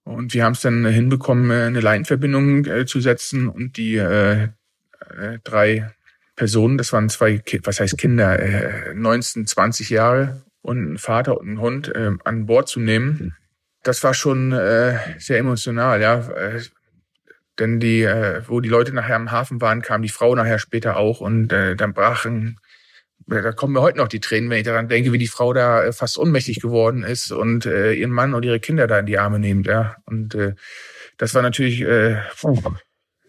Und 0.05 0.35
wir 0.35 0.45
haben 0.45 0.53
es 0.53 0.61
dann 0.61 0.87
hinbekommen, 0.87 1.51
äh, 1.51 1.64
eine 1.64 1.81
Leinverbindung 1.81 2.64
äh, 2.66 2.87
zu 2.87 3.01
setzen 3.01 3.49
und 3.49 3.77
die 3.77 3.97
äh, 3.97 4.45
äh, 4.45 5.38
drei 5.45 5.90
Personen, 6.37 6.79
das 6.79 6.92
waren 6.92 7.09
zwei, 7.09 7.42
was 7.64 7.81
heißt 7.81 7.99
Kinder, 7.99 8.38
äh, 8.38 8.95
19, 8.95 9.47
20 9.47 9.90
Jahre 9.90 10.42
und 10.62 10.92
ein 10.92 10.99
Vater 10.99 11.38
und 11.38 11.49
ein 11.49 11.61
Hund 11.61 11.95
äh, 11.95 12.12
an 12.25 12.47
Bord 12.47 12.69
zu 12.69 12.81
nehmen 12.81 13.35
das 13.87 14.03
war 14.03 14.14
schon 14.14 14.53
äh, 14.53 14.99
sehr 15.19 15.38
emotional, 15.38 16.01
ja. 16.01 16.29
Denn 17.59 17.81
die, 17.81 18.03
äh, 18.03 18.42
wo 18.47 18.61
die 18.61 18.69
Leute 18.69 18.92
nachher 18.92 19.16
am 19.16 19.31
Hafen 19.31 19.61
waren, 19.61 19.83
kam 19.83 20.03
die 20.03 20.09
Frau 20.09 20.35
nachher 20.35 20.59
später 20.59 20.97
auch 20.97 21.21
und 21.21 21.53
äh, 21.53 21.75
dann 21.75 21.95
brachen, 21.95 22.59
äh, 23.31 23.42
da 23.42 23.53
kommen 23.53 23.73
mir 23.73 23.81
heute 23.81 23.99
noch 23.99 24.09
die 24.09 24.21
Tränen, 24.21 24.51
wenn 24.51 24.59
ich 24.59 24.64
daran 24.64 24.88
denke, 24.88 25.12
wie 25.12 25.19
die 25.19 25.27
Frau 25.27 25.53
da 25.53 25.85
äh, 25.85 25.92
fast 25.92 26.19
ohnmächtig 26.19 26.61
geworden 26.61 27.03
ist 27.03 27.33
und 27.33 27.66
äh, 27.66 27.92
ihren 27.95 28.11
Mann 28.11 28.35
und 28.35 28.45
ihre 28.45 28.61
Kinder 28.61 28.87
da 28.87 28.99
in 28.99 29.07
die 29.07 29.19
Arme 29.19 29.38
nimmt, 29.38 29.66
ja. 29.66 29.97
Und 30.05 30.35
äh, 30.35 30.55
das 31.16 31.35
war 31.35 31.42
natürlich 31.42 31.81
äh, 31.81 32.16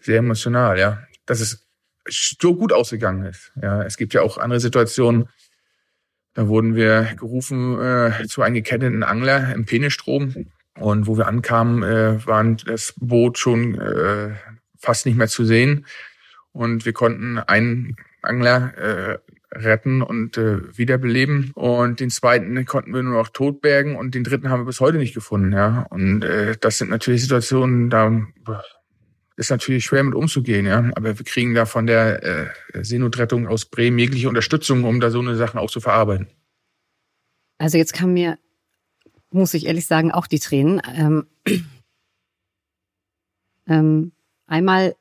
sehr 0.00 0.18
emotional, 0.18 0.78
ja. 0.78 1.02
Dass 1.26 1.40
es 1.40 1.66
so 2.06 2.54
gut 2.54 2.72
ausgegangen 2.72 3.24
ist. 3.26 3.52
Ja, 3.60 3.82
es 3.82 3.96
gibt 3.96 4.14
ja 4.14 4.22
auch 4.22 4.38
andere 4.38 4.60
Situationen, 4.60 5.28
da 6.34 6.46
wurden 6.48 6.74
wir 6.74 7.14
gerufen 7.18 7.80
äh, 7.80 8.26
zu 8.28 8.42
einem 8.42 8.54
geketteten 8.54 9.02
Angler 9.02 9.54
im 9.54 9.64
Penestrom. 9.64 10.46
Und 10.78 11.06
wo 11.06 11.16
wir 11.16 11.26
ankamen, 11.26 11.82
äh, 11.82 12.26
war 12.26 12.44
das 12.44 12.94
Boot 12.96 13.38
schon 13.38 13.74
äh, 13.78 14.34
fast 14.78 15.06
nicht 15.06 15.16
mehr 15.16 15.28
zu 15.28 15.44
sehen. 15.44 15.86
Und 16.52 16.86
wir 16.86 16.92
konnten 16.92 17.38
einen 17.38 17.96
Angler 18.22 18.74
äh, 18.76 19.18
retten 19.52 20.02
und 20.02 20.36
äh, 20.36 20.76
wiederbeleben. 20.76 21.52
Und 21.54 22.00
den 22.00 22.10
zweiten 22.10 22.64
konnten 22.64 22.94
wir 22.94 23.02
nur 23.02 23.14
noch 23.14 23.28
totbergen 23.28 23.96
und 23.96 24.14
den 24.14 24.24
dritten 24.24 24.50
haben 24.50 24.62
wir 24.62 24.66
bis 24.66 24.80
heute 24.80 24.98
nicht 24.98 25.14
gefunden. 25.14 25.52
Ja, 25.52 25.86
und 25.90 26.22
äh, 26.22 26.56
das 26.60 26.78
sind 26.78 26.90
natürlich 26.90 27.22
Situationen, 27.22 27.90
da 27.90 28.26
ist 29.36 29.50
natürlich 29.50 29.84
schwer 29.84 30.02
mit 30.02 30.14
umzugehen, 30.14 30.66
ja. 30.66 30.90
Aber 30.96 31.18
wir 31.18 31.24
kriegen 31.24 31.54
da 31.54 31.64
von 31.64 31.86
der 31.86 32.22
äh, 32.24 32.48
Seenotrettung 32.82 33.46
aus 33.46 33.66
Bremen 33.66 33.98
jegliche 33.98 34.28
Unterstützung, 34.28 34.84
um 34.84 35.00
da 35.00 35.10
so 35.10 35.20
eine 35.20 35.36
Sachen 35.36 35.58
auch 35.58 35.70
zu 35.70 35.80
verarbeiten. 35.80 36.28
Also 37.58 37.78
jetzt 37.78 37.92
kam 37.92 38.12
mir, 38.12 38.38
muss 39.30 39.54
ich 39.54 39.66
ehrlich 39.66 39.86
sagen, 39.86 40.12
auch 40.12 40.26
die 40.26 40.38
Tränen. 40.38 40.80
Ähm, 40.94 41.26
ähm, 43.66 44.12
einmal 44.46 44.96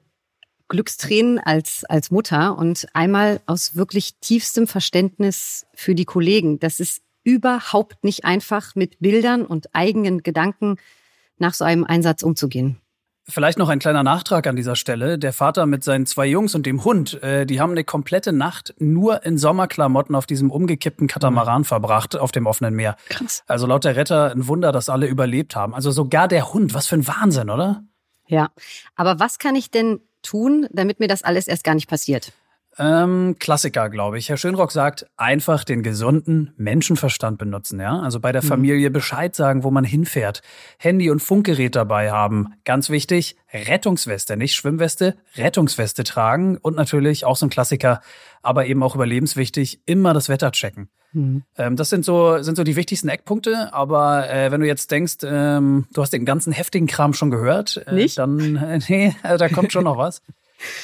Glückstränen 0.67 1.39
als, 1.39 1.85
als 1.85 2.11
Mutter 2.11 2.57
und 2.57 2.87
einmal 2.93 3.41
aus 3.45 3.75
wirklich 3.75 4.15
tiefstem 4.19 4.67
Verständnis 4.67 5.65
für 5.73 5.95
die 5.95 6.05
Kollegen. 6.05 6.59
Das 6.59 6.79
ist 6.79 7.01
überhaupt 7.23 8.03
nicht 8.03 8.25
einfach, 8.25 8.75
mit 8.75 8.99
Bildern 8.99 9.45
und 9.45 9.73
eigenen 9.73 10.23
Gedanken 10.23 10.77
nach 11.37 11.53
so 11.53 11.63
einem 11.63 11.83
Einsatz 11.83 12.23
umzugehen. 12.23 12.77
Vielleicht 13.29 13.57
noch 13.57 13.67
ein 13.67 13.79
kleiner 13.79 14.03
Nachtrag 14.03 14.47
an 14.47 14.55
dieser 14.55 14.77
Stelle. 14.77 15.19
Der 15.19 15.33
Vater 15.33 15.65
mit 15.65 15.83
seinen 15.83 16.05
zwei 16.05 16.25
Jungs 16.27 16.55
und 16.55 16.65
dem 16.65 16.85
Hund, 16.85 17.21
äh, 17.21 17.45
die 17.45 17.59
haben 17.59 17.71
eine 17.71 17.83
komplette 17.83 18.31
Nacht 18.31 18.73
nur 18.79 19.25
in 19.25 19.37
Sommerklamotten 19.37 20.15
auf 20.15 20.25
diesem 20.25 20.49
umgekippten 20.49 21.07
Katamaran 21.07 21.65
verbracht 21.65 22.15
auf 22.15 22.31
dem 22.31 22.45
offenen 22.45 22.73
Meer. 22.73 22.95
Krass. 23.09 23.43
Also 23.45 23.67
laut 23.67 23.83
der 23.83 23.97
Retter 23.97 24.31
ein 24.31 24.47
Wunder, 24.47 24.71
dass 24.71 24.87
alle 24.87 25.07
überlebt 25.07 25.57
haben. 25.57 25.75
Also 25.75 25.91
sogar 25.91 26.29
der 26.29 26.53
Hund, 26.53 26.73
was 26.73 26.87
für 26.87 26.95
ein 26.95 27.05
Wahnsinn, 27.05 27.49
oder? 27.49 27.83
Ja. 28.27 28.49
Aber 28.95 29.19
was 29.19 29.39
kann 29.39 29.55
ich 29.55 29.71
denn 29.71 29.99
tun, 30.21 30.67
damit 30.71 31.01
mir 31.01 31.09
das 31.09 31.23
alles 31.23 31.49
erst 31.49 31.65
gar 31.65 31.75
nicht 31.75 31.89
passiert? 31.89 32.31
Ähm, 32.79 33.35
Klassiker, 33.39 33.89
glaube 33.89 34.17
ich. 34.19 34.29
Herr 34.29 34.37
Schönrock 34.37 34.71
sagt, 34.71 35.07
einfach 35.17 35.63
den 35.63 35.81
gesunden 35.81 36.53
Menschenverstand 36.57 37.37
benutzen, 37.37 37.79
ja. 37.79 37.99
Also 37.99 38.19
bei 38.19 38.31
der 38.31 38.43
mhm. 38.43 38.47
Familie 38.47 38.91
Bescheid 38.91 39.35
sagen, 39.35 39.63
wo 39.63 39.71
man 39.71 39.83
hinfährt. 39.83 40.41
Handy 40.77 41.09
und 41.09 41.19
Funkgerät 41.19 41.75
dabei 41.75 42.11
haben. 42.11 42.53
Ganz 42.65 42.89
wichtig, 42.89 43.35
Rettungsweste, 43.51 44.37
nicht 44.37 44.53
Schwimmweste, 44.53 45.15
Rettungsweste 45.35 46.03
tragen 46.03 46.57
und 46.57 46.75
natürlich 46.75 47.25
auch 47.25 47.35
so 47.35 47.47
ein 47.47 47.49
Klassiker, 47.49 48.01
aber 48.43 48.67
eben 48.67 48.83
auch 48.83 48.95
überlebenswichtig, 48.95 49.81
immer 49.85 50.13
das 50.13 50.29
Wetter 50.29 50.51
checken. 50.51 50.89
Mhm. 51.13 51.43
Ähm, 51.57 51.75
das 51.77 51.89
sind 51.89 52.05
so, 52.05 52.41
sind 52.43 52.55
so 52.55 52.63
die 52.63 52.75
wichtigsten 52.75 53.09
Eckpunkte, 53.09 53.73
aber 53.73 54.29
äh, 54.29 54.51
wenn 54.51 54.61
du 54.61 54.67
jetzt 54.67 54.91
denkst, 54.91 55.17
ähm, 55.23 55.87
du 55.93 56.01
hast 56.01 56.11
den 56.11 56.25
ganzen 56.25 56.53
heftigen 56.53 56.87
Kram 56.87 57.13
schon 57.13 57.31
gehört, 57.31 57.77
äh, 57.87 58.07
dann, 58.15 58.55
äh, 58.57 58.79
nee, 58.87 59.15
da 59.23 59.49
kommt 59.49 59.71
schon 59.71 59.85
noch 59.85 59.97
was. 59.97 60.21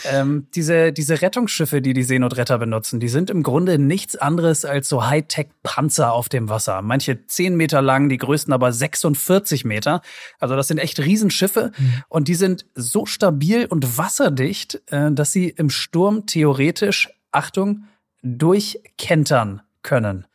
Ähm, 0.06 0.48
diese, 0.56 0.94
diese 0.94 1.22
Rettungsschiffe, 1.22 1.82
die 1.82 1.94
die 1.94 2.04
Seenotretter 2.04 2.58
benutzen, 2.58 3.00
die 3.00 3.08
sind 3.08 3.30
im 3.30 3.44
Grunde 3.44 3.80
nichts 3.80 4.16
anderes 4.16 4.66
als 4.66 4.90
so 4.90 5.06
Hightech-Panzer 5.06 6.12
auf 6.14 6.30
dem 6.30 6.50
Wasser. 6.50 6.82
Manche 6.82 7.26
10 7.26 7.56
Meter 7.56 7.82
lang, 7.82 8.10
die 8.10 8.18
größten 8.18 8.54
aber 8.54 8.72
46 8.72 9.66
Meter. 9.66 10.02
Also 10.40 10.56
das 10.56 10.68
sind 10.68 10.78
echt 10.78 11.00
Riesenschiffe 11.00 11.72
mhm. 11.78 12.04
und 12.10 12.28
die 12.28 12.36
sind 12.36 12.66
so 12.76 13.06
stabil 13.06 13.66
und 13.66 13.98
wasserdicht, 13.98 14.82
äh, 14.88 15.12
dass 15.12 15.32
sie 15.32 15.50
im 15.50 15.70
Sturm 15.70 16.26
theoretisch, 16.26 17.10
Achtung, 17.32 17.86
durchkentern 18.22 19.62
können. 19.82 20.26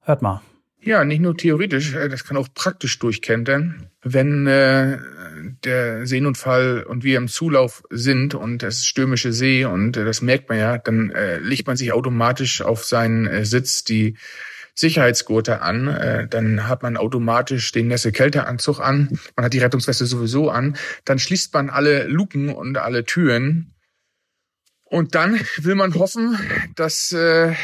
Hört 0.00 0.22
mal. 0.22 0.42
Ja, 0.80 1.04
nicht 1.04 1.20
nur 1.20 1.36
theoretisch, 1.36 1.94
äh, 1.94 2.08
das 2.08 2.24
kann 2.24 2.36
auch 2.36 2.48
praktisch 2.54 2.98
durchkentern. 2.98 3.88
Wenn 4.04 4.46
äh, 4.46 4.98
der 5.64 6.06
Seenotfall 6.06 6.82
und 6.82 7.04
wir 7.04 7.16
im 7.16 7.28
Zulauf 7.28 7.82
sind 7.90 8.34
und 8.34 8.62
es 8.62 8.78
ist 8.78 8.86
stürmische 8.86 9.32
See 9.32 9.64
und 9.64 9.96
äh, 9.96 10.04
das 10.04 10.20
merkt 10.20 10.48
man 10.48 10.58
ja, 10.58 10.78
dann 10.78 11.10
äh, 11.10 11.38
legt 11.38 11.66
man 11.66 11.76
sich 11.76 11.92
automatisch 11.92 12.62
auf 12.62 12.84
seinen 12.84 13.26
äh, 13.26 13.44
Sitz 13.44 13.84
die 13.84 14.16
Sicherheitsgurte 14.74 15.62
an, 15.62 15.88
äh, 15.88 16.26
dann 16.28 16.68
hat 16.68 16.82
man 16.82 16.96
automatisch 16.96 17.70
den 17.72 17.88
Nässe-Kälteanzug 17.88 18.80
an, 18.80 19.18
man 19.36 19.46
hat 19.46 19.52
die 19.52 19.60
Rettungsweste 19.60 20.04
sowieso 20.04 20.50
an, 20.50 20.76
dann 21.04 21.18
schließt 21.18 21.54
man 21.54 21.70
alle 21.70 22.06
Luken 22.06 22.48
und 22.48 22.76
alle 22.76 23.04
Türen. 23.04 23.70
Und 24.84 25.14
dann 25.14 25.40
will 25.56 25.76
man 25.76 25.94
hoffen, 25.94 26.38
dass 26.76 27.12
äh, 27.12 27.54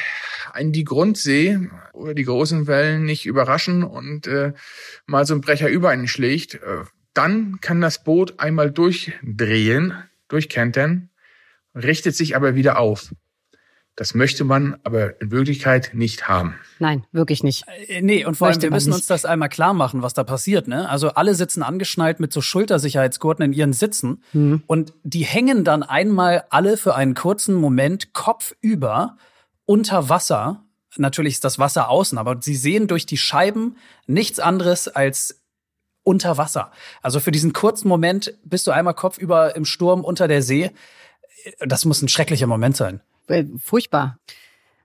einen 0.54 0.72
die 0.72 0.84
Grundsee 0.84 1.59
oder 1.92 2.14
die 2.14 2.24
großen 2.24 2.66
Wellen 2.66 3.05
nicht 3.05 3.26
überraschen 3.26 3.82
und 3.82 4.26
äh, 4.26 4.53
mal 5.07 5.26
so 5.26 5.34
ein 5.34 5.40
Brecher 5.40 5.68
über 5.68 5.90
einen 5.90 6.09
schlägt. 6.09 6.55
Äh, 6.55 6.84
dann 7.14 7.61
kann 7.61 7.80
das 7.80 8.05
Boot 8.05 8.38
einmal 8.38 8.70
durchdrehen, 8.70 9.94
durchkentern, 10.28 11.11
richtet 11.74 12.14
sich 12.16 12.36
aber 12.36 12.55
wieder 12.55 12.78
auf. 12.78 13.12
Das 13.96 14.14
möchte 14.14 14.44
man 14.44 14.78
aber 14.84 15.20
in 15.20 15.30
Wirklichkeit 15.30 15.90
nicht 15.92 16.26
haben. 16.26 16.55
Nein, 16.78 17.05
wirklich 17.12 17.42
nicht. 17.42 17.64
Äh, 17.88 18.01
nee, 18.01 18.24
und 18.24 18.34
vor 18.34 18.48
allem, 18.48 18.62
wir 18.62 18.70
müssen 18.70 18.92
uns 18.92 19.07
das 19.07 19.26
einmal 19.26 19.51
klar 19.51 19.74
machen, 19.74 20.01
was 20.01 20.14
da 20.14 20.24
passiert. 20.24 20.68
Ne? 20.68 20.88
Also 20.88 21.11
alle 21.11 21.34
sitzen 21.34 21.62
angeschnallt 21.62 22.18
mit 22.18 22.32
so 22.32 22.40
Schultersicherheitsgurten 22.40 23.44
in 23.44 23.53
ihren 23.53 23.72
Sitzen 23.74 24.22
mhm. 24.32 24.62
und 24.66 24.94
die 25.03 25.24
hängen 25.24 25.64
dann 25.64 25.82
einmal 25.82 26.44
alle 26.48 26.76
für 26.76 26.94
einen 26.94 27.14
kurzen 27.14 27.55
Moment 27.55 28.14
kopfüber 28.14 29.18
unter 29.70 30.08
Wasser. 30.08 30.64
Natürlich 30.96 31.34
ist 31.34 31.44
das 31.44 31.60
Wasser 31.60 31.90
außen, 31.90 32.18
aber 32.18 32.38
sie 32.40 32.56
sehen 32.56 32.88
durch 32.88 33.06
die 33.06 33.16
Scheiben 33.16 33.76
nichts 34.08 34.40
anderes 34.40 34.88
als 34.88 35.44
unter 36.02 36.36
Wasser. 36.38 36.72
Also 37.02 37.20
für 37.20 37.30
diesen 37.30 37.52
kurzen 37.52 37.86
Moment 37.86 38.34
bist 38.42 38.66
du 38.66 38.72
einmal 38.72 38.94
kopfüber 38.94 39.54
im 39.54 39.64
Sturm 39.64 40.02
unter 40.02 40.26
der 40.26 40.42
See. 40.42 40.72
Das 41.60 41.84
muss 41.84 42.02
ein 42.02 42.08
schrecklicher 42.08 42.48
Moment 42.48 42.76
sein. 42.76 43.00
Äh, 43.28 43.44
furchtbar. 43.62 44.18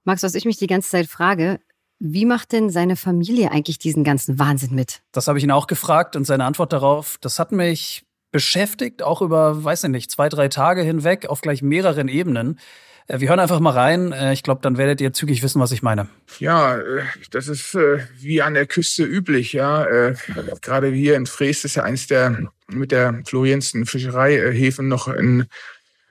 Max, 0.03 0.21
was 0.21 0.35
ich 0.35 0.45
mich 0.45 0.57
die 0.57 0.67
ganze 0.67 0.91
Zeit 0.91 1.07
frage, 1.07 1.59
wie 1.97 2.25
macht 2.25 2.51
denn 2.51 2.69
seine 2.69 2.95
Familie 2.95 3.49
eigentlich 3.49 3.79
diesen 3.79 4.03
ganzen 4.03 4.37
Wahnsinn 4.37 4.75
mit? 4.75 5.01
Das 5.13 5.27
habe 5.27 5.39
ich 5.39 5.43
ihn 5.43 5.51
auch 5.51 5.65
gefragt 5.65 6.15
und 6.15 6.25
seine 6.25 6.45
Antwort 6.45 6.73
darauf, 6.73 7.17
das 7.21 7.39
hat 7.39 7.51
mich 7.51 8.05
beschäftigt, 8.31 9.01
auch 9.01 9.23
über, 9.23 9.63
weiß 9.63 9.85
ich 9.85 9.89
nicht, 9.89 10.11
zwei, 10.11 10.29
drei 10.29 10.47
Tage 10.47 10.83
hinweg 10.83 11.25
auf 11.25 11.41
gleich 11.41 11.63
mehreren 11.63 12.07
Ebenen. 12.07 12.59
Äh, 13.07 13.19
wir 13.19 13.29
hören 13.29 13.39
einfach 13.39 13.59
mal 13.59 13.71
rein. 13.71 14.11
Äh, 14.11 14.33
ich 14.33 14.43
glaube, 14.43 14.61
dann 14.61 14.77
werdet 14.77 15.01
ihr 15.01 15.13
zügig 15.13 15.43
wissen, 15.43 15.61
was 15.61 15.71
ich 15.71 15.83
meine. 15.83 16.07
Ja, 16.39 16.79
das 17.31 17.47
ist 17.47 17.75
wie 17.75 18.41
an 18.41 18.53
der 18.53 18.65
Küste 18.65 19.03
üblich, 19.03 19.53
ja. 19.53 19.85
Gerade 20.61 20.91
hier 20.91 21.15
in 21.15 21.25
Frees 21.25 21.65
ist 21.65 21.75
ja 21.75 21.83
eins 21.83 22.07
der 22.07 22.49
mit 22.67 22.91
der 22.91 23.21
floriensten 23.25 23.85
Fischereihäfen 23.85 24.87
noch 24.87 25.07
in 25.07 25.45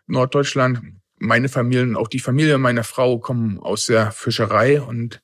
Norddeutschland 0.06 0.80
meine 1.18 1.48
Familie 1.48 1.96
auch 1.98 2.08
die 2.08 2.20
Familie 2.20 2.58
meiner 2.58 2.84
Frau 2.84 3.18
kommen 3.18 3.58
aus 3.60 3.86
der 3.86 4.12
Fischerei 4.12 4.80
und 4.80 5.22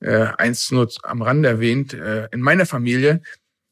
äh, 0.00 0.26
eins 0.38 0.70
nur 0.70 0.88
am 1.02 1.22
Rand 1.22 1.44
erwähnt, 1.44 1.94
äh, 1.94 2.28
in 2.32 2.40
meiner 2.40 2.66
Familie 2.66 3.20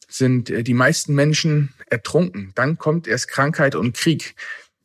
sind 0.09 0.51
äh, 0.51 0.63
die 0.63 0.75
meisten 0.75 1.15
Menschen 1.15 1.75
ertrunken. 1.89 2.53
Dann 2.55 2.79
kommt 2.79 3.07
erst 3.07 3.29
Krankheit 3.29 3.75
und 3.75 3.97
Krieg. 3.97 4.35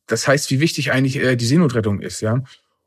Das 0.07 0.27
heißt, 0.27 0.51
wie 0.51 0.59
wichtig 0.59 0.91
eigentlich 0.91 1.17
äh, 1.17 1.35
die 1.35 1.45
Seenotrettung 1.45 2.01
ist, 2.01 2.21
ja. 2.21 2.43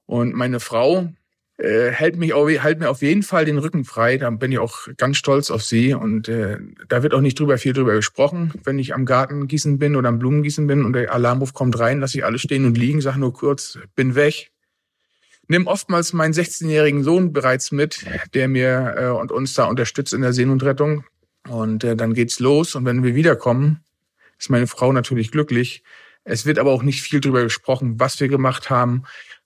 Und 0.07 0.35
meine 0.35 0.61
Frau 0.61 1.09
äh, 1.57 1.91
hält 1.91 2.17
mich 2.17 2.35
auch, 2.35 2.49
hält 2.49 2.81
mir 2.81 2.91
auf 2.91 3.03
jeden 3.03 3.23
Fall 3.23 3.45
den 3.45 3.59
Rücken 3.59 3.85
frei. 3.85 4.19
Da 4.19 4.29
bin 4.31 4.51
ich 4.51 4.59
auch 4.59 4.89
ganz 4.97 5.17
stolz 5.17 5.51
auf 5.51 5.62
sie. 5.62 5.95
Und 5.95 6.29
äh, 6.29 6.59
da 6.89 7.03
wird 7.03 7.15
auch 7.15 7.21
nicht 7.21 7.39
drüber 7.39 7.59
viel 7.59 7.73
drüber 7.73 7.95
gesprochen. 7.95 8.53
Wenn 8.65 8.79
ich 8.79 8.95
am 8.95 9.05
Garten 9.05 9.47
gießen 9.47 9.79
bin 9.79 9.95
oder 9.97 10.09
am 10.09 10.19
Blumengießen 10.19 10.67
bin 10.67 10.85
und 10.85 10.95
der 10.95 11.12
Alarmruf 11.12 11.55
kommt 11.55 11.79
rein, 11.79 12.01
lasse 12.01 12.19
ich 12.19 12.25
alle 12.25 12.39
stehen 12.39 12.65
und 12.65 12.77
liegen, 12.77 13.01
sage 13.01 13.21
nur 13.21 13.33
kurz, 13.33 13.79
bin 13.95 14.15
weg. 14.15 14.51
Nimm 15.47 15.67
oftmals 15.67 16.12
meinen 16.12 16.33
16-jährigen 16.33 17.05
Sohn 17.05 17.33
bereits 17.33 17.71
mit, 17.71 18.05
der 18.33 18.49
mir 18.49 18.95
äh, 18.97 19.07
und 19.09 19.31
uns 19.31 19.55
da 19.55 19.67
unterstützt 19.67 20.12
in 20.12 20.23
der 20.23 20.33
Seenotrettung. 20.33 21.05
Und 21.49 21.85
äh, 21.85 21.95
dann 21.95 22.15
geht's 22.15 22.41
los. 22.41 22.75
Und 22.75 22.85
wenn 22.85 23.05
wir 23.05 23.15
wiederkommen, 23.15 23.81
ist 24.39 24.51
meine 24.51 24.67
Frau 24.67 24.93
natürlich 24.93 25.31
glücklich. 25.31 25.85
Es 26.25 26.47
wird 26.47 26.59
aber 26.59 26.72
auch 26.72 26.83
nicht 26.83 27.03
viel 27.03 27.20
drüber 27.20 27.43
gesprochen, 27.43 28.01
was 28.01 28.18
wir 28.18 28.29
gemacht 28.29 28.70
haben 28.70 29.05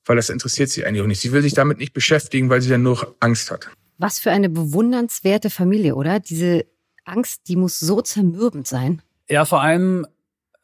weil 0.08 0.16
das 0.16 0.30
interessiert 0.30 0.70
sie 0.70 0.84
eigentlich 0.84 1.02
auch 1.02 1.06
nicht. 1.06 1.20
Sie 1.20 1.32
will 1.32 1.42
sich 1.42 1.54
damit 1.54 1.78
nicht 1.78 1.92
beschäftigen, 1.92 2.48
weil 2.50 2.60
sie 2.60 2.70
dann 2.70 2.82
nur 2.82 3.16
Angst 3.20 3.50
hat. 3.50 3.68
Was 3.98 4.18
für 4.18 4.30
eine 4.30 4.48
bewundernswerte 4.48 5.50
Familie, 5.50 5.94
oder? 5.94 6.20
Diese 6.20 6.64
Angst, 7.04 7.42
die 7.48 7.56
muss 7.56 7.78
so 7.78 8.00
zermürbend 8.00 8.66
sein. 8.66 9.02
Ja, 9.28 9.44
vor 9.44 9.60
allem, 9.60 10.06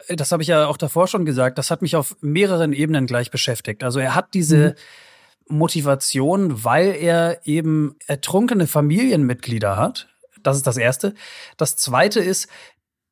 das 0.09 0.33
habe 0.33 0.43
ich 0.43 0.49
ja 0.49 0.67
auch 0.67 0.77
davor 0.77 1.09
schon 1.09 1.25
gesagt, 1.25 1.59
das 1.59 1.71
hat 1.71 1.83
mich 1.83 1.97
auf 1.97 2.17
mehreren 2.21 2.73
Ebenen 2.73 3.07
gleich 3.07 3.31
beschäftigt. 3.31 3.83
Also 3.83 3.99
er 4.01 4.15
hat 4.15 4.35
diese 4.35 4.77
mhm. 5.49 5.59
Motivation, 5.59 6.65
weil 6.65 6.95
er 6.95 7.41
eben 7.45 7.97
ertrunkene 8.07 8.67
Familienmitglieder 8.67 9.77
hat. 9.77 10.09
Das 10.43 10.57
ist 10.57 10.67
das 10.67 10.77
Erste. 10.77 11.15
Das 11.57 11.77
Zweite 11.77 12.21
ist, 12.21 12.49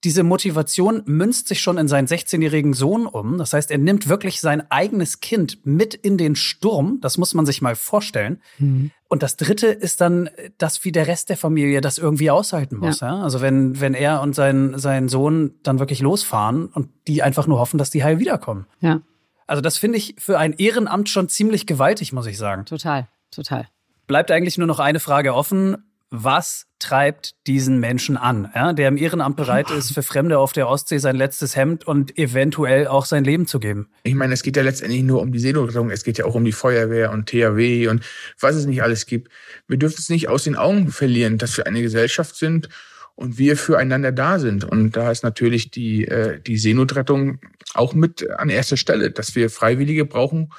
diese 0.05 0.25
Motivation 0.25 1.03
münzt 1.07 1.47
sich 1.47 1.61
schon 1.61 1.79
in 1.79 1.87
seinen 1.87 2.09
16-jährigen 2.09 2.75
Sohn 2.75 3.07
um. 3.07 3.39
Das 3.39 3.53
heißt, 3.53 3.71
er 3.71 3.79
nimmt 3.79 4.09
wirklich 4.09 4.41
sein 4.41 4.69
eigenes 4.71 5.21
Kind 5.21 5.65
mit 5.65 5.95
in 5.95 6.19
den 6.19 6.35
Sturm. 6.35 6.99
Das 7.01 7.19
muss 7.19 7.35
man 7.35 7.47
sich 7.47 7.63
mal 7.63 7.77
vorstellen. 7.77 8.41
Mhm. 8.59 8.91
Und 9.09 9.23
das 9.23 9.37
dritte 9.37 9.69
ist 9.69 10.01
dann, 10.01 10.29
dass 10.59 10.85
wie 10.85 10.91
der 10.91 11.07
Rest 11.07 11.29
der 11.29 11.37
Familie 11.37 11.81
das 11.81 11.99
irgendwie 11.99 12.31
aushalten 12.31 12.79
muss. 12.79 13.01
Ja. 13.01 13.09
ja? 13.09 13.23
Also 13.23 13.41
wenn, 13.41 13.81
wenn 13.81 13.95
er 13.95 14.23
und 14.23 14.35
sein, 14.35 14.79
sein 14.79 15.09
Sohn 15.09 15.55
dann 15.63 15.79
wirklich 15.79 16.01
losfahren 16.01 16.67
und 16.67 16.89
die 17.07 17.23
einfach 17.23 17.47
nur 17.47 17.61
hoffen, 17.61 17.79
dass 17.79 17.91
die 17.91 18.03
heil 18.03 18.19
wiederkommen. 18.19 18.67
Ja. 18.81 19.03
Also 19.47 19.61
das 19.61 19.79
finde 19.79 19.99
ich 19.99 20.17
für 20.19 20.39
ein 20.39 20.55
Ehrenamt 20.55 21.11
schon 21.11 21.29
ziemlich 21.29 21.67
gewaltig, 21.67 22.13
muss 22.13 22.27
ich 22.27 22.39
sagen. 22.39 22.65
Total, 22.65 23.07
total. 23.31 23.69
Bleibt 24.09 24.31
eigentlich 24.31 24.59
nur 24.59 24.67
noch 24.67 24.81
eine 24.81 24.99
Frage 24.99 25.35
offen 25.35 25.77
was 26.15 26.67
treibt 26.79 27.33
diesen 27.47 27.81
Menschen 27.81 28.19
an, 28.19 28.51
ja, 28.55 28.75
der 28.75 28.89
im 28.89 28.99
Ehrenamt 28.99 29.35
bereit 29.35 29.71
ist, 29.71 29.95
für 29.95 30.03
Fremde 30.03 30.39
auf 30.39 30.53
der 30.53 30.69
Ostsee 30.69 30.99
sein 30.99 31.17
letztes 31.17 31.57
Hemd 31.57 31.87
und 31.87 32.19
eventuell 32.19 32.87
auch 32.87 33.07
sein 33.07 33.25
Leben 33.25 33.47
zu 33.47 33.59
geben. 33.59 33.89
Ich 34.03 34.15
meine, 34.15 34.35
es 34.35 34.43
geht 34.43 34.59
ja 34.59 34.63
letztendlich 34.63 35.03
nur 35.03 35.23
um 35.23 35.33
die 35.33 35.39
Seenotrettung, 35.39 35.91
es 35.91 36.05
geht 36.05 36.19
ja 36.19 36.27
auch 36.27 36.35
um 36.35 36.45
die 36.45 36.53
Feuerwehr 36.53 37.13
und 37.13 37.31
THW 37.31 37.89
und 37.89 38.05
was 38.39 38.57
es 38.57 38.67
nicht 38.67 38.83
alles 38.83 39.07
gibt. 39.07 39.33
Wir 39.67 39.79
dürfen 39.79 39.97
es 39.99 40.11
nicht 40.11 40.29
aus 40.29 40.45
den 40.45 40.55
Augen 40.55 40.91
verlieren, 40.91 41.39
dass 41.39 41.57
wir 41.57 41.67
eine 41.67 41.81
Gesellschaft 41.81 42.37
sind 42.37 42.69
und 43.15 43.39
wir 43.39 43.57
füreinander 43.57 44.13
da 44.13 44.39
sind. 44.39 44.65
Und 44.65 44.95
da 44.95 45.11
ist 45.11 45.25
natürlich 45.25 45.71
die, 45.71 46.07
äh, 46.07 46.41
die 46.41 46.59
Seenotrettung 46.59 47.39
auch 47.73 47.95
mit 47.95 48.29
an 48.29 48.51
erster 48.51 48.77
Stelle, 48.77 49.13
dass 49.13 49.35
wir 49.35 49.49
Freiwillige 49.49 50.05
brauchen, 50.05 50.53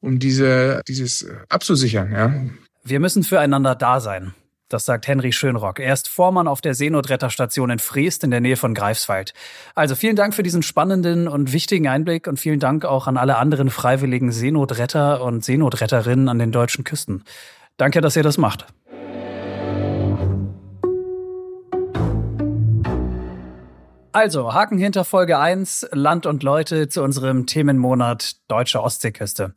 um 0.00 0.18
diese, 0.18 0.80
dieses 0.88 1.28
abzusichern. 1.50 2.10
Ja. 2.10 2.34
Wir 2.84 3.00
müssen 3.00 3.22
füreinander 3.22 3.74
da 3.74 4.00
sein. 4.00 4.32
Das 4.74 4.86
sagt 4.86 5.06
Henry 5.06 5.30
Schönrock. 5.30 5.78
Er 5.78 5.92
ist 5.92 6.08
Vormann 6.08 6.48
auf 6.48 6.60
der 6.60 6.74
Seenotretterstation 6.74 7.70
in 7.70 7.78
Freest 7.78 8.24
in 8.24 8.32
der 8.32 8.40
Nähe 8.40 8.56
von 8.56 8.74
Greifswald. 8.74 9.32
Also 9.76 9.94
vielen 9.94 10.16
Dank 10.16 10.34
für 10.34 10.42
diesen 10.42 10.64
spannenden 10.64 11.28
und 11.28 11.52
wichtigen 11.52 11.86
Einblick 11.86 12.26
und 12.26 12.40
vielen 12.40 12.58
Dank 12.58 12.84
auch 12.84 13.06
an 13.06 13.16
alle 13.16 13.36
anderen 13.36 13.70
freiwilligen 13.70 14.32
Seenotretter 14.32 15.22
und 15.22 15.44
Seenotretterinnen 15.44 16.28
an 16.28 16.40
den 16.40 16.50
deutschen 16.50 16.82
Küsten. 16.82 17.22
Danke, 17.76 18.00
dass 18.00 18.16
ihr 18.16 18.24
das 18.24 18.36
macht. 18.36 18.66
Also, 24.10 24.54
Haken 24.54 24.78
hinter 24.78 25.04
Folge 25.04 25.38
1, 25.38 25.86
Land 25.92 26.26
und 26.26 26.42
Leute 26.42 26.88
zu 26.88 27.04
unserem 27.04 27.46
Themenmonat 27.46 28.38
Deutsche 28.48 28.82
Ostseeküste. 28.82 29.54